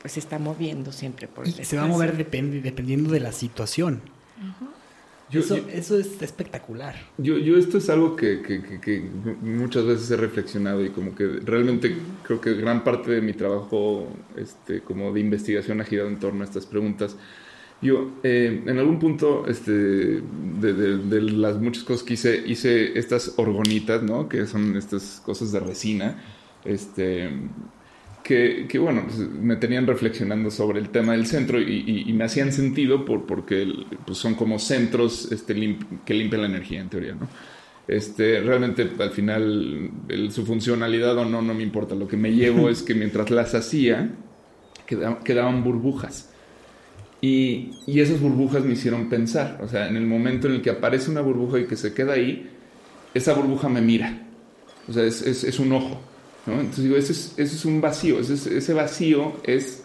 pues 0.00 0.12
se 0.12 0.20
está 0.20 0.38
moviendo 0.38 0.92
siempre 0.92 1.26
por 1.28 1.46
el 1.46 1.60
y 1.60 1.64
Se 1.64 1.76
va 1.76 1.84
a 1.84 1.86
mover 1.86 2.16
depende, 2.16 2.60
dependiendo 2.60 3.10
de 3.10 3.20
la 3.20 3.32
situación. 3.32 4.00
Yo, 5.30 5.40
eso, 5.40 5.56
yo, 5.56 5.68
eso, 5.68 5.98
es 5.98 6.22
espectacular. 6.22 6.94
Yo, 7.18 7.36
yo 7.36 7.58
esto 7.58 7.78
es 7.78 7.90
algo 7.90 8.16
que, 8.16 8.40
que, 8.40 8.62
que, 8.62 8.80
que, 8.80 9.00
muchas 9.42 9.84
veces 9.84 10.10
he 10.10 10.16
reflexionado 10.16 10.84
y 10.84 10.90
como 10.90 11.14
que 11.14 11.26
realmente 11.44 11.96
creo 12.22 12.40
que 12.40 12.54
gran 12.54 12.82
parte 12.82 13.10
de 13.10 13.20
mi 13.20 13.34
trabajo 13.34 14.08
este, 14.36 14.80
como 14.80 15.12
de 15.12 15.20
investigación 15.20 15.80
ha 15.80 15.84
girado 15.84 16.08
en 16.08 16.18
torno 16.18 16.42
a 16.42 16.44
estas 16.44 16.64
preguntas. 16.64 17.16
Yo 17.80 18.12
eh, 18.22 18.62
en 18.66 18.78
algún 18.78 18.98
punto 18.98 19.46
este, 19.46 19.70
de, 19.72 20.72
de, 20.72 20.96
de, 20.98 21.20
las 21.20 21.58
muchas 21.60 21.84
cosas 21.84 22.02
que 22.02 22.14
hice, 22.14 22.42
hice 22.44 22.98
estas 22.98 23.34
orgonitas, 23.36 24.02
¿no? 24.02 24.28
que 24.28 24.46
son 24.46 24.76
estas 24.76 25.22
cosas 25.24 25.52
de 25.52 25.60
resina. 25.60 26.22
Este, 26.64 27.30
que, 28.28 28.66
que, 28.68 28.78
bueno, 28.78 29.04
pues, 29.06 29.20
me 29.20 29.56
tenían 29.56 29.86
reflexionando 29.86 30.50
sobre 30.50 30.80
el 30.80 30.90
tema 30.90 31.12
del 31.12 31.26
centro 31.26 31.58
y, 31.58 31.82
y, 31.86 32.10
y 32.10 32.12
me 32.12 32.24
hacían 32.24 32.52
sentido 32.52 33.06
por, 33.06 33.24
porque 33.24 33.66
pues, 34.04 34.18
son 34.18 34.34
como 34.34 34.58
centros 34.58 35.32
este, 35.32 35.54
limp 35.54 36.04
que 36.04 36.12
limpian 36.12 36.42
la 36.42 36.48
energía, 36.48 36.82
en 36.82 36.90
teoría, 36.90 37.14
¿no? 37.14 37.26
Este, 37.88 38.40
realmente 38.40 38.86
al 38.98 39.10
final 39.12 39.90
el, 40.10 40.30
su 40.30 40.44
funcionalidad 40.44 41.16
o 41.16 41.24
no, 41.24 41.40
no 41.40 41.54
me 41.54 41.62
importa. 41.62 41.94
Lo 41.94 42.06
que 42.06 42.18
me 42.18 42.30
llevo 42.34 42.68
es 42.68 42.82
que 42.82 42.94
mientras 42.94 43.30
las 43.30 43.54
hacía, 43.54 44.10
quedaban, 44.84 45.20
quedaban 45.24 45.64
burbujas. 45.64 46.28
Y, 47.22 47.70
y, 47.86 48.00
esas 48.00 48.20
burbujas 48.20 48.62
me 48.62 48.74
hicieron 48.74 49.08
pensar. 49.08 49.58
O 49.62 49.68
sea, 49.68 49.88
en 49.88 49.96
el 49.96 50.06
momento 50.06 50.48
en 50.48 50.56
el 50.56 50.60
que 50.60 50.68
aparece 50.68 51.10
una 51.10 51.22
burbuja 51.22 51.60
y 51.60 51.64
que 51.64 51.76
se 51.76 51.94
queda 51.94 52.12
ahí, 52.12 52.50
esa 53.14 53.32
burbuja 53.32 53.70
me 53.70 53.80
mira. 53.80 54.20
O 54.86 54.92
sea, 54.92 55.04
es, 55.04 55.22
es, 55.22 55.44
es 55.44 55.58
un 55.58 55.72
ojo. 55.72 55.98
¿No? 56.48 56.60
Entonces 56.60 56.84
digo, 56.84 56.96
ese 56.96 57.12
es, 57.12 57.38
es 57.38 57.64
un 57.64 57.80
vacío, 57.80 58.18
ese, 58.18 58.34
es, 58.34 58.46
ese, 58.46 58.72
vacío 58.72 59.34
es, 59.44 59.84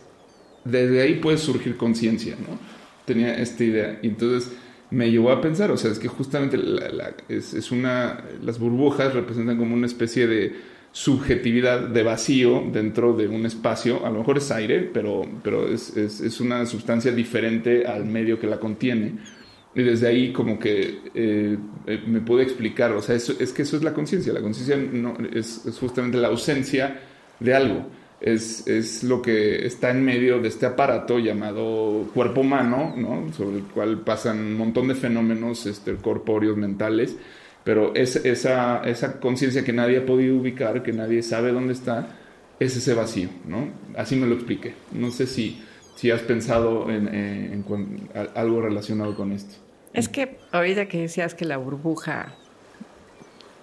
desde 0.64 1.02
ahí 1.02 1.16
puede 1.16 1.38
surgir 1.38 1.78
conciencia, 1.78 2.36
¿no? 2.40 2.58
Tenía 3.06 3.36
esta 3.36 3.64
idea. 3.64 4.00
Y 4.02 4.08
entonces 4.08 4.52
me 4.90 5.12
llevó 5.12 5.32
a 5.32 5.42
pensar, 5.42 5.72
o 5.72 5.78
sea, 5.78 5.92
es 5.92 6.00
que 6.00 6.08
justamente 6.08 6.58
es, 7.28 7.72
una, 7.72 8.24
las 8.42 8.60
burbujas 8.60 9.14
representan 9.14 9.58
como 9.58 9.76
una 9.76 9.88
especie 9.88 10.28
de 10.28 10.56
subjetividad 10.92 11.90
de 11.90 12.04
vacío 12.04 12.64
dentro 12.72 13.14
de 13.14 13.28
un 13.28 13.46
espacio, 13.46 14.06
a 14.06 14.10
lo 14.10 14.20
mejor 14.20 14.38
es 14.38 14.52
aire, 14.52 14.90
pero, 14.94 15.24
pero 15.44 15.68
es, 15.68 15.98
es 15.98 16.40
una 16.40 16.66
sustancia 16.66 17.12
diferente 17.12 17.86
al 17.86 18.06
medio 18.06 18.40
que 18.40 18.48
la 18.48 18.60
contiene. 18.60 19.14
Y 19.76 19.82
desde 19.82 20.08
ahí 20.08 20.32
como 20.32 20.60
que 20.60 21.00
eh, 21.16 21.58
me 22.06 22.22
pude 22.22 22.44
explicar, 22.44 22.92
o 22.92 23.02
sea, 23.02 23.16
es 23.16 23.54
que 23.54 23.64
eso 23.64 23.76
es 23.76 23.84
la 23.84 23.94
conciencia, 23.94 24.32
la 24.32 24.42
conciencia 24.42 24.78
no, 24.78 25.18
es, 25.34 25.66
es, 25.66 25.80
justamente 25.80 26.18
la 26.18 26.28
ausencia 26.28 27.00
de 27.40 27.56
algo, 27.56 27.88
es, 28.22 28.68
es, 28.68 29.04
lo 29.04 29.22
que 29.22 29.66
está 29.66 29.90
en 29.90 30.06
medio 30.06 30.40
de 30.40 30.48
este 30.50 30.68
aparato 30.68 31.18
llamado 31.18 32.08
cuerpo 32.14 32.42
humano, 32.42 32.94
¿no? 32.96 33.34
sobre 33.34 33.58
el 33.58 33.64
cual 33.64 34.02
pasan 34.02 34.38
un 34.38 34.58
montón 34.58 34.88
de 34.88 34.96
fenómenos 34.96 35.66
este, 35.66 35.96
corpóreos, 35.96 36.56
mentales, 36.56 37.16
pero 37.64 37.96
es, 37.96 38.16
esa, 38.18 38.84
esa 38.84 39.20
conciencia 39.20 39.64
que 39.64 39.74
nadie 39.74 39.98
ha 39.98 40.06
podido 40.06 40.36
ubicar, 40.38 40.84
que 40.84 40.94
nadie 40.94 41.24
sabe 41.24 41.52
dónde 41.52 41.74
está, 41.74 42.08
es 42.60 42.78
ese 42.78 42.94
vacío, 42.94 43.30
¿no? 43.48 43.70
Así 43.98 44.16
me 44.16 44.28
lo 44.28 44.36
expliqué. 44.36 44.74
No 44.92 45.12
sé 45.12 45.26
si, 45.26 45.62
si 45.96 46.12
has 46.12 46.22
pensado 46.22 46.90
en, 46.90 47.08
en, 47.08 47.66
en 47.68 48.10
algo 48.36 48.62
relacionado 48.62 49.16
con 49.16 49.32
esto. 49.32 49.63
Es 49.94 50.10
que 50.10 50.40
ahorita 50.52 50.88
que 50.88 51.02
decías 51.02 51.36
que 51.36 51.46
la 51.46 51.58
burbuja, 51.58 52.34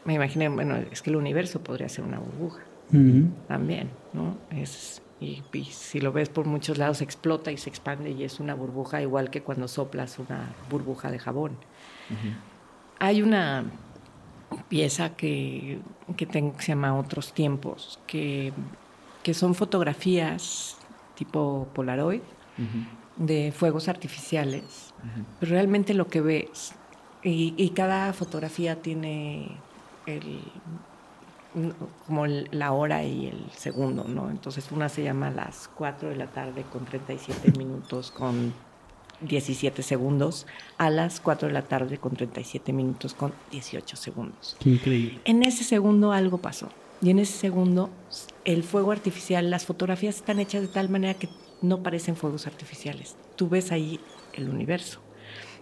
me 0.05 0.15
imaginé, 0.15 0.49
bueno, 0.49 0.77
es 0.91 1.03
que 1.03 1.11
el 1.11 1.17
universo 1.17 1.61
podría 1.61 1.89
ser 1.89 2.05
una 2.05 2.19
burbuja 2.19 2.63
uh 2.93 2.97
-huh. 2.97 3.31
también, 3.49 3.91
¿no? 4.13 4.37
Es, 4.51 5.03
y, 5.21 5.43
y, 5.53 5.65
si 5.65 6.01
lo 6.01 6.13
ves 6.13 6.29
por 6.29 6.47
muchos 6.47 6.79
lados 6.79 7.03
explota 7.03 7.51
y 7.53 7.57
se 7.57 7.69
expande 7.69 8.11
y 8.11 8.23
es 8.25 8.41
una 8.41 8.55
burbuja 8.55 9.03
igual 9.03 9.31
que 9.31 9.43
cuando 9.43 9.69
soplas 9.69 10.19
una 10.19 10.55
burbuja 10.71 11.11
de 11.11 11.19
jabón. 11.19 11.53
Uh 12.11 12.15
-huh. 12.15 12.35
Hay 13.01 13.23
una 13.23 13.65
pieza 14.69 15.17
que, 15.17 15.81
que, 16.17 16.27
tengo, 16.27 16.57
que 16.57 16.63
se 16.63 16.69
llama 16.69 16.97
Otros 16.99 17.33
Tiempos, 17.33 18.01
que, 18.07 18.53
que 19.23 19.35
son 19.35 19.55
fotografías 19.55 20.77
tipo 21.17 21.69
Polaroid 21.75 22.21
uh 22.21 22.63
-huh. 22.63 23.27
de 23.27 23.53
fuegos 23.53 23.89
artificiales 23.89 24.90
Uh 25.03 25.21
-huh. 25.21 25.25
Pero 25.41 25.53
realmente 25.53 25.95
lo 25.95 26.09
que 26.09 26.21
ves, 26.21 26.75
y, 27.23 27.55
y 27.57 27.71
cada 27.71 28.13
fotografía 28.13 28.81
tiene 28.81 29.49
el, 30.07 30.41
como 32.07 32.25
el, 32.25 32.49
la 32.53 32.73
hora 32.73 33.03
y 33.05 33.27
el 33.27 33.51
segundo, 33.57 34.05
¿no? 34.05 34.31
Entonces 34.31 34.71
una 34.71 34.89
se 34.89 35.03
llama 35.03 35.31
las 35.31 35.69
4 35.75 36.11
de 36.11 36.17
la 36.17 36.27
tarde 36.27 36.65
con 36.71 36.85
37 36.85 37.59
minutos 37.59 38.11
con 38.11 38.55
17 39.23 39.83
segundos 39.83 40.47
a 40.79 40.89
las 40.89 41.21
4 41.21 41.49
de 41.49 41.55
la 41.55 41.63
tarde 41.63 41.99
con 41.99 42.15
37 42.15 42.73
minutos 42.73 43.15
con 43.15 43.33
18 43.51 43.97
segundos. 43.97 44.57
Qué 44.61 44.71
increíble. 44.71 45.21
En 45.25 45.43
ese 45.43 45.65
segundo 45.65 46.13
algo 46.13 46.39
pasó. 46.39 46.69
Y 47.03 47.11
en 47.11 47.19
ese 47.19 47.37
segundo 47.37 47.91
el 48.45 48.63
fuego 48.63 48.93
artificial, 48.93 49.51
las 49.51 49.65
fotografías 49.65 50.17
están 50.17 50.39
hechas 50.39 50.63
de 50.63 50.69
tal 50.69 50.89
manera 50.89 51.15
que 51.15 51.29
no 51.63 51.83
parecen 51.83 52.17
fuegos 52.17 52.47
artificiales 52.47 53.17
tú 53.41 53.49
ves 53.49 53.73
ahí 53.73 53.99
el 54.35 54.49
universo. 54.49 55.01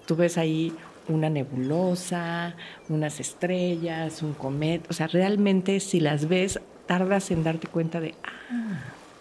Tú 0.06 0.16
ves 0.16 0.38
ahí 0.38 0.74
una 1.08 1.30
nebulosa, 1.30 2.54
unas 2.88 3.20
estrellas, 3.20 4.22
un 4.22 4.34
cometa. 4.34 4.86
O 4.90 4.92
sea, 4.92 5.06
realmente 5.06 5.80
si 5.80 6.00
las 6.00 6.28
ves, 6.28 6.60
tardas 6.86 7.30
en 7.30 7.44
darte 7.44 7.66
cuenta 7.66 8.00
de, 8.00 8.14
ah, 8.24 8.80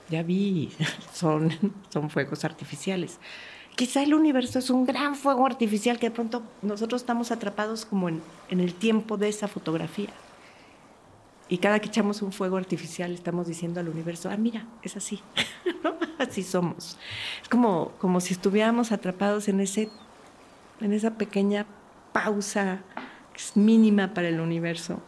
ya 0.10 0.24
vi, 0.24 0.72
son, 1.14 1.52
son 1.90 2.10
fuegos 2.10 2.46
artificiales. 2.46 3.20
Quizá 3.76 4.02
el 4.02 4.14
universo 4.14 4.60
es 4.60 4.70
un 4.70 4.86
gran 4.86 5.16
fuego 5.16 5.46
artificial 5.46 6.00
que 6.00 6.10
de 6.10 6.16
pronto 6.16 6.42
nosotros 6.62 7.02
estamos 7.02 7.32
atrapados 7.32 7.86
como 7.86 8.10
en, 8.10 8.22
en 8.50 8.60
el 8.60 8.74
tiempo 8.74 9.18
de 9.18 9.30
esa 9.30 9.48
fotografía. 9.48 10.10
Y 11.50 11.60
cada 11.60 11.80
que 11.80 11.88
echamos 11.88 12.22
un 12.22 12.32
fuego 12.34 12.58
artificial 12.58 13.14
estamos 13.14 13.48
diciendo 13.48 13.80
al 13.80 13.88
universo, 13.90 14.30
ah, 14.30 14.38
mira, 14.38 14.66
es 14.84 14.98
así, 14.98 15.22
¿no? 15.84 15.94
así 16.20 16.44
somos. 16.44 16.98
Es 17.42 17.48
como, 17.50 17.92
como 18.00 18.20
si 18.20 18.34
estuviéramos 18.34 18.92
atrapados 18.92 19.48
en, 19.48 19.60
ese, 19.62 19.90
en 20.82 20.92
esa 20.94 21.12
pequeña 21.18 21.66
pausa 22.12 22.82
que 23.34 23.40
es 23.40 23.56
mínima 23.56 24.14
para 24.14 24.28
el 24.28 24.40
universo, 24.42 25.00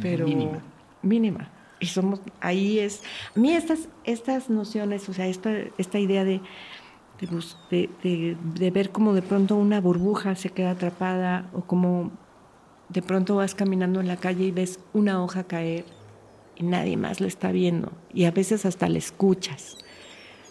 pero 0.00 0.26
Mínima. 0.26 0.58
mínima. 1.02 1.48
Y 1.80 1.86
somos, 1.86 2.20
ahí 2.40 2.78
es, 2.80 3.02
a 3.36 3.38
mí 3.38 3.52
estas, 3.52 3.88
estas 4.04 4.48
nociones, 4.50 5.08
o 5.08 5.12
sea, 5.12 5.26
esta, 5.26 5.52
esta 5.76 5.98
idea 5.98 6.24
de, 6.24 6.40
de, 7.20 7.26
de, 7.70 7.90
de- 8.02 8.36
de 8.54 8.70
ver 8.70 8.90
como 8.90 9.12
de 9.12 9.22
pronto 9.22 9.54
una 9.56 9.80
burbuja 9.80 10.34
se 10.34 10.50
queda 10.50 10.70
atrapada 10.72 11.48
o 11.52 11.60
como 11.62 12.10
de 12.88 13.02
pronto 13.02 13.36
vas 13.36 13.54
caminando 13.54 14.00
en 14.00 14.08
la 14.08 14.16
calle 14.16 14.44
y 14.44 14.50
ves 14.50 14.80
una 14.92 15.22
hoja 15.22 15.44
caer 15.44 15.84
y 16.56 16.64
nadie 16.64 16.96
más 16.96 17.20
la 17.20 17.28
está 17.28 17.52
viendo 17.52 17.92
y 18.12 18.24
a 18.24 18.30
veces 18.30 18.66
hasta 18.66 18.88
la 18.88 18.98
escuchas. 18.98 19.76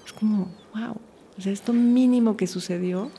Es 0.05 0.13
como, 0.13 0.51
wow, 0.73 0.97
o 1.37 1.41
sea, 1.41 1.51
esto 1.51 1.73
mínimo 1.73 2.37
que 2.37 2.47
sucedió 2.47 3.11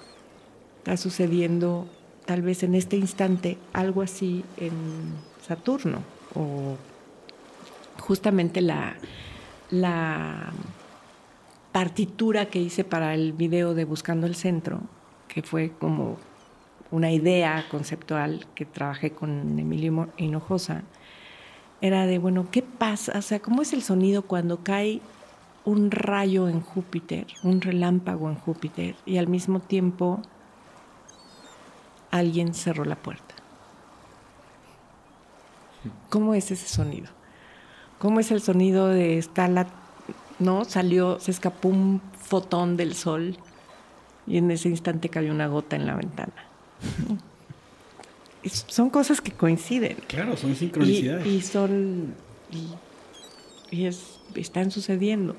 está 0.78 0.96
sucediendo 0.96 1.86
tal 2.24 2.42
vez 2.42 2.62
en 2.62 2.74
este 2.74 2.96
instante 2.96 3.58
algo 3.72 4.02
así 4.02 4.44
en 4.56 4.72
Saturno 5.46 5.98
o 6.34 6.76
justamente 8.00 8.60
la, 8.60 8.96
la 9.70 10.52
partitura 11.72 12.46
que 12.46 12.60
hice 12.60 12.84
para 12.84 13.14
el 13.14 13.32
video 13.32 13.74
de 13.74 13.84
Buscando 13.84 14.26
el 14.26 14.34
Centro, 14.34 14.80
que 15.26 15.42
fue 15.42 15.72
como 15.78 16.16
una 16.90 17.10
idea 17.10 17.66
conceptual 17.70 18.46
que 18.54 18.64
trabajé 18.64 19.12
con 19.12 19.58
Emilio 19.58 20.08
Hinojosa, 20.16 20.82
era 21.80 22.06
de, 22.06 22.18
bueno, 22.18 22.48
¿qué 22.50 22.62
pasa? 22.62 23.18
O 23.18 23.22
sea, 23.22 23.40
¿cómo 23.40 23.62
es 23.62 23.72
el 23.72 23.82
sonido 23.82 24.22
cuando 24.22 24.64
cae 24.64 25.00
un 25.64 25.90
rayo 25.90 26.48
en 26.48 26.60
Júpiter, 26.60 27.26
un 27.42 27.60
relámpago 27.60 28.28
en 28.28 28.36
Júpiter, 28.36 28.96
y 29.06 29.18
al 29.18 29.28
mismo 29.28 29.60
tiempo 29.60 30.20
alguien 32.10 32.54
cerró 32.54 32.84
la 32.84 32.96
puerta? 32.96 33.34
¿Cómo 36.08 36.34
es 36.34 36.50
ese 36.50 36.66
sonido? 36.66 37.08
¿Cómo 37.98 38.20
es 38.20 38.30
el 38.30 38.40
sonido 38.40 38.88
de 38.88 39.18
estar 39.18 39.50
la, 39.50 39.66
no? 40.38 40.64
Salió, 40.64 41.20
se 41.20 41.30
escapó 41.30 41.68
un 41.68 42.00
fotón 42.18 42.76
del 42.76 42.94
sol 42.94 43.36
y 44.26 44.38
en 44.38 44.50
ese 44.50 44.68
instante 44.68 45.08
cayó 45.08 45.32
una 45.32 45.46
gota 45.46 45.76
en 45.76 45.86
la 45.86 45.94
ventana. 45.94 46.32
Son 48.44 48.90
cosas 48.90 49.20
que 49.20 49.32
coinciden. 49.32 49.96
Claro, 50.06 50.36
son 50.36 50.54
sincronicidades. 50.54 51.26
y 51.26 51.42
son. 51.42 52.14
Y, 52.50 53.76
y 53.76 53.86
es, 53.86 54.20
están 54.34 54.70
sucediendo 54.70 55.36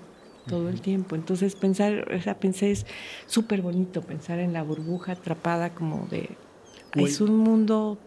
todo 0.48 0.70
el 0.70 0.82
tiempo. 0.82 1.16
Entonces, 1.16 1.56
pensar, 1.56 2.12
o 2.14 2.22
sea, 2.22 2.40
pensé, 2.40 2.72
es 2.72 2.86
súper 3.26 3.62
bonito 3.62 4.02
pensar 4.02 4.40
en 4.40 4.54
la 4.54 4.64
burbuja 4.64 5.14
atrapada 5.14 5.74
como 5.74 6.08
de. 6.12 6.30
Uy. 6.96 7.06
Es 7.06 7.22
un 7.22 7.38
mundo 7.38 7.98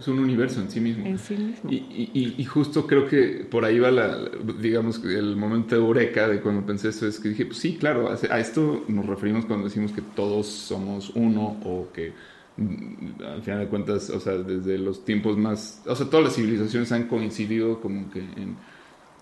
Es 0.00 0.08
un 0.08 0.18
universo 0.18 0.60
en 0.60 0.70
sí 0.70 0.80
mismo. 0.80 1.06
en 1.06 1.18
sí 1.18 1.36
mismo. 1.36 1.70
Y, 1.70 1.76
y- 1.76 2.10
y- 2.14 2.34
y 2.38 2.44
justo 2.44 2.86
creo 2.86 3.06
que 3.06 3.46
por 3.50 3.64
ahí 3.64 3.78
va 3.78 3.90
la, 3.90 4.16
digamos, 4.60 5.04
el 5.04 5.36
momento 5.36 5.74
de 5.76 5.80
eureka 5.82 6.26
de 6.26 6.40
cuando 6.40 6.64
pensé 6.64 6.88
eso, 6.88 7.06
es 7.06 7.20
que 7.20 7.28
dije, 7.28 7.44
pues 7.46 7.58
sí, 7.58 7.76
claro, 7.76 8.08
a, 8.10 8.38
esto 8.40 8.84
nos 8.88 9.04
referimos 9.06 9.44
cuando 9.44 9.66
decimos 9.66 9.92
que 9.92 10.00
todos 10.02 10.46
somos 10.46 11.10
uno 11.14 11.60
o 11.64 11.90
que 11.92 12.14
mm, 12.56 13.22
al 13.22 13.42
final 13.42 13.60
de 13.60 13.66
cuentas, 13.68 14.10
o 14.10 14.18
sea, 14.20 14.34
desde 14.38 14.78
los 14.78 15.04
tiempos 15.04 15.36
más, 15.36 15.82
o 15.86 15.94
sea, 15.94 16.08
todas 16.08 16.24
las 16.24 16.34
civilizaciones 16.34 16.90
han 16.92 17.06
coincidido 17.06 17.80
como 17.80 18.10
que 18.10 18.20
en, 18.20 18.56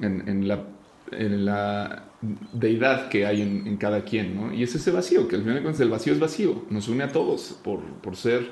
en- 0.01 0.29
en 0.29 0.49
la, 0.49 0.65
en 1.11 1.45
la 1.45 2.05
deidad 2.53 3.09
que 3.09 3.27
hay 3.27 3.43
en, 3.43 3.67
en 3.67 3.77
cada 3.79 4.05
quien, 4.05 4.35
¿no? 4.37 4.53
Y 4.55 4.63
es 4.63 4.75
ese 4.75 4.91
vacío, 4.93 5.27
que 5.29 5.37
al 5.37 5.43
final 5.43 5.57
de 5.57 5.63
cuentas 5.63 5.81
el 5.81 5.91
vacío 5.91 6.13
es 6.13 6.21
vacío, 6.21 6.63
nos 6.71 6.89
une 6.89 7.03
a 7.05 7.11
todos 7.13 7.59
por, 7.65 7.81
por 8.01 8.17
ser 8.17 8.49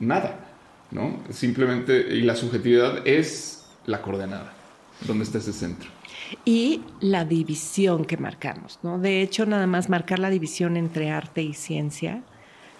nada, 0.00 0.43
¿no? 0.94 1.18
Simplemente, 1.30 2.14
y 2.14 2.22
la 2.22 2.36
subjetividad 2.36 3.06
es 3.06 3.66
la 3.84 4.00
coordenada, 4.00 4.54
donde 5.06 5.24
está 5.24 5.38
ese 5.38 5.52
centro. 5.52 5.90
y 6.44 6.80
la 7.00 7.24
división 7.24 8.06
que 8.06 8.16
marcamos, 8.16 8.78
¿no? 8.82 8.98
De 8.98 9.20
hecho, 9.20 9.44
nada 9.44 9.66
más 9.66 9.90
marcar 9.90 10.18
la 10.18 10.30
división 10.30 10.76
entre 10.76 11.10
arte 11.10 11.42
y 11.42 11.52
ciencia 11.52 12.22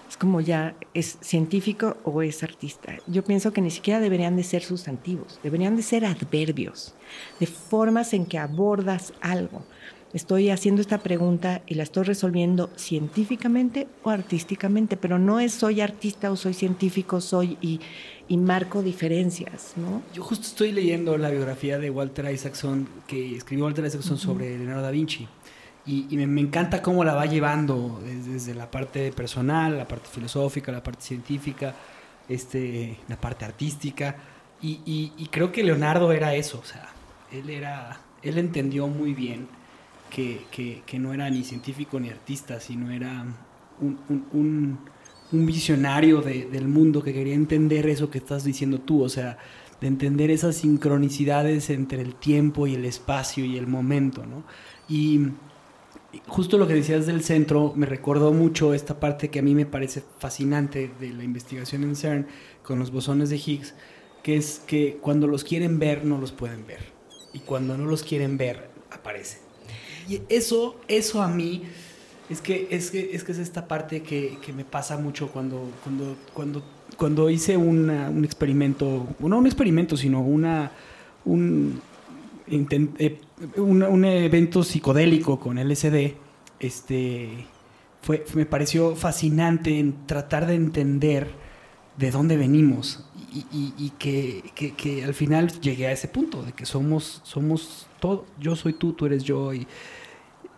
es 0.08 0.16
como 0.16 0.40
ya 0.40 0.74
es 0.92 1.18
científico 1.20 1.96
o 2.04 2.22
es 2.22 2.42
artista. 2.42 2.96
Yo 3.06 3.24
pienso 3.24 3.52
que 3.52 3.60
ni 3.60 3.70
siquiera 3.70 4.00
deberían 4.00 4.36
de 4.36 4.44
ser 4.44 4.62
sustantivos, 4.62 5.40
deberían 5.42 5.76
de 5.76 5.82
ser 5.82 6.04
adverbios, 6.04 6.94
de 7.40 7.46
formas 7.46 8.12
en 8.12 8.26
que 8.26 8.38
abordas 8.38 9.12
algo. 9.20 9.64
Estoy 10.14 10.50
haciendo 10.50 10.80
esta 10.80 10.98
pregunta 10.98 11.62
y 11.66 11.74
la 11.74 11.82
estoy 11.82 12.04
resolviendo 12.04 12.70
científicamente 12.76 13.88
o 14.04 14.10
artísticamente, 14.10 14.96
pero 14.96 15.18
no 15.18 15.40
es 15.40 15.52
soy 15.52 15.80
artista 15.80 16.30
o 16.30 16.36
soy 16.36 16.54
científico, 16.54 17.20
soy 17.20 17.58
y, 17.60 17.80
y 18.28 18.36
marco 18.36 18.80
diferencias, 18.82 19.72
¿no? 19.76 20.02
Yo 20.14 20.22
justo 20.22 20.46
estoy 20.46 20.70
leyendo 20.70 21.18
la 21.18 21.30
biografía 21.30 21.78
de 21.78 21.90
Walter 21.90 22.32
Isaacson, 22.32 22.88
que 23.08 23.34
escribió 23.36 23.64
Walter 23.64 23.84
Isaacson 23.84 24.16
sobre 24.16 24.56
Leonardo 24.56 24.82
da 24.82 24.90
Vinci. 24.92 25.26
Y, 25.84 26.06
y 26.08 26.16
me, 26.16 26.26
me 26.28 26.40
encanta 26.40 26.80
cómo 26.80 27.02
la 27.04 27.14
va 27.14 27.26
llevando 27.26 28.00
desde, 28.04 28.32
desde 28.34 28.54
la 28.54 28.70
parte 28.70 29.10
personal, 29.12 29.76
la 29.76 29.86
parte 29.88 30.08
filosófica, 30.08 30.70
la 30.72 30.82
parte 30.82 31.02
científica, 31.02 31.74
este, 32.28 32.98
la 33.08 33.20
parte 33.20 33.44
artística. 33.44 34.16
Y, 34.62 34.80
y- 34.86 35.12
y 35.18 35.26
creo 35.26 35.50
que 35.50 35.64
Leonardo 35.64 36.12
era 36.12 36.34
eso, 36.36 36.60
o 36.62 36.64
sea, 36.64 36.88
él, 37.32 37.50
era, 37.50 38.00
él 38.22 38.38
entendió 38.38 38.86
muy 38.86 39.12
bien 39.12 39.48
que, 40.14 40.46
que- 40.50 40.82
que 40.86 40.98
no 40.98 41.12
era 41.14 41.28
ni 41.30 41.42
científico 41.44 41.98
ni 42.00 42.08
artista, 42.10 42.60
sino 42.60 42.90
era 42.90 43.24
un, 43.80 43.98
un- 44.08 44.26
un- 44.32 44.78
un 45.32 45.46
visionario 45.46 46.20
de- 46.22 46.46
del 46.46 46.68
mundo 46.68 47.02
que 47.02 47.12
quería 47.12 47.34
entender 47.34 47.88
eso 47.88 48.10
que 48.10 48.18
estás 48.18 48.44
diciendo 48.44 48.78
tú, 48.80 49.02
o 49.02 49.08
sea, 49.08 49.38
de 49.80 49.88
entender 49.88 50.30
esas 50.30 50.56
sincronicidades 50.56 51.70
entre 51.70 52.00
el 52.02 52.14
tiempo 52.14 52.66
y 52.66 52.74
el 52.74 52.84
espacio 52.84 53.44
y 53.44 53.58
el 53.58 53.66
momento, 53.66 54.24
¿no? 54.26 54.44
Y 54.88 55.20
justo 56.28 56.58
lo 56.58 56.66
que 56.68 56.74
decías 56.74 57.06
del 57.06 57.22
centro 57.22 57.72
me 57.74 57.86
recordó 57.86 58.32
mucho 58.32 58.72
esta 58.74 59.00
parte 59.00 59.30
que 59.30 59.40
a 59.40 59.42
mí 59.42 59.54
me 59.54 59.66
parece 59.66 60.02
fascinante 60.18 60.90
de 61.00 61.12
la 61.12 61.24
investigación 61.24 61.82
en 61.82 61.96
CERN 61.96 62.26
con 62.62 62.78
los 62.78 62.90
bosones 62.92 63.30
de 63.30 63.36
Higgs, 63.36 63.74
que 64.22 64.36
es 64.36 64.60
que 64.66 64.98
cuando 65.00 65.26
los 65.26 65.42
quieren 65.44 65.78
ver 65.78 66.04
no 66.04 66.18
los 66.18 66.32
pueden 66.32 66.66
ver 66.66 66.92
y 67.32 67.40
cuando 67.40 67.76
no 67.76 67.86
los 67.86 68.02
quieren 68.04 68.36
ver 68.38 68.70
aparecen. 68.90 69.40
Y 70.08 70.20
eso, 70.28 70.76
eso 70.88 71.22
a 71.22 71.28
mí 71.28 71.62
es 72.30 72.40
que 72.40 72.68
es 72.70 72.90
que 72.90 73.10
es, 73.14 73.24
que 73.24 73.32
es 73.32 73.38
esta 73.38 73.66
parte 73.68 74.02
que, 74.02 74.38
que 74.44 74.52
me 74.52 74.64
pasa 74.64 74.96
mucho 74.96 75.28
cuando 75.28 75.70
cuando 75.82 76.16
cuando 76.32 76.62
cuando 76.96 77.28
hice 77.30 77.56
una- 77.56 78.08
un 78.08 78.24
experimento, 78.24 79.06
no 79.18 79.38
un 79.38 79.46
experimento, 79.46 79.96
sino 79.96 80.20
una 80.20 80.70
un 81.24 81.80
eh, 82.46 83.18
un 83.56 84.04
evento 84.04 84.62
psicodélico 84.62 85.40
con 85.40 85.58
LSD, 85.58 86.14
este, 86.60 87.46
fue, 88.02 88.24
me 88.34 88.44
pareció 88.46 88.94
fascinante 88.96 89.78
en 89.78 90.06
tratar 90.06 90.46
de 90.46 90.54
entender 90.54 91.28
de 91.96 92.10
dónde 92.10 92.36
venimos. 92.36 93.04
Y, 93.52 93.90
que, 93.98 94.52
que- 94.76 95.04
al 95.04 95.12
final 95.14 95.60
llegué 95.60 95.88
a 95.88 95.92
ese 95.92 96.06
punto 96.06 96.42
de 96.44 96.52
que 96.52 96.66
somos, 96.66 97.20
somos 97.24 97.86
todo, 97.98 98.26
yo 98.38 98.54
soy 98.54 98.74
tú, 98.74 98.92
tú 98.92 99.06
eres 99.06 99.24
yo. 99.24 99.52
Y 99.52 99.66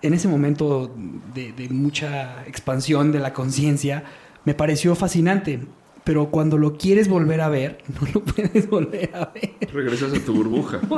en 0.03 0.13
ese 0.15 0.29
momento 0.29 0.95
de 1.35 1.69
mucha 1.71 2.45
expansión 2.47 3.13
de 3.13 3.21
la 3.21 3.33
conciencia 3.33 4.05
me 4.45 4.55
pareció 4.55 4.95
fascinante. 4.95 5.61
Pero 6.07 6.31
cuando 6.31 6.57
lo 6.57 6.79
quieres 6.79 7.09
volver 7.09 7.41
a 7.41 7.49
ver, 7.49 7.79
no 8.01 8.07
lo 8.15 8.23
puedes 8.23 8.71
volver 8.71 9.11
a 9.13 9.27
ver. 9.35 9.51
Regresas 9.73 10.15
a 10.15 10.25
tu 10.25 10.33
burbuja. 10.35 10.81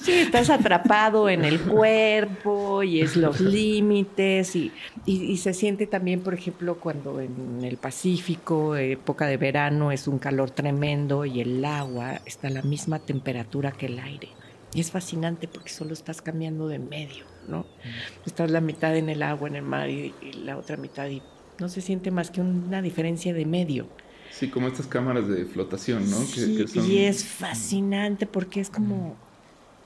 Sí, 0.00 0.12
estás 0.20 0.48
atrapado 0.48 1.28
en 1.28 1.44
el 1.44 1.60
cuerpo 1.60 2.82
y 2.82 3.02
es 3.02 3.14
los 3.14 3.40
límites 3.40 4.56
y, 4.56 4.72
y- 5.04 5.24
y 5.24 5.36
se 5.36 5.52
siente 5.52 5.86
también, 5.86 6.20
por 6.20 6.32
ejemplo, 6.32 6.76
cuando 6.76 7.20
en 7.20 7.62
el 7.62 7.76
Pacífico, 7.76 8.74
época 8.76 9.26
de 9.26 9.36
verano, 9.36 9.92
es 9.92 10.08
un 10.08 10.18
calor 10.18 10.50
tremendo 10.50 11.26
y 11.26 11.42
el 11.42 11.62
agua 11.62 12.20
está 12.24 12.48
a 12.48 12.50
la 12.50 12.62
misma 12.62 13.00
temperatura 13.00 13.72
que 13.72 13.84
el 13.86 13.98
aire. 13.98 14.28
Y 14.72 14.80
es 14.80 14.90
fascinante 14.90 15.46
porque 15.46 15.68
solo 15.68 15.92
estás 15.92 16.22
cambiando 16.22 16.68
de 16.68 16.78
medio, 16.78 17.24
¿no? 17.46 17.66
Estás 18.24 18.50
la 18.50 18.62
mitad 18.62 18.96
en 18.96 19.10
el 19.10 19.22
agua, 19.22 19.48
en 19.48 19.56
el 19.56 19.62
mar 19.62 19.90
y, 19.90 20.14
y 20.22 20.32
la 20.44 20.56
otra 20.56 20.78
mitad 20.78 21.06
y 21.08 21.20
no 21.58 21.68
se 21.68 21.80
siente 21.80 22.10
más 22.10 22.30
que 22.30 22.40
una 22.40 22.82
diferencia 22.82 23.34
de 23.34 23.44
medio. 23.44 23.88
Sí, 24.30 24.48
como 24.48 24.68
estas 24.68 24.86
cámaras 24.86 25.26
de 25.28 25.44
flotación, 25.46 26.08
¿no? 26.10 26.16
Sí, 26.18 26.56
que, 26.56 26.64
que 26.64 26.68
son... 26.68 26.90
y 26.90 26.98
es 26.98 27.24
fascinante 27.24 28.26
porque 28.26 28.60
es 28.60 28.70
como, 28.70 29.16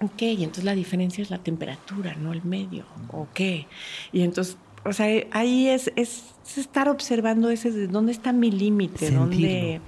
ok, 0.01 0.23
y 0.23 0.45
entonces 0.45 0.65
la 0.65 0.75
diferencia 0.75 1.23
es 1.23 1.31
la 1.31 1.39
temperatura, 1.39 2.15
no 2.17 2.33
el 2.33 2.43
medio, 2.45 2.85
ok. 3.13 3.41
Y 4.13 4.23
entonces, 4.23 4.57
o 4.85 4.93
sea, 4.93 5.07
ahí 5.31 5.69
es, 5.69 5.93
es, 5.97 6.35
es 6.47 6.59
estar 6.59 6.89
observando 6.89 7.51
ese, 7.51 7.71
de 7.71 7.87
dónde 7.87 8.13
está 8.13 8.33
mi 8.33 8.51
límite, 8.51 9.11
dónde 9.11 9.81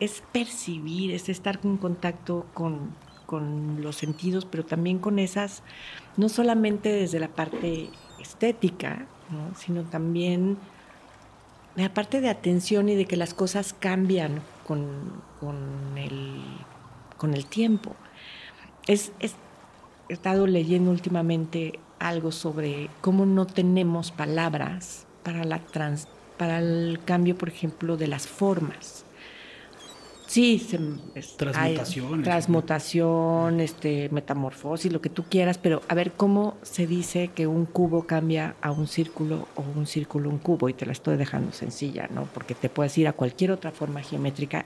es 0.00 0.22
percibir, 0.32 1.12
es 1.12 1.28
estar 1.28 1.60
en 1.64 1.76
contacto 1.76 2.46
con, 2.52 2.94
con 3.24 3.80
los 3.82 3.96
sentidos, 3.96 4.44
pero 4.44 4.64
también 4.64 4.98
con 4.98 5.18
esas, 5.18 5.62
no 6.16 6.28
solamente 6.28 6.90
desde 6.90 7.20
la 7.20 7.28
parte 7.28 7.88
estética, 8.20 9.06
¿no? 9.30 9.54
sino 9.56 9.84
también 9.84 10.58
la 11.76 11.92
parte 11.94 12.20
de 12.20 12.28
atención 12.28 12.88
y 12.88 12.94
de 12.94 13.06
que 13.06 13.16
las 13.16 13.34
cosas 13.34 13.74
cambian 13.78 14.42
con, 14.66 15.22
con, 15.40 15.96
el, 15.96 16.42
con 17.16 17.34
el 17.34 17.46
tiempo. 17.46 17.96
Es, 18.86 19.12
he 19.20 19.30
estado 20.08 20.46
leyendo 20.46 20.90
últimamente 20.90 21.78
algo 21.98 22.32
sobre 22.32 22.90
cómo 23.00 23.26
no 23.26 23.46
tenemos 23.46 24.10
palabras 24.10 25.06
para, 25.22 25.44
la 25.44 25.60
trans, 25.60 26.08
para 26.36 26.58
el 26.58 27.00
cambio, 27.04 27.38
por 27.38 27.48
ejemplo, 27.48 27.96
de 27.96 28.08
las 28.08 28.26
formas. 28.26 29.04
Sí, 30.32 30.58
se, 30.58 30.80
es, 31.14 31.36
transmutación, 31.36 32.14
hay, 32.14 32.22
transmutación, 32.22 33.60
este, 33.60 34.08
metamorfosis, 34.08 34.90
lo 34.90 35.02
que 35.02 35.10
tú 35.10 35.24
quieras, 35.24 35.58
pero 35.58 35.82
a 35.88 35.94
ver 35.94 36.12
cómo 36.12 36.56
se 36.62 36.86
dice 36.86 37.28
que 37.28 37.46
un 37.46 37.66
cubo 37.66 38.06
cambia 38.06 38.56
a 38.62 38.70
un 38.70 38.86
círculo 38.86 39.46
o 39.56 39.62
un 39.76 39.86
círculo 39.86 40.30
a 40.30 40.32
un 40.32 40.38
cubo, 40.38 40.70
y 40.70 40.72
te 40.72 40.86
la 40.86 40.92
estoy 40.92 41.18
dejando 41.18 41.52
sencilla, 41.52 42.08
¿no? 42.10 42.24
Porque 42.32 42.54
te 42.54 42.70
puedes 42.70 42.96
ir 42.96 43.08
a 43.08 43.12
cualquier 43.12 43.50
otra 43.50 43.72
forma 43.72 44.00
geométrica 44.00 44.64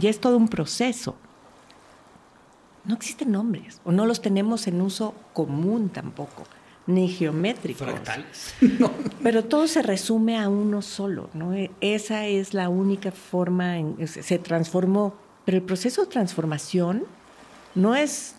y 0.00 0.06
es 0.06 0.18
todo 0.18 0.38
un 0.38 0.48
proceso. 0.48 1.14
No 2.86 2.94
existen 2.94 3.32
nombres, 3.32 3.82
o 3.84 3.92
no 3.92 4.06
los 4.06 4.22
tenemos 4.22 4.66
en 4.66 4.80
uso 4.80 5.12
común 5.34 5.90
tampoco 5.90 6.44
ni 6.86 7.08
geométricos. 7.08 7.86
Fractales. 7.86 8.54
no. 8.78 8.90
Pero 9.22 9.44
todo 9.44 9.66
se 9.66 9.82
resume 9.82 10.38
a 10.38 10.48
uno 10.48 10.82
solo, 10.82 11.30
¿no? 11.34 11.52
Esa 11.80 12.26
es 12.26 12.54
la 12.54 12.68
única 12.68 13.12
forma, 13.12 13.78
en, 13.78 14.06
se 14.06 14.38
transformó. 14.38 15.14
Pero 15.44 15.58
el 15.58 15.64
proceso 15.64 16.02
de 16.02 16.10
transformación 16.10 17.04
no 17.74 17.94
es 17.94 18.36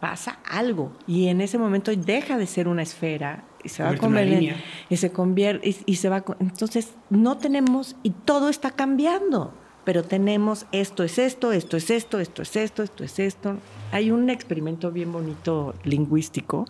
pasa 0.00 0.38
algo 0.50 0.92
y 1.06 1.28
en 1.28 1.42
ese 1.42 1.58
momento 1.58 1.94
deja 1.94 2.38
de 2.38 2.46
ser 2.46 2.68
una 2.68 2.82
esfera 2.82 3.44
y 3.62 3.68
se 3.68 3.82
va 3.82 3.90
a 3.90 3.96
convertir 3.98 4.56
y 4.88 4.96
se 4.96 5.12
convierte 5.12 5.68
y, 5.68 5.76
y, 5.84 5.96
se 5.96 6.08
va 6.08 6.24
entonces 6.40 6.94
no 7.10 7.36
tenemos 7.36 7.96
y 8.02 8.10
todo 8.10 8.48
está 8.48 8.70
cambiando 8.70 9.52
pero 9.84 10.02
tenemos 10.02 10.64
esto 10.72 11.04
es 11.04 11.18
esto 11.18 11.52
esto 11.52 11.76
es 11.76 11.90
esto 11.90 12.18
esto 12.18 12.40
es 12.40 12.56
esto 12.56 12.82
esto 12.82 13.04
es 13.04 13.18
esto 13.18 13.56
hay 13.92 14.10
un 14.10 14.30
experimento 14.30 14.90
bien 14.90 15.12
bonito 15.12 15.74
lingüístico 15.84 16.66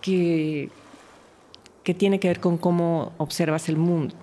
que, 0.00 0.70
que 1.84 1.94
tiene 1.94 2.20
que 2.20 2.28
ver 2.28 2.40
con 2.40 2.58
cómo 2.58 3.12
observas 3.18 3.68
el 3.68 3.76
mundo. 3.76 4.14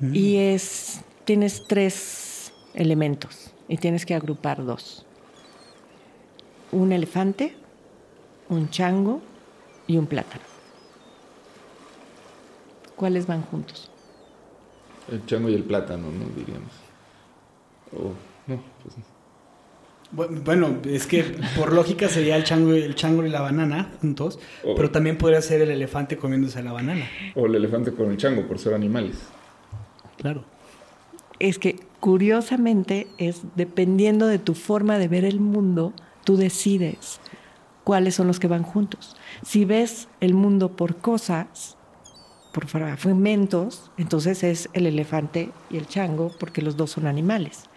Mm. 0.00 0.14
Y 0.14 0.36
es, 0.36 1.00
tienes 1.24 1.64
tres 1.66 2.52
elementos 2.74 3.52
y 3.68 3.76
tienes 3.76 4.06
que 4.06 4.14
agrupar 4.14 4.64
dos. 4.64 5.06
Un 6.72 6.92
elefante, 6.92 7.56
un 8.48 8.68
chango 8.70 9.20
y 9.86 9.96
un 9.96 10.06
plátano. 10.06 10.44
¿Cuáles 12.96 13.26
van 13.26 13.42
juntos? 13.42 13.90
El 15.10 15.24
chango 15.24 15.48
y 15.48 15.54
el 15.54 15.64
plátano, 15.64 16.10
¿no? 16.10 16.26
Diríamos. 16.36 16.72
Oh, 17.92 18.12
no, 18.46 18.60
pues 18.82 18.98
no. 18.98 19.17
Bueno, 20.10 20.78
es 20.84 21.06
que 21.06 21.22
por 21.56 21.72
lógica 21.72 22.08
sería 22.08 22.36
el 22.36 22.44
chango, 22.44 22.72
el 22.72 22.94
chango 22.94 23.26
y 23.26 23.28
la 23.28 23.42
banana 23.42 23.92
juntos, 24.00 24.38
o, 24.64 24.74
pero 24.74 24.90
también 24.90 25.18
podría 25.18 25.42
ser 25.42 25.60
el 25.60 25.70
elefante 25.70 26.16
comiéndose 26.16 26.62
la 26.62 26.72
banana. 26.72 27.06
O 27.34 27.46
el 27.46 27.54
elefante 27.54 27.92
con 27.92 28.10
el 28.10 28.16
chango, 28.16 28.46
por 28.46 28.58
ser 28.58 28.72
animales. 28.72 29.16
Claro. 30.16 30.44
Es 31.38 31.58
que 31.58 31.78
curiosamente 32.00 33.06
es 33.18 33.42
dependiendo 33.54 34.26
de 34.26 34.38
tu 34.38 34.54
forma 34.54 34.98
de 34.98 35.08
ver 35.08 35.24
el 35.24 35.40
mundo, 35.40 35.92
tú 36.24 36.36
decides 36.36 37.20
cuáles 37.84 38.14
son 38.14 38.26
los 38.26 38.40
que 38.40 38.48
van 38.48 38.62
juntos. 38.62 39.14
Si 39.44 39.64
ves 39.64 40.08
el 40.20 40.34
mundo 40.34 40.76
por 40.76 40.96
cosas, 40.96 41.76
por 42.52 42.66
fragmentos, 42.66 43.90
entonces 43.98 44.42
es 44.42 44.70
el 44.72 44.86
elefante 44.86 45.50
y 45.70 45.76
el 45.76 45.86
chango, 45.86 46.32
porque 46.40 46.62
los 46.62 46.76
dos 46.76 46.92
son 46.92 47.06
animales. 47.06 47.67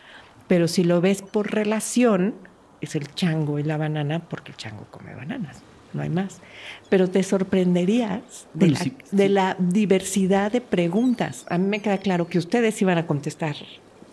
Pero 0.51 0.67
si 0.67 0.83
lo 0.83 0.99
ves 0.99 1.21
por 1.21 1.49
relación, 1.49 2.33
es 2.81 2.95
el 2.97 3.07
chango 3.15 3.57
y 3.57 3.63
la 3.63 3.77
banana, 3.77 4.19
porque 4.19 4.51
el 4.51 4.57
chango 4.57 4.85
come 4.91 5.15
bananas, 5.15 5.61
no 5.93 6.01
hay 6.01 6.09
más. 6.09 6.41
Pero 6.89 7.09
te 7.09 7.23
sorprenderías 7.23 8.47
de, 8.53 8.65
bueno, 8.65 8.73
la, 8.73 8.79
sí, 8.79 8.97
de 9.11 9.27
sí. 9.27 9.29
la, 9.29 9.55
diversidad 9.57 10.51
de 10.51 10.59
preguntas. 10.59 11.45
A 11.49 11.57
mí 11.57 11.67
me 11.67 11.79
queda 11.79 11.99
claro 11.99 12.27
que 12.27 12.37
ustedes 12.37 12.81
iban 12.81 12.97
a 12.97 13.07
contestar 13.07 13.55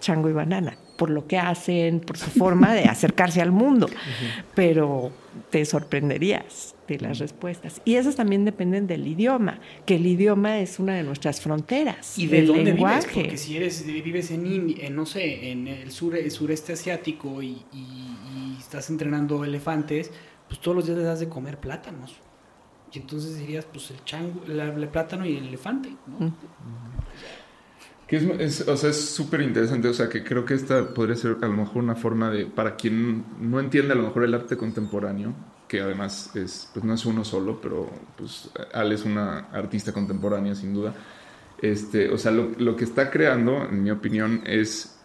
chango 0.00 0.28
y 0.28 0.32
banana, 0.32 0.78
por 0.96 1.10
lo 1.10 1.26
que 1.26 1.38
hacen, 1.38 1.98
por 1.98 2.16
su 2.16 2.30
forma 2.30 2.72
de 2.72 2.84
acercarse 2.88 3.42
al 3.42 3.50
mundo, 3.50 3.86
uh 3.86 3.90
-huh. 3.90 4.44
pero 4.54 5.10
te 5.50 5.64
sorprenderías 5.64 6.76
de 6.88 7.00
las 7.00 7.18
respuestas. 7.18 7.82
Y 7.84 7.96
esas 7.96 8.16
también 8.16 8.44
dependen 8.44 8.86
del 8.86 9.06
idioma, 9.06 9.60
que 9.86 9.96
el 9.96 10.06
idioma 10.06 10.58
es 10.58 10.78
una 10.78 10.94
de 10.94 11.02
nuestras 11.02 11.40
fronteras. 11.40 12.18
¿Y 12.18 12.26
de 12.26 12.44
dónde 12.44 12.64
lenguaje. 12.64 12.98
vives? 13.00 13.14
Porque 13.14 13.36
si 13.36 13.56
eres, 13.56 13.86
vives 13.86 14.30
en, 14.30 14.74
en, 14.78 14.96
no 14.96 15.06
sé, 15.06 15.50
en 15.50 15.68
el, 15.68 15.90
sur, 15.90 16.16
el 16.16 16.30
sureste 16.30 16.72
asiático 16.72 17.42
y, 17.42 17.62
y, 17.72 17.76
y, 17.76 18.56
estás 18.58 18.90
entrenando 18.90 19.44
elefantes, 19.44 20.10
pues 20.48 20.60
todos 20.60 20.76
los 20.76 20.86
días 20.86 20.98
les 20.98 21.06
das 21.06 21.20
de 21.20 21.28
comer 21.28 21.58
plátanos. 21.58 22.16
Y 22.92 22.98
entonces 22.98 23.38
dirías, 23.38 23.66
pues 23.66 23.90
el 23.90 24.02
chango, 24.04 24.42
el, 24.46 24.58
el 24.58 24.88
plátano 24.88 25.26
y 25.26 25.36
el 25.36 25.48
elefante, 25.48 25.90
¿no? 26.06 26.26
Mm. 26.26 26.34
Que 28.06 28.16
es, 28.16 28.22
es, 28.22 28.68
o 28.68 28.76
sea, 28.78 28.88
es 28.88 29.10
súper 29.10 29.42
interesante, 29.42 29.86
o 29.86 29.92
sea, 29.92 30.08
que 30.08 30.24
creo 30.24 30.46
que 30.46 30.54
esta 30.54 30.94
podría 30.94 31.14
ser 31.14 31.36
a 31.42 31.46
lo 31.46 31.52
mejor 31.52 31.82
una 31.82 31.94
forma 31.94 32.30
de, 32.30 32.46
para 32.46 32.74
quien 32.74 33.22
no 33.38 33.60
entiende 33.60 33.92
a 33.92 33.96
lo 33.96 34.04
mejor 34.04 34.24
el 34.24 34.32
arte 34.32 34.56
contemporáneo, 34.56 35.34
que 35.68 35.80
además 35.80 36.34
es, 36.34 36.70
pues 36.72 36.84
no 36.84 36.94
es 36.94 37.04
uno 37.04 37.24
solo, 37.24 37.60
pero 37.60 37.88
pues 38.16 38.50
Al 38.72 38.90
es 38.92 39.04
una 39.04 39.50
artista 39.52 39.92
contemporánea 39.92 40.54
sin 40.54 40.72
duda, 40.74 40.94
este, 41.60 42.08
o 42.10 42.18
sea, 42.18 42.32
lo, 42.32 42.50
lo 42.58 42.76
que 42.76 42.84
está 42.84 43.10
creando, 43.10 43.64
en 43.64 43.82
mi 43.82 43.90
opinión, 43.90 44.42
es, 44.46 44.96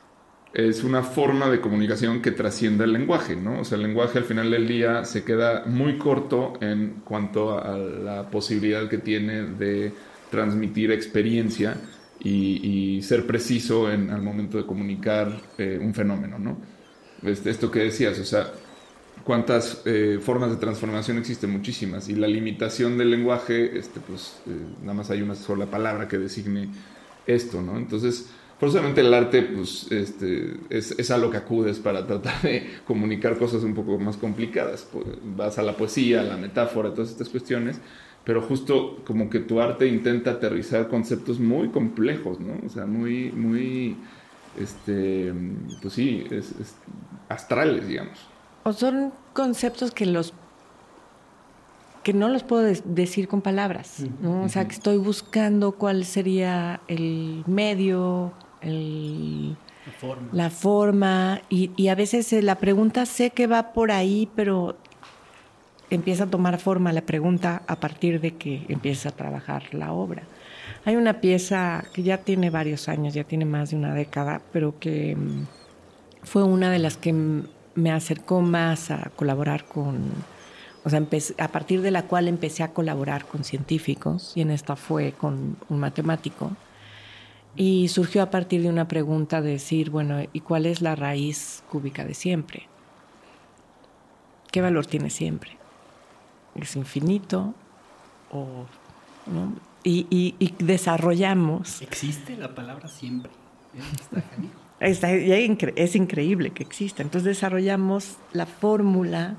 es 0.54 0.84
una 0.84 1.02
forma 1.02 1.50
de 1.50 1.60
comunicación 1.60 2.22
que 2.22 2.32
trasciende 2.32 2.84
el 2.84 2.94
lenguaje, 2.94 3.36
¿no? 3.36 3.62
O 3.62 3.66
sea, 3.66 3.76
el 3.78 3.84
lenguaje 3.84 4.20
al 4.20 4.26
final 4.26 4.52
del 4.52 4.68
día 4.68 5.04
se 5.04 5.24
queda 5.24 5.64
muy 5.66 5.98
corto 5.98 6.54
en 6.62 7.02
cuanto 7.04 7.58
a 7.58 7.76
la 7.78 8.30
posibilidad 8.30 8.88
que 8.88 9.00
tiene 9.00 9.44
de 9.44 9.94
transmitir 10.30 10.92
experiencia 10.92 11.76
y, 12.20 12.96
y, 12.98 13.02
ser 13.02 13.26
preciso 13.26 13.92
en, 13.92 14.12
al 14.12 14.22
momento 14.22 14.58
de 14.58 14.66
comunicar 14.66 15.32
eh, 15.58 15.80
un 15.82 15.94
fenómeno, 15.94 16.40
¿no? 16.40 16.58
Este, 17.24 17.50
esto 17.50 17.72
que 17.72 17.80
decías, 17.80 18.20
o 18.20 18.26
sea, 18.26 18.52
cuántas 19.24 19.82
eh, 19.86 20.20
formas 20.22 20.52
de 20.52 20.58
transformación 20.58 21.18
existen, 21.18 21.50
muchísimas, 21.50 22.10
y 22.10 22.16
la 22.16 22.28
limitación 22.28 22.98
del 22.98 23.12
lenguaje, 23.12 23.78
este, 23.78 24.00
pues 24.00 24.42
eh, 24.48 24.52
nada 24.82 24.94
más 24.94 25.10
hay 25.10 25.22
una 25.22 25.36
sola 25.36 25.66
palabra 25.66 26.08
que 26.08 26.18
designe 26.18 26.70
esto, 27.26 27.62
¿no? 27.62 27.78
Entonces, 27.78 28.30
forzosamente 28.60 29.02
el 29.02 29.14
arte, 29.14 29.42
pues, 29.44 29.92
este, 29.92 30.54
es, 30.70 30.92
es, 30.92 31.12
a 31.12 31.18
lo 31.18 31.32
que 31.32 31.38
acudes 31.38 31.80
para 31.80 32.06
tratar 32.06 32.42
de 32.42 32.68
comunicar 32.86 33.38
cosas 33.38 33.64
un 33.64 33.74
poco 33.74 33.98
más 33.98 34.18
complicadas. 34.18 34.88
Pues, 34.92 35.06
vas 35.24 35.58
a 35.58 35.64
la 35.64 35.78
poesía, 35.78 36.22
a 36.22 36.24
la 36.24 36.38
metáfora, 36.38 36.94
todas 36.94 37.12
estas 37.12 37.30
cuestiones, 37.30 37.80
pero 38.26 38.42
justo 38.42 39.02
como 39.06 39.30
que 39.30 39.40
tu 39.40 39.62
arte 39.62 39.88
intenta 39.88 40.32
aterrizar 40.32 40.90
conceptos 40.90 41.40
muy 41.40 41.70
complejos, 41.70 42.40
¿no? 42.42 42.60
O 42.66 42.70
sea, 42.70 42.86
muy, 42.86 43.32
muy, 43.32 43.96
este, 44.60 45.34
pues 45.82 45.94
sí, 45.94 46.26
es, 46.30 46.52
es 46.60 46.76
astrales, 47.30 47.88
digamos. 47.88 48.33
O 48.64 48.74
son 48.74 49.14
conceptos 49.34 49.92
que 49.92 50.06
los 50.06 50.34
que 52.04 52.14
no 52.14 52.28
los 52.28 52.44
puedo 52.44 52.64
decir 52.84 53.30
con 53.30 53.42
palabras, 53.42 54.04
¿no? 54.22 54.44
O 54.44 54.50
sea, 54.50 54.68
que 54.68 54.74
estoy 54.74 54.98
buscando 54.98 55.72
cuál 55.72 56.04
sería 56.04 56.82
el 56.90 57.46
medio, 57.48 58.34
el, 58.60 59.56
la 59.86 59.92
forma, 59.94 60.30
la 60.34 60.50
forma 60.50 61.42
y, 61.50 61.72
y, 61.78 61.88
a 61.88 61.96
veces 61.96 62.34
la 62.44 62.56
pregunta 62.56 63.06
sé 63.06 63.30
que 63.30 63.48
va 63.48 63.72
por 63.72 63.90
ahí, 63.92 64.30
pero 64.36 64.76
empieza 65.90 66.26
a 66.26 66.28
tomar 66.28 66.60
forma 66.60 66.92
la 66.92 67.02
pregunta 67.02 67.64
a 67.68 67.78
partir 67.78 68.20
de 68.20 68.36
que 68.36 68.66
empieza 68.68 69.10
a 69.10 69.12
trabajar 69.14 69.74
la 69.74 69.94
obra. 69.94 70.24
Hay 70.86 70.98
una 70.98 71.22
pieza 71.22 71.86
que 71.94 72.04
ya 72.04 72.18
tiene 72.18 72.50
varios 72.50 72.90
años, 72.90 73.14
ya 73.14 73.24
tiene 73.24 73.46
más 73.46 73.72
de 73.72 73.78
una 73.78 73.94
década, 73.94 74.42
pero 74.52 74.78
que 74.80 75.16
fue 76.24 76.44
una 76.44 76.70
de 76.70 76.80
las 76.80 76.98
que 76.98 77.14
me 77.76 77.92
acercó 77.92 78.42
más 78.42 78.92
a 78.92 79.12
colaborar 79.16 79.66
con 79.66 80.12
o 80.86 80.90
sea, 80.90 81.02
a 81.38 81.48
partir 81.48 81.82
de 81.82 81.92
la 81.92 82.08
cual 82.08 82.28
empecé 82.28 82.62
a 82.62 82.74
colaborar 82.74 83.26
con 83.26 83.44
científicos, 83.44 84.34
y 84.36 84.42
en 84.42 84.52
esta 84.52 84.76
fue 84.76 85.14
con 85.14 85.56
un 85.70 85.80
matemático, 85.80 86.52
y 87.56 87.88
surgió 87.88 88.22
a 88.22 88.30
partir 88.30 88.64
de 88.64 88.70
una 88.70 88.88
pregunta 88.88 89.42
de 89.42 89.52
decir, 89.52 89.90
bueno, 89.90 90.22
¿y 90.34 90.42
cuál 90.42 90.66
es 90.66 90.82
la 90.82 90.96
raíz 90.96 91.64
cúbica 91.70 92.04
de 92.04 92.14
siempre? 92.14 92.68
¿Qué 94.52 94.62
valor 94.62 94.86
tiene 94.86 95.10
siempre? 95.10 95.58
¿Es 96.56 96.76
infinito? 96.76 97.54
¿O, 98.32 98.66
y, 99.84 100.54
desarrollamos... 100.60 101.82
¿Existe 101.82 102.36
la 102.36 102.54
palabra 102.54 102.90
siempre? 102.90 103.32
Es 104.84 105.96
increíble 105.96 106.52
que 106.52 106.64
exista. 106.64 107.02
Entonces 107.02 107.36
desarrollamos 107.36 108.18
la 108.34 108.46
fórmula 108.46 109.38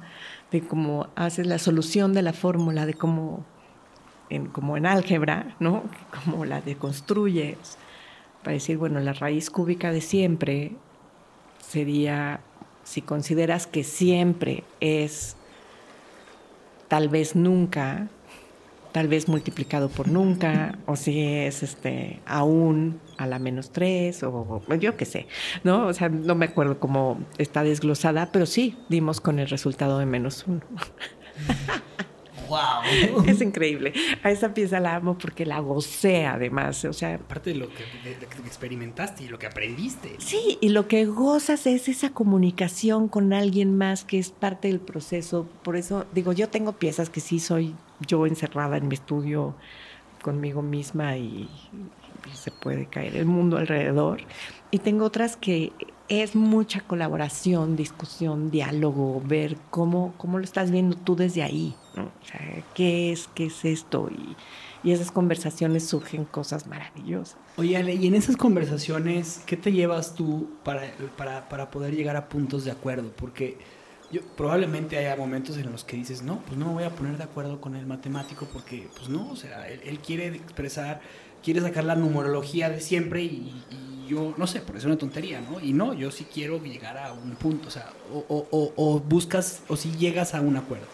de 0.51 0.61
cómo 0.61 1.09
haces 1.16 1.47
la 1.47 1.59
solución 1.59 2.12
de 2.12 2.22
la 2.22 2.32
fórmula, 2.32 2.86
de 2.86 2.95
cómo, 2.95 3.45
en, 4.30 4.47
como 4.47 4.76
en 4.76 4.86
álgebra, 4.86 5.57
¿no? 5.59 5.82
Cómo 6.24 6.45
la 6.45 6.61
deconstruyes 6.61 7.78
para 8.42 8.55
decir, 8.55 8.76
bueno, 8.76 9.01
la 9.01 9.14
raíz 9.14 9.51
cúbica 9.51 9.90
de 9.90 10.01
siempre 10.01 10.72
sería, 11.59 12.40
si 12.84 13.03
consideras 13.03 13.66
que 13.66 13.82
siempre 13.82 14.62
es 14.80 15.36
tal 16.88 17.09
vez 17.09 17.34
nunca, 17.34 18.09
tal 18.92 19.09
vez 19.09 19.28
multiplicado 19.28 19.88
por 19.88 20.09
nunca, 20.09 20.78
o 20.86 20.95
si 20.95 21.20
es 21.20 21.62
este 21.62 22.20
aún 22.26 23.01
a 23.19 23.27
la 23.27 23.39
menos 23.39 23.71
tres, 23.71 24.23
o, 24.23 24.62
yo 24.79 24.97
qué 24.97 25.05
sé, 25.05 25.27
¿no? 25.62 25.87
O 25.87 25.93
sea, 25.93 26.09
no 26.09 26.35
me 26.35 26.47
acuerdo 26.47 26.79
cómo 26.79 27.19
está 27.39 27.62
desglosada, 27.62 28.33
pero 28.33 28.47
sí 28.47 28.77
dimos 28.89 29.21
con 29.21 29.39
el 29.39 29.49
resultado 29.49 29.99
de 29.99 30.07
menos 30.07 30.45
uno. 30.47 30.62
¡Wow! 32.49 33.25
Es 33.27 33.41
increíble. 33.41 33.93
A 34.23 34.31
esa 34.31 34.53
pieza 34.53 34.81
la 34.81 34.97
amo 34.97 35.17
porque 35.17 35.47
la 35.47 35.61
gocé 35.61 36.27
además. 36.27 36.85
O 36.85 36.93
sea, 36.93 37.15
aparte 37.15 37.51
de 37.51 37.57
lo 37.57 37.69
que, 37.69 37.85
experimentaste 38.45 39.25
y 39.25 39.29
lo 39.29 39.39
que 39.39 39.47
aprendiste. 39.47 40.17
Sí, 40.19 40.59
y 40.61 40.69
lo 40.69 40.87
que 40.87 41.07
gozas 41.07 41.67
es 41.67 41.89
esa 41.89 42.11
comunicación 42.11 43.09
con 43.09 43.33
alguien 43.33 43.77
más 43.77 44.05
que 44.05 44.19
es 44.19 44.31
parte 44.31 44.69
del 44.69 44.81
proceso. 44.81 45.47
Por 45.62 45.77
eso 45.77 46.07
digo, 46.12 46.33
yo 46.33 46.49
tengo 46.49 46.73
piezas 46.73 47.11
que 47.11 47.21
sí 47.21 47.41
soy 47.41 47.75
yo 48.07 48.27
encerrada 48.27 48.77
en 48.77 48.89
mi 48.89 48.95
estudio 48.95 49.55
conmigo 50.23 50.62
misma 50.62 51.17
y, 51.17 51.49
se 52.33 52.51
puede 52.51 52.87
caer 52.87 53.16
el 53.16 53.27
mundo 53.27 53.57
alrededor. 53.57 54.22
Y 54.70 54.79
tengo 54.79 55.05
otras 55.05 55.37
que 55.37 55.72
es 56.09 56.35
mucha 56.35 56.81
colaboración, 56.81 57.77
discusión, 57.77 58.51
diálogo, 58.51 59.22
ver 59.25 59.57
cómo, 59.70 60.14
cómo 60.16 60.39
lo 60.39 60.45
estás 60.45 60.70
viendo 60.70 60.97
tú 60.97 61.16
desde 61.16 61.43
ahí. 61.43 61.75
O 61.93 62.27
sea, 62.27 62.64
¿qué 62.75 63.12
es, 63.12 63.29
qué 63.35 63.47
es 63.47 63.64
esto? 63.64 64.11
Y, 64.11 64.37
y 64.89 64.93
esas 64.93 65.11
conversaciones 65.11 65.87
surgen 65.87 66.25
cosas 66.25 66.66
maravillosas. 66.66 67.39
Oye, 67.57 67.77
Ale, 67.77 67.95
y 67.95 68.07
en 68.07 68.14
esas 68.14 68.37
conversaciones, 68.37 69.43
¿qué 69.47 69.57
te 69.57 69.72
llevas 69.72 70.14
tú 70.14 70.51
para, 70.62 70.83
para, 71.16 71.49
para 71.49 71.70
poder 71.70 71.95
llegar 71.95 72.16
a 72.16 72.29
puntos 72.29 72.64
de 72.64 72.70
acuerdo? 72.70 73.11
Porque 73.16 73.57
yo, 74.11 74.20
probablemente 74.37 74.99
haya 74.99 75.16
momentos 75.16 75.57
en 75.57 75.72
los 75.72 75.85
que 75.85 75.97
dices, 75.97 76.22
no, 76.22 76.41
pues 76.43 76.59
no 76.59 76.66
me 76.66 76.72
voy 76.75 76.85
a 76.85 76.91
poner 76.91 77.16
de 77.16 77.25
acuerdo 77.25 77.61
con 77.61 77.75
el 77.75 77.87
matemático 77.87 78.47
porque, 78.53 78.89
pues 78.95 79.09
no, 79.09 79.31
o 79.31 79.37
sea, 79.37 79.68
él, 79.68 79.99
quiere 80.01 80.29
expresar, 80.29 81.01
quiere 81.45 81.61
sacar 81.61 81.84
la 81.84 81.95
numerología 81.95 82.70
de 82.70 82.80
siempre 82.80 83.22
y, 83.22 83.53
yo, 84.09 84.34
no 84.36 84.47
sé, 84.47 84.61
por 84.61 84.76
eso 84.76 84.86
es 84.86 84.92
una 84.92 84.99
tontería, 84.99 85.40
¿no? 85.40 85.61
Y 85.61 85.72
no, 85.72 85.95
yo 85.95 86.11
sí 86.11 86.26
quiero 86.32 86.62
llegar 86.62 86.99
a 86.99 87.12
un 87.12 87.36
punto, 87.36 87.68
o 87.68 87.70
sea, 87.70 87.90
o, 88.12 88.47
o, 88.51 88.72
o 88.76 89.01
buscas, 89.01 89.62
o 89.68 89.76
si 89.76 89.92
llegas 89.92 90.34
a 90.34 90.40
un 90.40 90.57
acuerdo. 90.57 90.86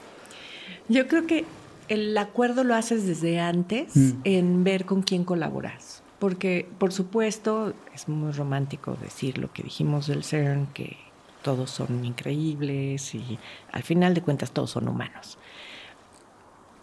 Yo 0.89 1.09
creo 1.09 1.27
que 1.27 1.45
el 1.89 2.17
acuerdo 2.17 2.63
lo 2.63 2.75
haces 2.75 3.07
desde 3.07 3.41
antes 3.41 3.97
mm. 3.97 4.11
en 4.25 4.65
ver 4.65 4.85
con 4.85 5.03
quién 5.03 5.25
colaboras. 5.25 6.03
Porque, 6.21 6.69
por 6.79 6.93
supuesto, 6.93 7.73
es 7.95 8.09
muy 8.09 8.33
romántico 8.33 8.97
decir 9.01 9.39
lo 9.39 9.53
que 9.53 9.63
dijimos 9.63 10.07
del 10.07 10.23
CERN, 10.23 10.67
que 10.75 10.97
todos 11.43 11.71
son 11.71 12.05
increíbles 12.05 13.15
y 13.15 13.39
al 13.73 13.83
final 13.83 14.15
de 14.15 14.21
cuentas 14.21 14.53
todos 14.53 14.71
son 14.71 14.87
humanos. 14.87 15.39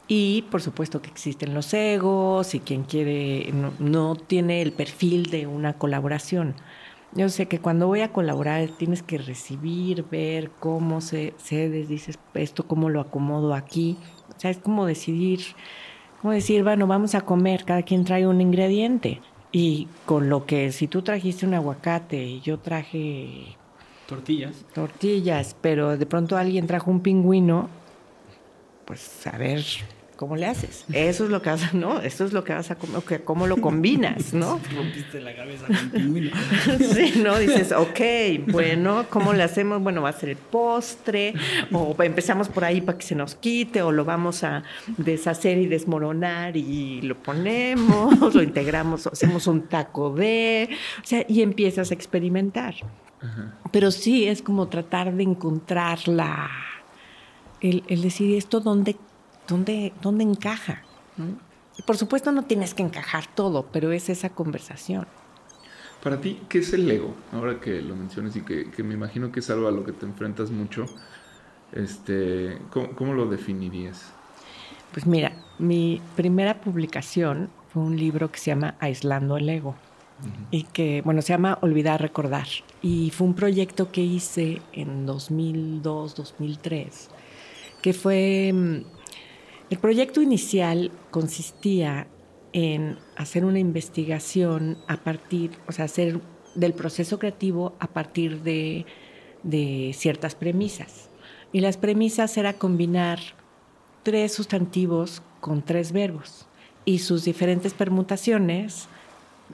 Y 0.07 0.43
por 0.43 0.61
supuesto 0.61 1.01
que 1.01 1.09
existen 1.09 1.53
los 1.53 1.73
egos 1.73 2.55
y 2.55 2.61
quien 2.61 2.83
quiere 2.83 3.51
no, 3.79 4.15
tiene 4.15 4.61
el 4.61 4.71
perfil 4.71 5.29
de 5.29 5.47
una 5.47 5.73
colaboración. 5.73 6.55
Yo 7.13 7.29
sé 7.29 7.47
que 7.47 7.59
cuando 7.59 7.87
voy 7.87 8.01
a 8.01 8.13
colaborar 8.13 8.69
tienes 8.77 9.03
que 9.03 9.17
recibir, 9.17 10.05
ver 10.09 10.51
cómo 10.59 11.01
se 11.01 11.33
cedes, 11.37 11.89
dices 11.89 12.19
esto, 12.33 12.67
cómo 12.67 12.89
lo 12.89 13.01
acomodo 13.01 13.53
aquí. 13.53 13.97
O 14.35 14.39
sea, 14.39 14.51
es 14.51 14.57
como 14.57 14.85
decidir, 14.85 15.41
como 16.21 16.33
decir, 16.33 16.63
bueno, 16.63 16.87
vamos 16.87 17.15
a 17.15 17.21
comer, 17.21 17.65
cada 17.65 17.83
quien 17.83 18.05
trae 18.05 18.27
un 18.27 18.39
ingrediente. 18.39 19.21
Y 19.51 19.87
con 20.05 20.29
lo 20.29 20.45
que 20.45 20.71
si 20.71 20.87
tú 20.87 21.01
trajiste 21.01 21.45
un 21.45 21.53
aguacate 21.53 22.23
y 22.23 22.41
yo 22.41 22.59
traje 22.59 23.57
Tortillas. 24.07 24.65
Tortillas, 24.73 25.55
pero 25.59 25.97
de 25.97 26.05
pronto 26.05 26.37
alguien 26.37 26.65
trajo 26.65 26.89
un 26.89 27.01
pingüino, 27.01 27.69
pues 28.85 29.27
a 29.27 29.37
ver 29.37 29.65
cómo 30.17 30.35
le 30.35 30.47
haces. 30.47 30.83
Eso 30.91 31.23
es 31.23 31.29
lo 31.29 31.41
que 31.41 31.49
vas 31.49 31.63
a, 31.63 31.73
¿no? 31.73 32.01
Eso 32.01 32.25
es 32.25 32.33
lo 32.33 32.43
que 32.43 32.53
vas 32.53 32.69
a 32.71 32.75
comer, 32.75 33.23
cómo 33.23 33.47
lo 33.47 33.57
combinas, 33.57 34.33
¿no? 34.33 34.59
Rompiste 34.75 35.21
la 35.21 35.35
cabeza 35.35 35.65
sí, 36.79 37.21
¿no? 37.23 37.37
Dices, 37.37 37.71
ok, 37.71 38.51
bueno, 38.51 39.05
¿cómo 39.09 39.31
le 39.31 39.43
hacemos? 39.43 39.81
Bueno, 39.81 40.01
va 40.01 40.09
a 40.09 40.13
ser 40.13 40.29
el 40.29 40.37
postre, 40.37 41.33
o 41.71 41.95
empezamos 42.03 42.49
por 42.49 42.65
ahí 42.65 42.81
para 42.81 42.97
que 42.97 43.05
se 43.05 43.15
nos 43.15 43.35
quite, 43.35 43.81
o 43.81 43.93
lo 43.93 44.03
vamos 44.03 44.43
a 44.43 44.63
deshacer 44.97 45.57
y 45.57 45.67
desmoronar 45.67 46.57
y 46.57 47.01
lo 47.03 47.15
ponemos, 47.15 48.35
lo 48.35 48.43
integramos, 48.43 49.07
hacemos 49.07 49.47
un 49.47 49.67
taco 49.67 50.13
de, 50.13 50.69
o 51.01 51.05
sea, 51.05 51.25
y 51.27 51.41
empiezas 51.41 51.91
a 51.91 51.93
experimentar. 51.93 52.75
Pero 53.71 53.91
sí 53.91 54.27
es 54.27 54.41
como 54.41 54.67
tratar 54.67 55.13
de 55.13 55.23
encontrar 55.23 56.07
la, 56.07 56.49
el, 57.61 58.01
decir 58.01 58.35
esto 58.35 58.59
dónde, 58.59 58.95
dónde, 59.47 59.93
dónde 60.01 60.23
encaja. 60.23 60.83
Por 61.85 61.97
supuesto 61.97 62.31
no 62.31 62.43
tienes 62.43 62.73
que 62.73 62.83
encajar 62.83 63.27
todo, 63.27 63.67
pero 63.71 63.91
es 63.91 64.09
esa 64.09 64.29
conversación. 64.29 65.07
Para 66.03 66.21
ti, 66.21 66.39
¿qué 66.47 66.59
es 66.59 66.73
el 66.73 66.89
ego? 66.89 67.15
Ahora 67.31 67.59
que 67.59 67.81
lo 67.81 67.95
mencionas 67.95 68.35
y 68.35 68.41
que, 68.41 68.83
me 68.83 68.93
imagino 68.93 69.31
que 69.31 69.39
es 69.39 69.49
algo 69.49 69.67
a 69.67 69.71
lo 69.71 69.83
que 69.83 69.91
te 69.91 70.05
enfrentas 70.05 70.51
mucho, 70.51 70.85
este, 71.73 72.59
¿cómo, 72.95 73.13
lo 73.13 73.25
definirías? 73.25 74.11
Pues 74.93 75.05
mira, 75.05 75.33
mi 75.59 76.01
primera 76.15 76.61
publicación 76.61 77.49
fue 77.73 77.83
un 77.83 77.97
libro 77.97 78.31
que 78.31 78.39
se 78.39 78.51
llama 78.51 78.75
Aislando 78.79 79.37
el 79.37 79.49
Ego 79.49 79.75
y 80.49 80.63
que, 80.63 81.01
bueno, 81.03 81.21
se 81.21 81.33
llama 81.33 81.57
Olvidar 81.61 82.01
Recordar. 82.01 82.47
Y 82.81 83.11
fue 83.11 83.27
un 83.27 83.33
proyecto 83.33 83.91
que 83.91 84.01
hice 84.01 84.61
en 84.73 85.05
2002, 85.05 86.15
2003, 86.15 87.09
que 87.81 87.93
fue... 87.93 88.83
El 89.69 89.79
proyecto 89.79 90.21
inicial 90.21 90.91
consistía 91.11 92.07
en 92.53 92.97
hacer 93.17 93.43
una 93.43 93.59
investigación 93.59 94.77
a 94.87 94.97
partir, 94.97 95.51
o 95.67 95.73
sea, 95.73 95.85
hacer 95.85 96.21
del 96.55 96.73
proceso 96.73 97.19
creativo 97.19 97.75
a 97.79 97.87
partir 97.87 98.43
de, 98.43 98.85
de 99.43 99.91
ciertas 99.93 100.35
premisas. 100.35 101.09
Y 101.51 101.59
las 101.59 101.75
premisas 101.75 102.37
era 102.37 102.53
combinar 102.53 103.19
tres 104.03 104.33
sustantivos 104.33 105.21
con 105.41 105.61
tres 105.61 105.91
verbos 105.91 106.47
y 106.85 106.99
sus 106.99 107.25
diferentes 107.25 107.73
permutaciones 107.73 108.87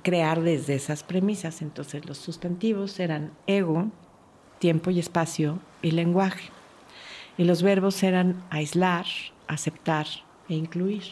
crear 0.03 0.41
desde 0.41 0.75
esas 0.75 1.01
premisas. 1.01 1.63
Entonces 1.63 2.05
los 2.05 2.19
sustantivos 2.19 2.99
eran 2.99 3.31
ego, 3.47 3.87
tiempo 4.59 4.91
y 4.91 4.99
espacio 4.99 5.59
y 5.81 5.91
lenguaje. 5.91 6.51
Y 7.37 7.45
los 7.45 7.63
verbos 7.63 8.03
eran 8.03 8.43
aislar, 8.51 9.05
aceptar 9.47 10.07
e 10.49 10.55
incluir. 10.55 11.03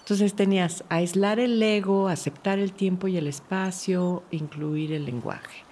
Entonces 0.00 0.34
tenías 0.34 0.84
aislar 0.88 1.38
el 1.38 1.62
ego, 1.62 2.08
aceptar 2.08 2.58
el 2.58 2.72
tiempo 2.72 3.06
y 3.08 3.16
el 3.16 3.28
espacio, 3.28 4.24
incluir 4.30 4.92
el 4.92 5.04
lenguaje. 5.04 5.64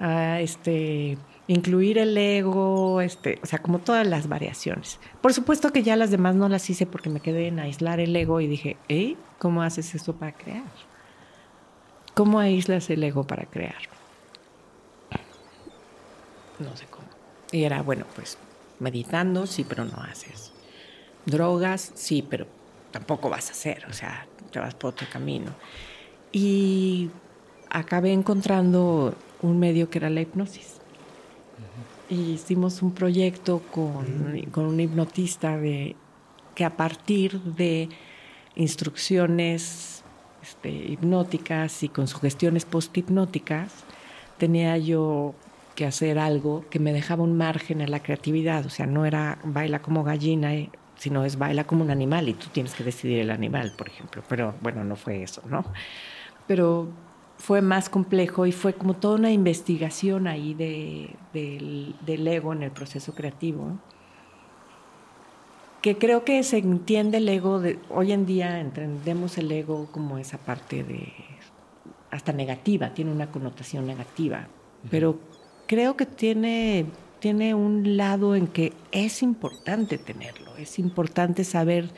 Ah, 0.00 0.40
este, 0.40 1.18
incluir 1.46 1.98
el 1.98 2.16
ego, 2.16 3.00
este, 3.00 3.38
o 3.42 3.46
sea, 3.46 3.60
como 3.60 3.78
todas 3.78 4.06
las 4.06 4.28
variaciones. 4.28 4.98
Por 5.20 5.32
supuesto 5.34 5.72
que 5.72 5.82
ya 5.82 5.96
las 5.96 6.10
demás 6.10 6.34
no 6.34 6.48
las 6.48 6.68
hice 6.70 6.86
porque 6.86 7.10
me 7.10 7.20
quedé 7.20 7.48
en 7.48 7.58
aislar 7.58 8.00
el 8.00 8.14
ego 8.16 8.40
y 8.40 8.46
dije, 8.46 8.76
¿eh? 8.88 9.16
¿Cómo 9.38 9.62
haces 9.62 9.94
esto 9.94 10.14
para 10.14 10.32
crear? 10.32 10.64
¿Cómo 12.14 12.40
aíslas 12.40 12.88
el 12.88 13.04
ego 13.04 13.24
para 13.24 13.44
crear? 13.44 13.76
No 16.58 16.74
sé 16.76 16.86
cómo. 16.86 17.06
Y 17.52 17.64
era, 17.64 17.82
bueno, 17.82 18.06
pues 18.14 18.38
meditando, 18.78 19.46
sí, 19.46 19.64
pero 19.68 19.84
no 19.84 19.98
haces. 19.98 20.52
Drogas, 21.26 21.92
sí, 21.94 22.26
pero 22.28 22.46
tampoco 22.90 23.28
vas 23.28 23.48
a 23.48 23.52
hacer, 23.52 23.84
o 23.90 23.92
sea, 23.92 24.26
te 24.50 24.58
vas 24.58 24.74
por 24.74 24.90
otro 24.90 25.06
camino. 25.12 25.52
Y 26.32 27.10
acabé 27.68 28.12
encontrando 28.12 29.14
un 29.42 29.58
medio 29.58 29.90
que 29.90 29.98
era 29.98 30.10
la 30.10 30.20
hipnosis. 30.20 30.80
y 32.08 32.32
hicimos 32.32 32.82
un 32.82 32.92
proyecto 32.92 33.60
con, 33.72 34.40
con 34.52 34.66
un 34.66 34.78
hipnotista 34.80 35.56
de, 35.56 35.96
que 36.54 36.64
a 36.64 36.76
partir 36.76 37.40
de 37.40 37.88
instrucciones 38.54 40.02
este, 40.42 40.70
hipnóticas 40.70 41.82
y 41.82 41.88
con 41.88 42.06
sugestiones 42.06 42.64
post-hipnóticas, 42.64 43.72
tenía 44.38 44.78
yo 44.78 45.34
que 45.74 45.86
hacer 45.86 46.18
algo 46.18 46.64
que 46.70 46.78
me 46.78 46.92
dejaba 46.92 47.22
un 47.22 47.36
margen 47.36 47.82
a 47.82 47.86
la 47.86 48.02
creatividad. 48.02 48.64
O 48.64 48.70
sea, 48.70 48.86
no 48.86 49.04
era 49.04 49.38
baila 49.44 49.82
como 49.82 50.04
gallina, 50.04 50.50
eh, 50.96 50.98
sino 50.98 51.24
es 51.24 51.38
baila 51.38 51.64
como 51.64 51.84
un 51.84 51.90
animal 51.90 52.28
y 52.28 52.34
tú 52.34 52.46
tienes 52.52 52.74
que 52.74 52.84
decidir 52.84 53.20
el 53.20 53.30
animal, 53.30 53.74
por 53.76 53.88
ejemplo. 53.88 54.22
Pero 54.28 54.54
bueno, 54.60 54.84
no 54.84 54.96
fue 54.96 55.22
eso, 55.22 55.42
¿no? 55.48 55.64
Pero 56.46 56.88
fue 57.38 57.60
más 57.60 57.88
complejo 57.88 58.46
y 58.46 58.52
fue 58.52 58.74
como 58.74 58.94
toda 58.94 59.16
una 59.16 59.30
investigación 59.30 60.26
ahí 60.26 60.54
de, 60.54 61.10
del, 61.32 62.26
ego 62.26 62.52
en 62.52 62.62
el 62.62 62.70
proceso 62.70 63.14
creativo. 63.14 63.78
Que 65.82 65.98
creo 65.98 66.24
que 66.24 66.42
se 66.42 66.58
entiende 66.58 67.18
el 67.18 67.28
ego, 67.28 67.60
de, 67.60 67.78
hoy 67.90 68.12
en 68.12 68.26
día 68.26 68.60
entendemos 68.60 69.38
el 69.38 69.52
ego 69.52 69.88
como 69.92 70.18
esa 70.18 70.38
parte 70.38 70.82
de 70.82 71.12
hasta 72.10 72.32
negativa, 72.32 72.94
tiene 72.94 73.12
una 73.12 73.30
connotación 73.30 73.86
negativa, 73.86 74.48
pero 74.90 75.18
creo 75.66 75.96
que 75.96 76.06
tiene, 76.06 76.86
tiene 77.20 77.54
un 77.54 77.96
lado 77.96 78.34
en 78.34 78.46
que 78.46 78.72
es 78.92 79.22
importante 79.22 79.98
tenerlo, 79.98 80.56
es 80.56 80.78
importante 80.78 81.44
saber 81.44 81.90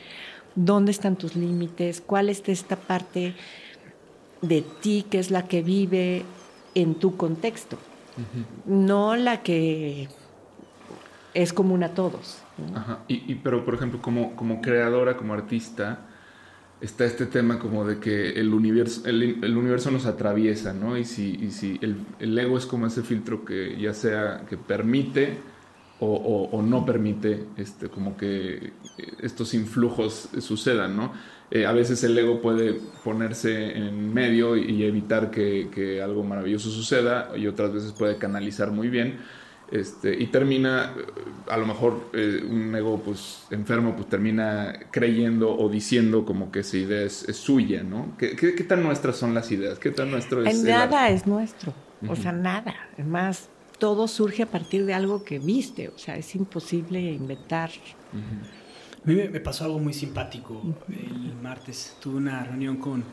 dónde 0.55 0.91
están 0.91 1.16
tus 1.16 1.37
límites, 1.37 2.01
cuál 2.01 2.29
es 2.29 2.43
esta 2.49 2.77
parte 2.77 3.35
de 4.43 4.62
ti 4.62 5.05
que 5.09 5.19
es 5.19 5.31
la 5.31 5.47
que 5.47 5.62
vive 5.62 6.25
en 6.75 6.95
tu 6.95 7.16
contexto, 7.16 7.79
no 8.66 9.16
la 9.16 9.43
que 9.43 10.09
es 11.35 11.53
común 11.53 11.85
a 11.85 11.91
todos. 11.91 12.43
Ajá. 12.75 13.01
Y, 13.07 13.37
pero, 13.37 13.64
por 13.64 13.75
ejemplo, 13.75 14.03
como, 14.03 14.35
como 14.35 14.61
creadora, 14.61 15.16
como 15.16 15.35
artista, 15.35 16.01
está 16.81 17.05
este 17.05 17.26
tema 17.26 17.59
como 17.59 17.85
de 17.85 17.99
que 17.99 18.31
el 18.31 18.55
universo, 18.55 19.03
el, 19.07 19.57
universo 19.57 19.91
nos 19.91 20.07
atraviesa, 20.07 20.72
¿no? 20.72 20.97
Y 20.97 21.05
si, 21.05 21.35
y 21.41 21.51
si 21.51 21.79
el, 21.83 21.97
el, 22.20 22.39
ego 22.39 22.57
es 22.57 22.66
como 22.66 22.87
ese 22.87 23.03
filtro 23.03 23.45
que 23.45 23.76
ya 23.79 23.93
sea 23.95 24.45
que 24.49 24.57
permite 24.57 25.39
o, 26.01 26.62
no 26.62 26.87
permite 26.87 27.47
este, 27.57 27.89
como 27.89 28.16
que 28.16 28.72
estos 29.20 29.53
influjos 29.55 30.29
sucedan, 30.39 30.97
¿no? 30.97 31.12
Eh, 31.51 31.66
a 31.66 31.72
veces 31.72 32.05
el 32.05 32.16
ego 32.16 32.41
puede 32.41 32.74
ponerse 33.03 33.76
en 33.76 34.12
medio 34.14 34.57
y, 34.57 34.85
evitar 34.85 35.31
que, 35.31 35.68
que, 35.74 36.01
algo 36.01 36.22
maravilloso 36.22 36.70
suceda 36.70 37.33
y 37.37 37.47
otras 37.49 37.72
veces 37.72 37.93
puede 37.93 38.16
canalizar 38.16 38.70
muy 38.70 38.89
bien 38.89 39.18
este, 39.71 40.19
y 40.19 40.29
termina, 40.29 40.95
a 41.49 41.57
lo 41.59 41.66
mejor 41.66 42.09
eh, 42.14 42.43
un 42.49 42.75
ego 42.75 43.03
pues, 43.03 43.47
enfermo 43.51 43.95
pues 43.95 44.09
termina 44.09 44.79
creyendo 44.91 45.55
o 45.55 45.69
diciendo 45.69 46.25
como 46.25 46.51
que 46.51 46.61
esa 46.61 46.79
idea 46.79 47.03
es, 47.03 47.27
suya, 47.37 47.83
¿no? 47.83 48.16
¿Qué, 48.16 48.35
¿Qué, 48.35 48.64
tan 48.64 48.83
nuestras 48.83 49.16
son 49.16 49.35
las 49.35 49.51
ideas? 49.53 49.79
¿Qué 49.79 49.91
tan 49.91 50.11
nuestro 50.11 50.43
es? 50.45 50.62
nada 50.62 51.11
es 51.11 51.27
nuestro, 51.27 51.75
o 52.09 52.16
sea, 52.16 52.33
nada. 52.33 52.75
Es 52.97 53.07
más, 53.07 53.51
todo 53.79 54.09
surge 54.09 54.43
a 54.43 54.47
partir 54.47 54.87
de 54.87 54.95
algo 54.95 55.23
que 55.23 55.39
viste, 55.39 55.89
o 55.89 55.99
sea, 55.99 56.16
es 56.16 56.35
imposible 56.35 57.01
inventar. 57.01 57.71
A 58.12 59.07
mí 59.07 59.14
me, 59.14 59.41
pasó 59.41 59.64
algo 59.64 59.79
muy 59.79 59.93
simpático 59.93 60.62
el 60.89 61.35
martes. 61.43 61.97
Tuve 62.01 62.16
una 62.16 62.43
reunión 62.43 62.77
con, 62.77 63.05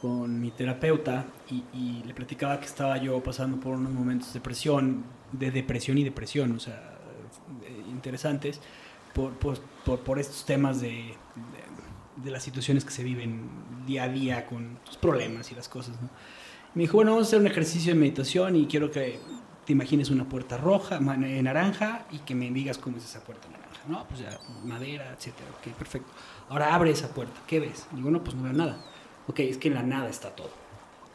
con 0.00 0.40
mi 0.40 0.52
terapeuta 0.52 1.26
y, 1.50 1.64
y, 1.74 2.02
le 2.06 2.14
platicaba 2.14 2.58
que 2.58 2.66
estaba 2.66 2.96
yo 2.96 3.22
pasando 3.22 3.60
por 3.60 3.74
unos 3.76 3.92
momentos 3.92 4.32
de 4.32 4.40
depresión 4.40 5.17
de 5.32 5.50
depresión 5.50 5.98
y 5.98 6.04
depresión, 6.04 6.52
o 6.52 6.60
sea, 6.60 6.98
interesantes 7.90 8.60
por, 9.14 9.32
por, 9.32 9.58
por, 10.00 10.18
estos 10.18 10.44
temas 10.44 10.80
de, 10.80 11.14
de, 12.16 12.30
las 12.30 12.42
situaciones 12.42 12.84
que 12.84 12.90
se 12.90 13.02
viven 13.02 13.48
día 13.86 14.04
a 14.04 14.08
día 14.08 14.46
con 14.46 14.78
tus 14.84 14.96
problemas 14.96 15.50
y 15.50 15.54
las 15.54 15.68
cosas. 15.68 16.00
¿no? 16.00 16.08
Me 16.74 16.82
dijo, 16.82 16.96
bueno, 16.96 17.12
vamos 17.12 17.26
a 17.26 17.28
hacer 17.28 17.40
un 17.40 17.46
ejercicio 17.46 17.94
de 17.94 17.98
meditación 17.98 18.56
y 18.56 18.66
quiero 18.66 18.90
que 18.90 19.18
te 19.64 19.72
imagines 19.72 20.10
una 20.10 20.28
puerta 20.28 20.56
roja, 20.56 20.96
eh, 20.96 21.42
naranja 21.42 22.06
y 22.10 22.18
que 22.20 22.34
me 22.34 22.50
digas 22.50 22.78
cómo 22.78 22.96
es 22.96 23.04
esa 23.04 23.24
puerta 23.24 23.48
naranja. 23.48 23.80
No, 23.86 24.06
pues 24.06 24.20
ya, 24.20 24.38
madera, 24.64 25.12
etcétera. 25.16 25.50
Ok, 25.58 25.74
perfecto. 25.76 26.10
Ahora 26.48 26.74
abre 26.74 26.90
esa 26.90 27.08
puerta. 27.08 27.40
¿Qué 27.46 27.60
ves? 27.60 27.86
Digo, 27.92 28.10
no, 28.10 28.22
pues 28.22 28.36
no 28.36 28.44
veo 28.44 28.52
nada. 28.52 28.84
Ok, 29.26 29.40
es 29.40 29.58
que 29.58 29.68
en 29.68 29.74
la 29.74 29.82
nada 29.82 30.08
está 30.08 30.30
todo. 30.34 30.50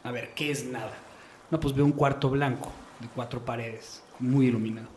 A 0.02 0.10
ver, 0.10 0.34
¿qué 0.34 0.50
es 0.50 0.66
nada? 0.66 0.92
No, 1.50 1.58
pues 1.58 1.74
veo 1.74 1.84
un 1.84 1.92
cuarto 1.92 2.30
blanco 2.30 2.70
de 3.00 3.08
cuatro 3.08 3.44
paredes 3.44 4.03
muy 4.24 4.46
iluminado. 4.46 4.88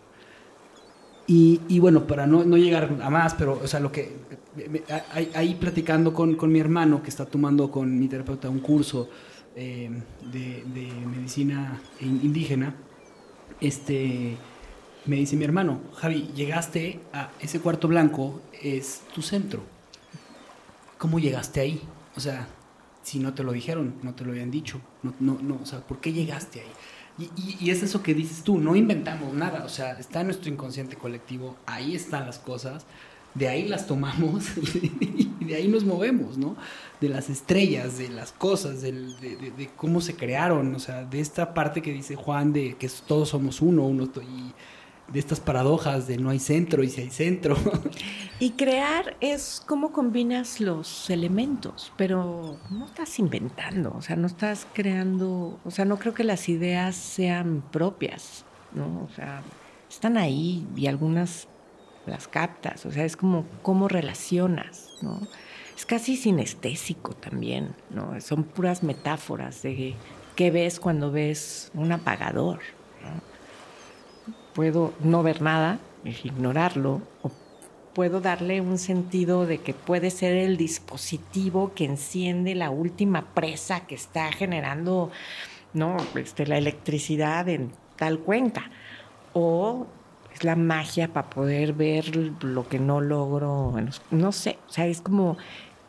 Y, 1.27 1.59
y 1.67 1.79
bueno, 1.79 2.07
para 2.07 2.25
no, 2.25 2.45
no, 2.45 2.55
llegar 2.57 2.97
a 3.01 3.09
más, 3.09 3.33
pero, 3.33 3.59
o 3.61 3.67
sea, 3.67 3.79
lo 3.79 3.91
que. 3.91 4.15
Ahí, 5.33 5.55
platicando 5.59 6.13
con, 6.13 6.35
con, 6.35 6.51
mi 6.51 6.59
hermano, 6.59 7.03
que 7.03 7.09
está 7.09 7.25
tomando 7.25 7.69
con 7.69 7.99
mi 7.99 8.07
terapeuta 8.07 8.49
un 8.49 8.59
curso 8.59 9.09
eh, 9.55 9.91
de, 10.31 10.63
de, 10.73 10.91
medicina 11.05 11.81
indígena, 11.99 12.75
este. 13.59 14.37
Me 15.05 15.15
dice 15.15 15.37
mi 15.37 15.45
hermano, 15.45 15.79
Javi, 15.95 16.31
llegaste 16.35 16.99
a 17.13 17.31
ese 17.39 17.61
cuarto 17.61 17.87
blanco, 17.87 18.41
es 18.61 19.03
tu 19.13 19.21
centro. 19.21 19.61
¿Cómo 20.97 21.19
llegaste 21.19 21.61
ahí? 21.61 21.81
O 22.17 22.19
sea, 22.19 22.47
si 23.03 23.19
no 23.19 23.33
te 23.33 23.41
lo 23.43 23.53
dijeron, 23.53 23.95
no 24.03 24.15
te 24.15 24.25
lo 24.25 24.31
habían 24.31 24.51
dicho, 24.51 24.81
no, 25.03 25.13
no, 25.21 25.37
no, 25.41 25.59
o 25.63 25.65
sea, 25.65 25.79
¿por 25.79 26.01
qué 26.01 26.11
llegaste 26.11 26.59
ahí? 26.59 26.71
Y, 27.19 27.71
es 27.71 27.81
eso 27.81 28.03
que 28.03 28.13
dices 28.13 28.43
tú, 28.43 28.59
no 28.59 28.75
inventamos 28.75 29.33
nada, 29.33 29.63
o 29.65 29.69
sea, 29.69 29.93
está 29.93 30.21
en 30.21 30.27
nuestro 30.27 30.51
inconsciente 30.51 30.95
colectivo, 30.95 31.55
ahí 31.65 31.95
están 31.95 32.27
las 32.27 32.37
cosas, 32.37 32.85
de 33.33 33.47
ahí 33.47 33.67
las 33.67 33.87
tomamos 33.87 34.45
y 35.39 35.45
de 35.45 35.55
ahí 35.55 35.67
nos 35.67 35.83
movemos, 35.83 36.37
¿no? 36.37 36.55
De 37.01 37.09
las 37.09 37.29
estrellas, 37.29 37.97
de 37.97 38.09
las 38.09 38.31
cosas, 38.31 38.81
de, 38.81 38.91
de, 38.91 39.69
cómo 39.75 39.99
se 40.01 40.15
crearon, 40.15 40.75
o 40.75 40.79
sea, 40.79 41.05
de 41.05 41.19
esta 41.19 41.55
parte 41.55 41.81
que 41.81 41.91
dice 41.91 42.15
Juan 42.15 42.53
de 42.53 42.75
que 42.75 42.89
todos 43.07 43.29
somos 43.29 43.61
uno, 43.61 43.85
uno 43.87 44.09
y 44.21 44.53
de 45.11 45.19
estas 45.19 45.39
paradojas 45.39 46.07
de 46.07 46.17
no 46.17 46.29
hay 46.29 46.39
centro 46.39 46.83
y 46.83 46.89
si 46.89 47.01
hay 47.01 47.09
centro. 47.09 47.55
Y 48.39 48.51
crear 48.51 49.17
es 49.19 49.63
cómo 49.65 49.91
combinas 49.91 50.61
los 50.61 51.09
elementos, 51.09 51.91
pero 51.97 52.59
no 52.69 52.85
estás 52.85 53.17
inventando, 53.17 53.91
o 53.97 54.01
sea, 54.03 54.15
no 54.15 54.27
estás 54.27 54.67
creando, 54.73 55.59
o 55.65 55.71
sea, 55.71 55.85
no 55.85 55.97
creo 55.97 56.13
que 56.13 56.23
las 56.23 56.47
ideas 56.47 56.95
sean 56.95 57.63
propias, 57.71 58.45
¿no? 58.75 59.05
O 59.05 59.09
sea, 59.15 59.41
están 59.89 60.17
ahí 60.17 60.67
y 60.75 60.85
algunas 60.85 61.47
las 62.05 62.27
captas, 62.27 62.85
o 62.85 62.91
sea, 62.91 63.05
es 63.05 63.17
como 63.17 63.43
cómo 63.63 63.87
relacionas, 63.87 64.91
¿no? 65.01 65.19
Es 65.75 65.87
casi 65.87 66.15
sinestésico 66.15 67.13
también, 67.13 67.75
¿no? 67.89 68.21
Son 68.21 68.43
puras 68.43 68.83
metáforas 68.83 69.63
de 69.63 69.95
qué 70.35 70.51
ves 70.51 70.79
cuando 70.79 71.11
ves 71.11 71.71
un 71.73 71.91
apagador, 71.91 72.59
puedo 74.57 74.91
no 75.03 75.21
ver 75.21 75.43
nada, 75.43 75.77
ignorarlo, 76.03 77.03
o 77.21 77.29
puedo 77.93 78.21
darle 78.21 78.59
un 78.59 78.79
sentido 78.79 79.45
de 79.45 79.59
que 79.59 79.75
puede 79.75 80.09
ser 80.09 80.33
el 80.33 80.57
dispositivo 80.57 81.73
que 81.75 81.85
enciende 81.85 82.55
la 82.55 82.71
última 82.71 83.33
presa 83.35 83.85
que 83.85 83.93
está 83.93 84.31
generando 84.31 85.11
¿no? 85.73 85.97
Este, 86.15 86.47
la 86.47 86.57
electricidad 86.57 87.47
en 87.47 87.71
tal 87.95 88.19
cuenca. 88.19 88.71
O 89.33 89.85
es 90.33 90.43
la 90.43 90.55
magia 90.55 91.13
para 91.13 91.29
poder 91.29 91.73
ver 91.73 92.15
lo 92.43 92.67
que 92.67 92.79
no 92.79 92.99
logro. 92.99 93.73
No 94.09 94.31
sé, 94.31 94.57
o 94.67 94.71
sea, 94.71 94.87
es 94.87 95.01
como, 95.01 95.37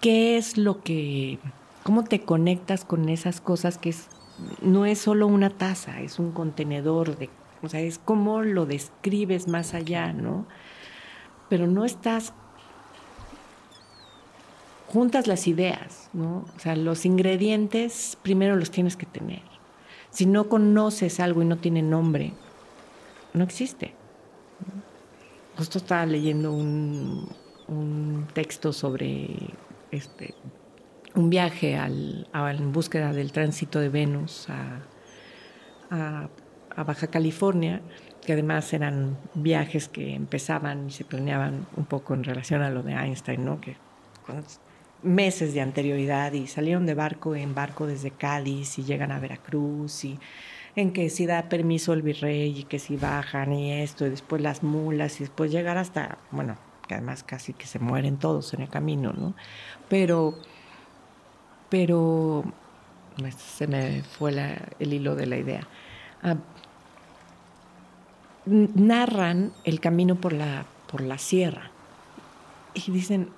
¿qué 0.00 0.36
es 0.36 0.58
lo 0.58 0.82
que, 0.82 1.38
cómo 1.84 2.04
te 2.04 2.20
conectas 2.20 2.84
con 2.84 3.08
esas 3.08 3.40
cosas 3.40 3.78
que 3.78 3.90
es, 3.90 4.08
no 4.60 4.84
es 4.84 4.98
solo 4.98 5.26
una 5.26 5.50
taza, 5.50 6.00
es 6.02 6.18
un 6.18 6.32
contenedor 6.32 7.16
de 7.16 7.30
o 7.62 7.68
sea, 7.68 7.80
es 7.80 7.98
cómo 7.98 8.42
lo 8.42 8.66
describes 8.66 9.48
más 9.48 9.74
allá, 9.74 10.12
¿no? 10.12 10.46
Pero 11.48 11.66
no 11.66 11.84
estás 11.84 12.32
juntas 14.86 15.26
las 15.26 15.46
ideas, 15.46 16.10
¿no? 16.12 16.46
O 16.56 16.58
sea, 16.58 16.76
los 16.76 17.04
ingredientes 17.04 18.16
primero 18.22 18.56
los 18.56 18.70
tienes 18.70 18.96
que 18.96 19.06
tener. 19.06 19.42
Si 20.10 20.26
no 20.26 20.48
conoces 20.48 21.20
algo 21.20 21.42
y 21.42 21.44
no 21.44 21.58
tiene 21.58 21.82
nombre, 21.82 22.32
no 23.34 23.44
existe. 23.44 23.94
Justo 25.56 25.78
estaba 25.78 26.06
leyendo 26.06 26.52
un, 26.52 27.28
texto 28.32 28.72
sobre 28.72 29.50
este, 29.90 30.34
un 31.14 31.28
viaje 31.28 31.76
al, 31.76 32.28
en 32.32 32.72
búsqueda 32.72 33.12
del 33.12 33.32
tránsito 33.32 33.80
de 33.80 33.88
Venus 33.88 34.48
a 34.48 34.80
a 35.90 36.28
Baja 36.84 37.08
California, 37.08 37.80
que 38.24 38.34
además 38.34 38.72
eran 38.72 39.16
viajes 39.34 39.88
que 39.88 40.14
empezaban 40.14 40.88
y 40.88 40.90
se 40.92 41.04
planeaban 41.04 41.66
un 41.76 41.84
poco 41.86 42.14
en 42.14 42.24
relación 42.24 42.62
a 42.62 42.70
lo 42.70 42.82
de 42.82 42.92
Einstein, 42.92 43.44
¿no? 43.44 43.60
Que 43.60 43.76
con 44.26 44.44
meses 45.02 45.54
de 45.54 45.60
anterioridad 45.60 46.32
y 46.32 46.46
salieron 46.46 46.84
de 46.86 46.94
barco 46.94 47.34
en 47.36 47.54
barco 47.54 47.86
desde 47.86 48.10
Cádiz 48.10 48.78
y 48.78 48.84
llegan 48.84 49.12
a 49.12 49.20
Veracruz 49.20 50.04
y 50.04 50.18
en 50.76 50.92
que 50.92 51.10
si 51.10 51.26
da 51.26 51.48
permiso 51.48 51.92
el 51.92 52.02
virrey 52.02 52.60
y 52.60 52.64
que 52.64 52.78
si 52.78 52.96
bajan 52.96 53.52
y 53.52 53.72
esto, 53.72 54.06
y 54.06 54.10
después 54.10 54.40
las 54.40 54.62
mulas, 54.62 55.20
y 55.20 55.24
después 55.24 55.50
llegar 55.50 55.76
hasta, 55.76 56.18
bueno, 56.30 56.56
que 56.86 56.94
además 56.94 57.24
casi 57.24 57.52
que 57.52 57.66
se 57.66 57.78
mueren 57.78 58.16
todos 58.16 58.54
en 58.54 58.62
el 58.62 58.68
camino, 58.68 59.12
¿no? 59.12 59.34
Pero, 59.88 60.38
pero, 61.68 62.44
pues, 63.18 63.34
se 63.34 63.66
me 63.66 64.02
fue 64.02 64.32
el 64.78 64.92
hilo 64.92 65.16
de 65.16 65.26
la 65.26 65.36
idea. 65.36 65.66
Ah, 66.22 66.36
narran 68.48 69.52
el 69.64 69.80
camino 69.80 70.16
por 70.16 70.32
la, 70.32 70.66
por 70.90 71.00
la 71.00 71.18
sierra 71.18 71.70
y 72.74 72.90
dicen, 72.90 73.30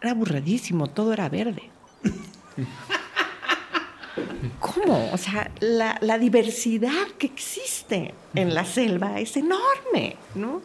era 0.00 0.12
aburridísimo, 0.12 0.88
todo 0.88 1.12
era 1.12 1.28
verde. 1.28 1.70
¿Cómo? 4.60 5.10
O 5.12 5.16
sea, 5.16 5.50
la, 5.60 5.98
la 6.00 6.18
diversidad 6.18 7.06
que 7.18 7.26
existe 7.26 8.14
en 8.34 8.54
la 8.54 8.64
selva 8.64 9.20
es 9.20 9.36
enorme, 9.36 10.16
¿no? 10.34 10.62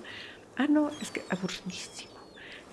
Ah, 0.58 0.68
no, 0.68 0.90
es 1.02 1.12
que 1.12 1.24
aburridísimo. 1.30 2.14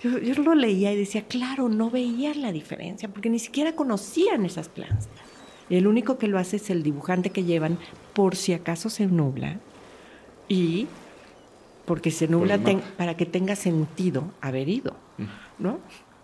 Yo, 0.01 0.17
yo 0.17 0.41
lo 0.41 0.55
leía 0.55 0.91
y 0.91 0.97
decía, 0.97 1.27
claro, 1.27 1.69
no 1.69 1.91
veían 1.91 2.41
la 2.41 2.51
diferencia, 2.51 3.09
porque 3.09 3.29
ni 3.29 3.39
siquiera 3.39 3.75
conocían 3.75 4.45
esas 4.45 4.69
plantas. 4.69 5.09
El 5.69 5.87
único 5.87 6.17
que 6.17 6.27
lo 6.27 6.39
hace 6.39 6.57
es 6.57 6.69
el 6.69 6.83
dibujante 6.83 7.29
que 7.29 7.43
llevan 7.43 7.77
por 8.13 8.35
si 8.35 8.53
acaso 8.53 8.89
se 8.89 9.05
nubla 9.05 9.59
y 10.51 10.87
porque 11.85 12.11
se 12.11 12.27
nubla 12.27 12.57
ten- 12.57 12.77
mapa. 12.77 12.89
para 12.97 13.15
que 13.17 13.25
tenga 13.25 13.55
sentido 13.55 14.25
haber 14.41 14.67
ido, 14.69 14.95
¿no? 15.59 15.79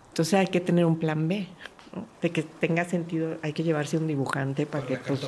Entonces 0.09 0.33
hay 0.35 0.47
que 0.47 0.59
tener 0.59 0.85
un 0.85 0.97
plan 0.99 1.27
B, 1.27 1.47
¿no? 1.97 2.05
De 2.21 2.31
que 2.31 2.43
tenga 2.43 2.85
sentido, 2.85 3.37
hay 3.41 3.53
que 3.53 3.63
llevarse 3.63 3.97
un 3.97 4.07
dibujante 4.07 4.65
para 4.65 4.85
que... 4.85 4.97
pues, 4.97 5.19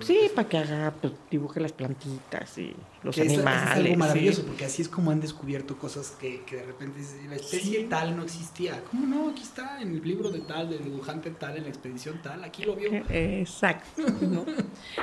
sí, 0.00 0.18
para 0.34 0.48
que 0.48 0.58
haga, 0.58 0.92
pues, 1.00 1.12
dibuje 1.30 1.60
las 1.60 1.72
plantitas 1.72 2.58
y 2.58 2.74
los 3.02 3.14
Que 3.14 3.22
es, 3.22 3.32
es 3.32 3.38
animales. 3.38 3.72
algo 3.72 3.88
sí. 3.88 3.96
maravilloso, 3.96 4.46
porque 4.46 4.64
así 4.64 4.82
es 4.82 4.88
como 4.88 5.10
han 5.10 5.20
descubierto 5.20 5.76
cosas 5.78 6.10
que, 6.20 6.42
que 6.44 6.56
de 6.56 6.64
repente 6.64 7.00
la 7.28 7.36
especie 7.36 7.84
tal 7.84 8.16
no 8.16 8.22
existía. 8.22 8.82
¿Cómo 8.90 9.06
no? 9.06 9.30
Aquí 9.30 9.42
está 9.42 9.80
en 9.80 9.88
el 9.94 10.02
libro 10.02 10.30
de 10.30 10.40
tal, 10.40 10.70
del 10.70 10.84
dibujante 10.84 11.30
tal, 11.30 11.56
en 11.56 11.64
la 11.64 11.68
expedición 11.68 12.20
tal, 12.22 12.44
aquí 12.44 12.64
lo 12.64 12.76
vio. 12.76 12.90
Eh, 12.92 13.40
Exacto. 13.40 14.02
¿no? 14.22 14.44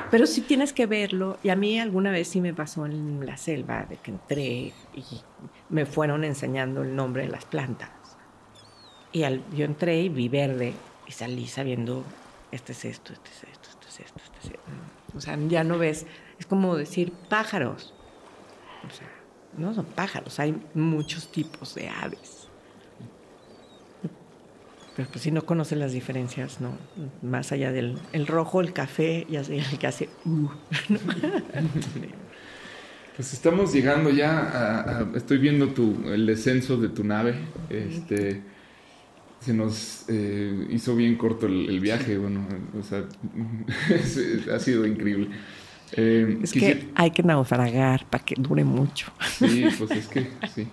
Pero 0.09 0.25
sí 0.25 0.41
tienes 0.41 0.73
que 0.73 0.85
verlo. 0.85 1.37
Y 1.43 1.49
a 1.49 1.55
mí 1.55 1.79
alguna 1.79 2.11
vez 2.11 2.27
sí 2.27 2.41
me 2.41 2.53
pasó 2.53 2.85
en 2.85 3.25
la 3.25 3.37
selva 3.37 3.85
de 3.89 3.97
que 3.97 4.11
entré 4.11 4.73
y 4.93 5.03
me 5.69 5.85
fueron 5.85 6.23
enseñando 6.23 6.81
el 6.83 6.95
nombre 6.95 7.23
de 7.23 7.29
las 7.29 7.45
plantas. 7.45 7.89
Y 9.13 9.23
al, 9.23 9.43
yo 9.53 9.65
entré 9.65 10.01
y 10.01 10.09
vi 10.09 10.29
verde 10.29 10.73
y 11.11 11.13
salí 11.13 11.45
sabiendo, 11.45 12.05
este 12.53 12.71
es 12.71 12.85
esto, 12.85 13.11
este 13.11 13.29
es 13.29 13.43
esto, 13.51 13.69
este 13.69 13.87
es 13.89 13.99
esto, 13.99 14.21
este 14.23 14.39
es 14.39 14.45
esto. 14.45 14.59
O 15.13 15.19
sea, 15.19 15.37
ya 15.49 15.65
no 15.65 15.77
ves, 15.77 16.05
es 16.39 16.45
como 16.45 16.77
decir 16.77 17.11
pájaros. 17.27 17.93
O 18.87 18.95
sea, 18.95 19.09
no 19.57 19.73
son 19.73 19.83
pájaros, 19.87 20.39
hay 20.39 20.55
muchos 20.73 21.29
tipos 21.29 21.75
de 21.75 21.89
aves. 21.89 22.47
Pero 24.95 25.09
pues 25.09 25.21
si 25.21 25.31
no 25.31 25.45
conoces 25.45 25.77
las 25.77 25.91
diferencias, 25.91 26.61
no. 26.61 26.77
Más 27.21 27.51
allá 27.51 27.73
del 27.73 27.99
el 28.13 28.25
rojo, 28.25 28.61
el 28.61 28.71
café, 28.71 29.27
y 29.29 29.35
el 29.35 29.77
que 29.79 29.87
hace 29.87 30.09
uh. 30.25 30.47
Pues 33.15 33.33
estamos 33.33 33.73
llegando 33.73 34.09
ya 34.09 34.39
a, 34.39 34.99
a- 34.99 35.11
estoy 35.17 35.37
viendo 35.37 35.67
tu, 35.69 36.01
el 36.05 36.25
descenso 36.25 36.77
de 36.77 36.89
tu 36.89 37.03
nave. 37.03 37.35
Este 37.69 38.41
se 39.41 39.53
nos 39.53 40.05
eh, 40.07 40.67
hizo 40.69 40.95
bien 40.95 41.15
corto 41.17 41.47
el, 41.47 41.67
el 41.69 41.79
viaje, 41.81 42.17
bueno, 42.17 42.47
o 42.79 42.83
sea, 42.83 43.03
es- 43.89 44.47
ha 44.47 44.59
sido 44.59 44.85
increíble. 44.85 45.29
Eh, 45.93 46.39
Es 46.41 46.53
que 46.53 46.89
hay 46.95 47.11
que 47.11 47.21
naufragar 47.21 48.05
para 48.09 48.23
que 48.23 48.35
dure 48.37 48.63
mucho. 48.63 49.11
Sí, 49.39 49.65
pues 49.77 49.91
es 49.91 50.07
que 50.07 50.27
sí. 50.55 50.67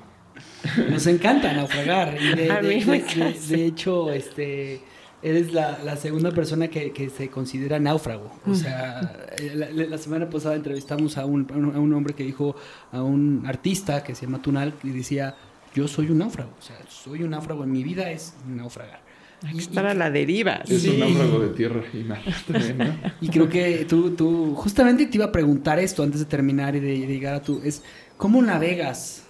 Nos 0.90 1.06
encanta 1.08 1.52
naufragar. 1.52 2.16
Y 2.20 2.36
de, 2.36 2.50
A 2.52 2.62
de- 2.62 2.68
mí 2.76 2.84
me 2.84 2.98
de- 3.00 3.04
de- 3.04 3.20
encanta. 3.28 3.46
de 3.48 3.64
hecho, 3.66 4.12
este, 4.12 4.80
eres 5.22 5.52
la, 5.52 5.78
la 5.84 5.96
segunda 5.96 6.30
persona 6.30 6.68
que, 6.68 6.92
que 6.92 7.10
se 7.10 7.28
considera 7.30 7.80
náufrago. 7.80 8.30
O 8.46 8.54
sea, 8.54 9.26
eh, 9.38 9.52
la, 9.56 9.70
la- 9.70 9.98
semana 9.98 10.30
pasada 10.30 10.54
entrevistamos 10.54 11.18
a 11.18 11.24
un, 11.26 11.48
a 11.52 11.56
un- 11.80 11.92
hombre 11.94 12.14
que 12.14 12.22
dijo, 12.22 12.54
a 12.92 13.02
un 13.02 13.42
artista 13.46 14.04
que 14.04 14.14
se 14.14 14.26
llama 14.26 14.40
Tunal, 14.40 14.74
que 14.80 14.88
decía, 14.90 15.34
yo 15.78 15.88
soy 15.88 16.10
un 16.10 16.18
náufrago. 16.18 16.52
O 16.58 16.62
sea, 16.62 16.76
soy 16.88 17.22
un 17.22 17.30
náufrago. 17.30 17.64
En 17.64 17.72
mi 17.72 17.82
vida 17.82 18.10
es 18.10 18.34
naufragar. 18.46 19.00
Hay 19.44 19.50
que 19.52 19.56
Y- 19.56 19.60
estar 19.60 19.86
a 19.86 19.94
la 19.94 20.10
deriva. 20.10 20.62
Es 20.68 20.82
Sí. 20.82 20.88
un 20.90 21.00
náufrago 21.00 21.38
de 21.40 21.48
tierra 21.50 21.82
y 21.92 21.98
mar 21.98 22.20
también, 22.50 22.78
¿no? 22.78 22.84
Y 23.20 23.28
creo 23.28 23.48
que 23.48 23.84
tú, 23.84 24.10
tú, 24.16 24.54
justamente 24.56 25.06
te 25.06 25.16
iba 25.16 25.26
a 25.26 25.32
preguntar 25.32 25.78
esto 25.78 26.02
antes 26.02 26.20
de 26.20 26.26
terminar 26.26 26.74
y 26.76 26.80
de, 26.80 26.88
de 26.88 27.06
llegar 27.06 27.34
a 27.34 27.42
tu, 27.42 27.60
es, 27.62 27.82
¿cómo 28.16 28.42
navegas 28.42 29.22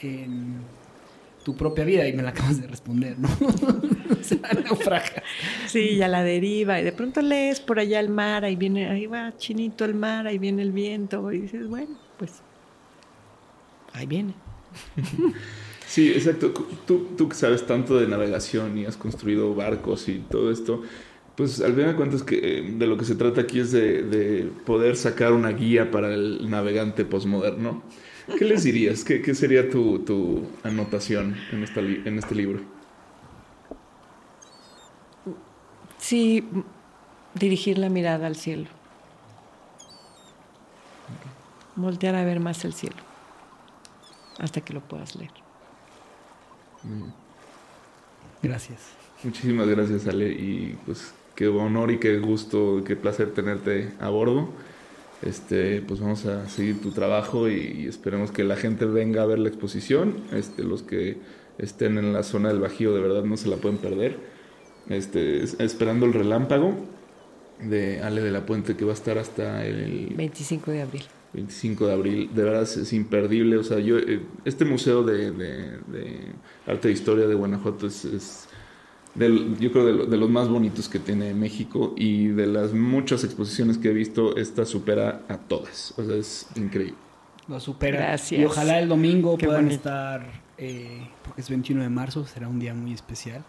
en 0.00 0.56
tu 1.44 1.54
propia 1.54 1.84
vida? 1.84 2.08
Y 2.08 2.12
me 2.14 2.22
la 2.24 2.30
acabas 2.30 2.60
de 2.60 2.66
responder, 2.66 3.16
¿no? 3.18 3.28
o 4.20 4.22
sea, 4.24 4.38
naufragas. 4.64 5.22
Sí, 5.68 5.90
y 5.90 6.02
a 6.02 6.08
la 6.08 6.24
deriva. 6.24 6.80
Y 6.80 6.84
de 6.84 6.90
pronto 6.92 7.22
lees 7.22 7.60
por 7.60 7.78
allá 7.78 8.00
el 8.00 8.08
mar, 8.08 8.44
ahí 8.44 8.56
viene, 8.56 8.88
ahí 8.90 9.06
va 9.06 9.36
chinito 9.36 9.84
el 9.84 9.94
mar, 9.94 10.26
ahí 10.26 10.38
viene 10.38 10.62
el 10.62 10.72
viento. 10.72 11.30
Y 11.30 11.40
dices, 11.42 11.68
bueno, 11.68 11.96
pues 12.18 12.32
ahí 13.92 14.06
viene. 14.06 14.34
Sí, 15.86 16.10
exacto. 16.12 16.52
Tú, 16.86 17.08
tú 17.16 17.28
que 17.28 17.34
sabes 17.34 17.66
tanto 17.66 17.98
de 17.98 18.08
navegación 18.08 18.76
y 18.78 18.86
has 18.86 18.96
construido 18.96 19.54
barcos 19.54 20.08
y 20.08 20.18
todo 20.18 20.50
esto, 20.50 20.82
pues 21.36 21.60
al 21.60 21.74
final 21.74 21.90
de 21.90 21.96
cuentas 21.96 22.22
que 22.22 22.58
eh, 22.58 22.62
de 22.76 22.86
lo 22.86 22.96
que 22.96 23.04
se 23.04 23.14
trata 23.16 23.42
aquí 23.42 23.60
es 23.60 23.70
de, 23.72 24.02
de 24.02 24.50
poder 24.66 24.96
sacar 24.96 25.32
una 25.32 25.50
guía 25.50 25.90
para 25.90 26.12
el 26.14 26.48
navegante 26.50 27.04
posmoderno. 27.04 27.82
¿Qué 28.38 28.44
les 28.44 28.64
dirías? 28.64 29.04
¿Qué, 29.04 29.20
qué 29.20 29.34
sería 29.34 29.68
tu, 29.68 29.98
tu 30.00 30.42
anotación 30.62 31.36
en, 31.52 31.62
esta 31.62 31.80
en 31.80 32.18
este 32.18 32.34
libro? 32.34 32.60
Sí, 35.98 36.44
dirigir 37.34 37.78
la 37.78 37.90
mirada 37.90 38.26
al 38.26 38.36
cielo. 38.36 38.66
Voltear 41.76 42.14
a 42.14 42.24
ver 42.24 42.40
más 42.40 42.64
el 42.64 42.72
cielo. 42.72 42.96
Hasta 44.38 44.60
que 44.62 44.72
lo 44.72 44.80
puedas 44.80 45.16
leer. 45.16 45.43
Gracias. 48.42 48.78
Muchísimas 49.22 49.66
gracias, 49.68 50.06
Ale, 50.06 50.28
y 50.32 50.76
pues 50.84 51.14
qué 51.34 51.48
honor 51.48 51.90
y 51.90 51.98
qué 51.98 52.18
gusto, 52.18 52.82
qué 52.86 52.94
placer 52.96 53.32
tenerte 53.32 53.90
a 54.00 54.08
bordo. 54.10 54.48
Este, 55.22 55.80
pues 55.80 56.00
vamos 56.00 56.26
a 56.26 56.48
seguir 56.50 56.82
tu 56.82 56.90
trabajo 56.90 57.48
y, 57.48 57.54
y 57.54 57.86
esperemos 57.86 58.30
que 58.30 58.44
la 58.44 58.56
gente 58.56 58.84
venga 58.84 59.22
a 59.22 59.26
ver 59.26 59.38
la 59.38 59.48
exposición. 59.48 60.16
Este, 60.32 60.62
los 60.64 60.82
que 60.82 61.16
estén 61.56 61.96
en 61.96 62.12
la 62.12 62.22
zona 62.22 62.48
del 62.50 62.60
Bajío 62.60 62.94
de 62.94 63.00
verdad 63.00 63.24
no 63.24 63.36
se 63.38 63.48
la 63.48 63.56
pueden 63.56 63.78
perder. 63.78 64.18
Este, 64.90 65.42
es- 65.42 65.58
esperando 65.60 66.04
el 66.04 66.12
relámpago 66.12 66.74
de 67.60 68.02
Ale 68.02 68.20
de 68.20 68.30
la 68.30 68.44
Puente 68.44 68.76
que 68.76 68.84
va 68.84 68.90
a 68.90 68.94
estar 68.94 69.16
hasta 69.16 69.64
el 69.64 70.12
25 70.14 70.70
de 70.72 70.82
abril. 70.82 71.04
25 71.34 71.86
de 71.88 71.92
abril, 71.92 72.30
de 72.34 72.42
verdad 72.42 72.62
es, 72.62 72.92
imperdible. 72.92 73.56
O 73.58 73.64
sea, 73.64 73.78
yo 73.80 73.98
eh, 73.98 74.20
este 74.44 74.64
museo 74.64 75.02
de, 75.02 75.30
de- 75.32 75.78
de 75.88 76.20
arte 76.66 76.88
e 76.88 76.92
historia 76.92 77.26
de 77.26 77.34
Guanajuato 77.34 77.86
es, 77.86 78.04
es 78.04 78.48
del- 79.14 79.56
yo 79.58 79.70
creo 79.72 79.84
de, 79.86 79.92
lo- 79.92 80.06
de 80.06 80.16
los 80.16 80.30
más 80.30 80.48
bonitos 80.48 80.88
que 80.88 80.98
tiene 80.98 81.34
México 81.34 81.94
y 81.96 82.28
de 82.28 82.46
las 82.46 82.72
muchas 82.72 83.24
exposiciones 83.24 83.78
que 83.78 83.88
he 83.90 83.92
visto, 83.92 84.36
esta 84.36 84.64
supera 84.64 85.22
a 85.28 85.36
todas. 85.38 85.92
O 85.96 86.04
sea, 86.04 86.16
es 86.16 86.46
increíble. 86.56 86.94
Lo 87.48 87.60
supera. 87.60 87.98
Gracias. 87.98 88.40
Y 88.40 88.44
ojalá 88.44 88.78
el 88.78 88.88
domingo 88.88 89.36
Qué 89.36 89.46
puedan 89.46 89.64
bonito. 89.64 89.76
estar, 89.80 90.42
eh, 90.56 91.08
porque 91.24 91.40
es 91.42 91.50
21 91.50 91.82
de 91.82 91.90
marzo, 91.90 92.26
será 92.26 92.48
un 92.48 92.58
día 92.58 92.72
muy 92.74 92.92
especial. 92.92 93.44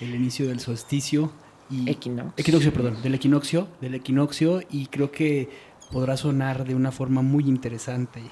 El 0.00 0.14
inicio 0.14 0.48
del 0.48 0.58
solsticio 0.60 1.30
y 1.70 1.88
Equinoccio. 1.90 2.32
equinoccio, 2.36 2.72
perdón, 2.72 2.96
del 3.02 3.14
equinoccio, 3.14 3.66
del 3.80 3.94
equinoccio 3.96 4.62
y 4.70 4.86
creo 4.86 5.10
que 5.10 5.48
podrá 5.90 6.16
sonar 6.16 6.64
de 6.64 6.74
una 6.74 6.92
forma 6.92 7.22
muy 7.22 7.44
interesante 7.44 8.22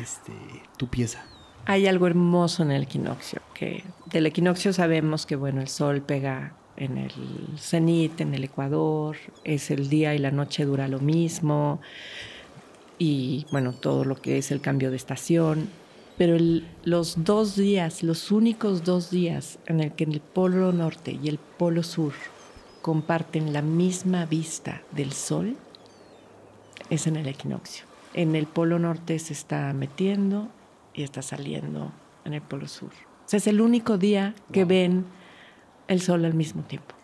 este 0.00 0.32
tu 0.76 0.88
pieza. 0.88 1.24
Hay 1.66 1.86
algo 1.86 2.06
hermoso 2.06 2.62
en 2.62 2.70
el 2.72 2.82
equinoccio, 2.82 3.40
que 3.54 3.84
del 4.06 4.26
equinoccio 4.26 4.72
sabemos 4.72 5.24
que 5.24 5.36
bueno, 5.36 5.60
el 5.60 5.68
sol 5.68 6.02
pega 6.02 6.56
en 6.76 6.98
el 6.98 7.12
cenit, 7.56 8.20
en 8.20 8.34
el 8.34 8.44
ecuador, 8.44 9.16
es 9.44 9.70
el 9.70 9.88
día 9.88 10.14
y 10.14 10.18
la 10.18 10.30
noche 10.30 10.64
dura 10.64 10.88
lo 10.88 11.00
mismo, 11.00 11.80
y 12.98 13.46
bueno, 13.50 13.72
todo 13.72 14.04
lo 14.04 14.16
que 14.16 14.38
es 14.38 14.50
el 14.50 14.60
cambio 14.60 14.90
de 14.90 14.96
estación, 14.96 15.68
pero 16.18 16.36
los 16.84 17.24
dos 17.24 17.56
días, 17.56 18.02
los 18.02 18.30
únicos 18.30 18.84
dos 18.84 19.10
días 19.10 19.58
en 19.66 19.80
el 19.80 19.92
que 19.92 20.04
el 20.04 20.20
polo 20.20 20.72
norte 20.72 21.18
y 21.20 21.28
el 21.28 21.38
polo 21.38 21.82
sur 21.82 22.12
comparten 22.82 23.52
la 23.52 23.62
misma 23.62 24.26
vista 24.26 24.82
del 24.92 25.12
sol, 25.12 25.56
es 26.94 27.06
en 27.06 27.16
el 27.16 27.26
equinoccio. 27.28 27.84
En 28.14 28.34
el 28.36 28.46
polo 28.46 28.78
norte 28.78 29.18
se 29.18 29.32
está 29.32 29.72
metiendo 29.72 30.48
y 30.94 31.02
está 31.02 31.22
saliendo 31.22 31.92
en 32.24 32.34
el 32.34 32.42
polo 32.42 32.68
sur. 32.68 32.90
O 32.90 33.28
sea, 33.28 33.38
es 33.38 33.46
el 33.46 33.60
único 33.60 33.98
día 33.98 34.34
que 34.52 34.64
ven 34.64 35.04
el 35.88 36.00
sol 36.00 36.24
al 36.24 36.34
mismo 36.34 36.62
tiempo. 36.62 36.94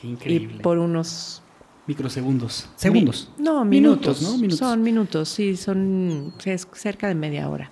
Qué 0.00 0.06
Y 0.06 0.10
increíble. 0.10 0.62
por 0.62 0.78
unos 0.78 1.42
microsegundos. 1.86 2.68
Segundos. 2.76 3.30
Mi- 3.38 3.44
no, 3.44 3.64
minutos. 3.64 4.20
Minutos, 4.20 4.22
¿no? 4.22 4.36
Minutos. 4.38 4.58
Son 4.58 4.82
minutos, 4.82 5.28
sí, 5.28 5.56
son 5.56 6.34
es 6.44 6.68
cerca 6.72 7.08
de 7.08 7.14
media 7.14 7.48
hora 7.48 7.70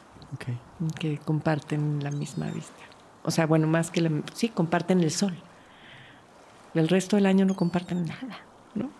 que 0.98 1.18
comparten 1.18 2.02
la 2.02 2.10
misma 2.10 2.46
vista. 2.50 2.72
O 3.24 3.30
sea, 3.30 3.46
bueno, 3.46 3.66
más 3.66 3.90
que 3.90 4.00
la, 4.02 4.10
sí, 4.34 4.48
comparten 4.50 5.00
el 5.00 5.10
sol. 5.10 5.34
El 6.74 6.88
resto 6.88 7.16
del 7.16 7.26
año 7.26 7.44
no 7.46 7.56
comparten 7.56 8.04
nada, 8.04 8.38
¿no? 8.74 8.90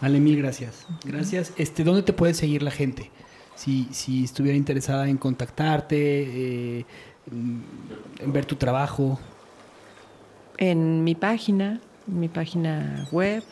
Ale, 0.00 0.20
mil 0.20 0.36
gracias. 0.36 0.86
Gracias. 1.04 1.52
Este, 1.56 1.84
¿Dónde 1.84 2.02
te 2.02 2.12
puede 2.12 2.34
seguir 2.34 2.62
la 2.62 2.70
gente? 2.70 3.10
Si, 3.54 3.88
si 3.92 4.24
estuviera 4.24 4.56
interesada 4.56 5.08
en 5.08 5.16
contactarte, 5.16 5.96
eh, 5.96 6.84
en 7.30 8.32
ver 8.32 8.44
tu 8.44 8.56
trabajo. 8.56 9.18
En 10.58 11.04
mi 11.04 11.14
página, 11.14 11.80
mi 12.06 12.28
página 12.28 13.06
web, 13.10 13.42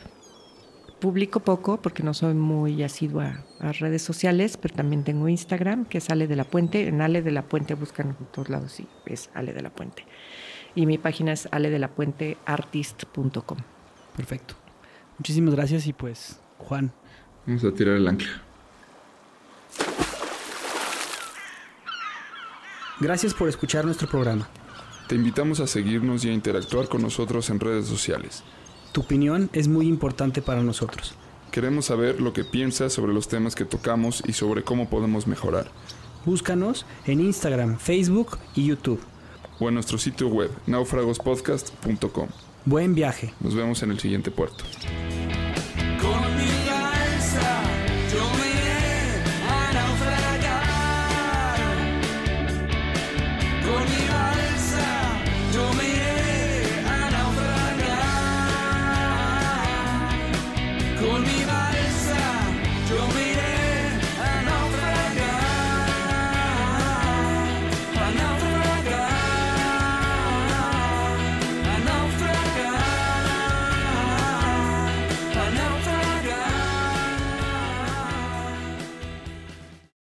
publico 1.00 1.40
poco 1.40 1.82
porque 1.82 2.02
no 2.02 2.14
soy 2.14 2.32
muy 2.34 2.82
asidua 2.82 3.44
a 3.60 3.72
redes 3.72 4.00
sociales, 4.02 4.56
pero 4.56 4.74
también 4.74 5.04
tengo 5.04 5.28
Instagram, 5.28 5.84
que 5.84 5.98
es 5.98 6.08
Ale 6.10 6.26
de 6.26 6.36
la 6.36 6.44
Puente. 6.44 6.88
En 6.88 7.02
Ale 7.02 7.22
de 7.22 7.30
la 7.30 7.42
Puente 7.42 7.74
buscan 7.74 8.16
en 8.18 8.26
todos 8.32 8.48
lados 8.48 8.80
y 8.80 8.88
es 9.06 9.30
Ale 9.34 9.52
de 9.52 9.62
la 9.62 9.70
Puente. 9.70 10.04
Y 10.74 10.86
mi 10.86 10.98
página 10.98 11.32
es 11.32 11.46
aledelapuenteartist.com. 11.50 13.58
Perfecto. 14.16 14.63
Muchísimas 15.18 15.54
gracias 15.54 15.86
y 15.86 15.92
pues, 15.92 16.38
Juan, 16.58 16.92
Vamos 17.46 17.64
a 17.64 17.72
tirar 17.72 17.96
el 17.96 18.08
ancla. 18.08 18.42
gracias 23.00 23.34
por 23.34 23.48
escuchar 23.48 23.84
nuestro 23.84 24.08
programa. 24.08 24.48
Te 25.08 25.14
invitamos 25.14 25.60
a 25.60 25.66
seguirnos 25.66 26.24
y 26.24 26.30
a 26.30 26.32
interactuar 26.32 26.88
con 26.88 27.02
nosotros 27.02 27.50
en 27.50 27.60
redes 27.60 27.86
sociales. 27.86 28.42
Tu 28.92 29.02
opinión 29.02 29.50
es 29.52 29.68
muy 29.68 29.86
importante 29.88 30.40
para 30.40 30.62
nosotros. 30.62 31.14
Queremos 31.50 31.86
saber 31.86 32.20
lo 32.20 32.32
que 32.32 32.44
piensas 32.44 32.92
sobre 32.92 33.12
los 33.12 33.28
temas 33.28 33.54
que 33.54 33.64
tocamos 33.66 34.22
y 34.26 34.32
sobre 34.32 34.62
cómo 34.62 34.88
podemos 34.88 35.26
mejorar. 35.26 35.70
Búscanos 36.24 36.86
en 37.04 37.20
Instagram, 37.20 37.78
Facebook 37.78 38.38
y 38.54 38.66
YouTube. 38.66 39.00
O 39.60 39.68
en 39.68 39.74
nuestro 39.74 39.98
sitio 39.98 40.28
web, 40.28 40.50
naufragospodcast.com. 40.66 42.28
Buen 42.66 42.94
viaje. 42.94 43.34
Nos 43.40 43.54
vemos 43.54 43.82
en 43.82 43.90
el 43.90 44.00
siguiente 44.00 44.30
puerto. 44.30 44.64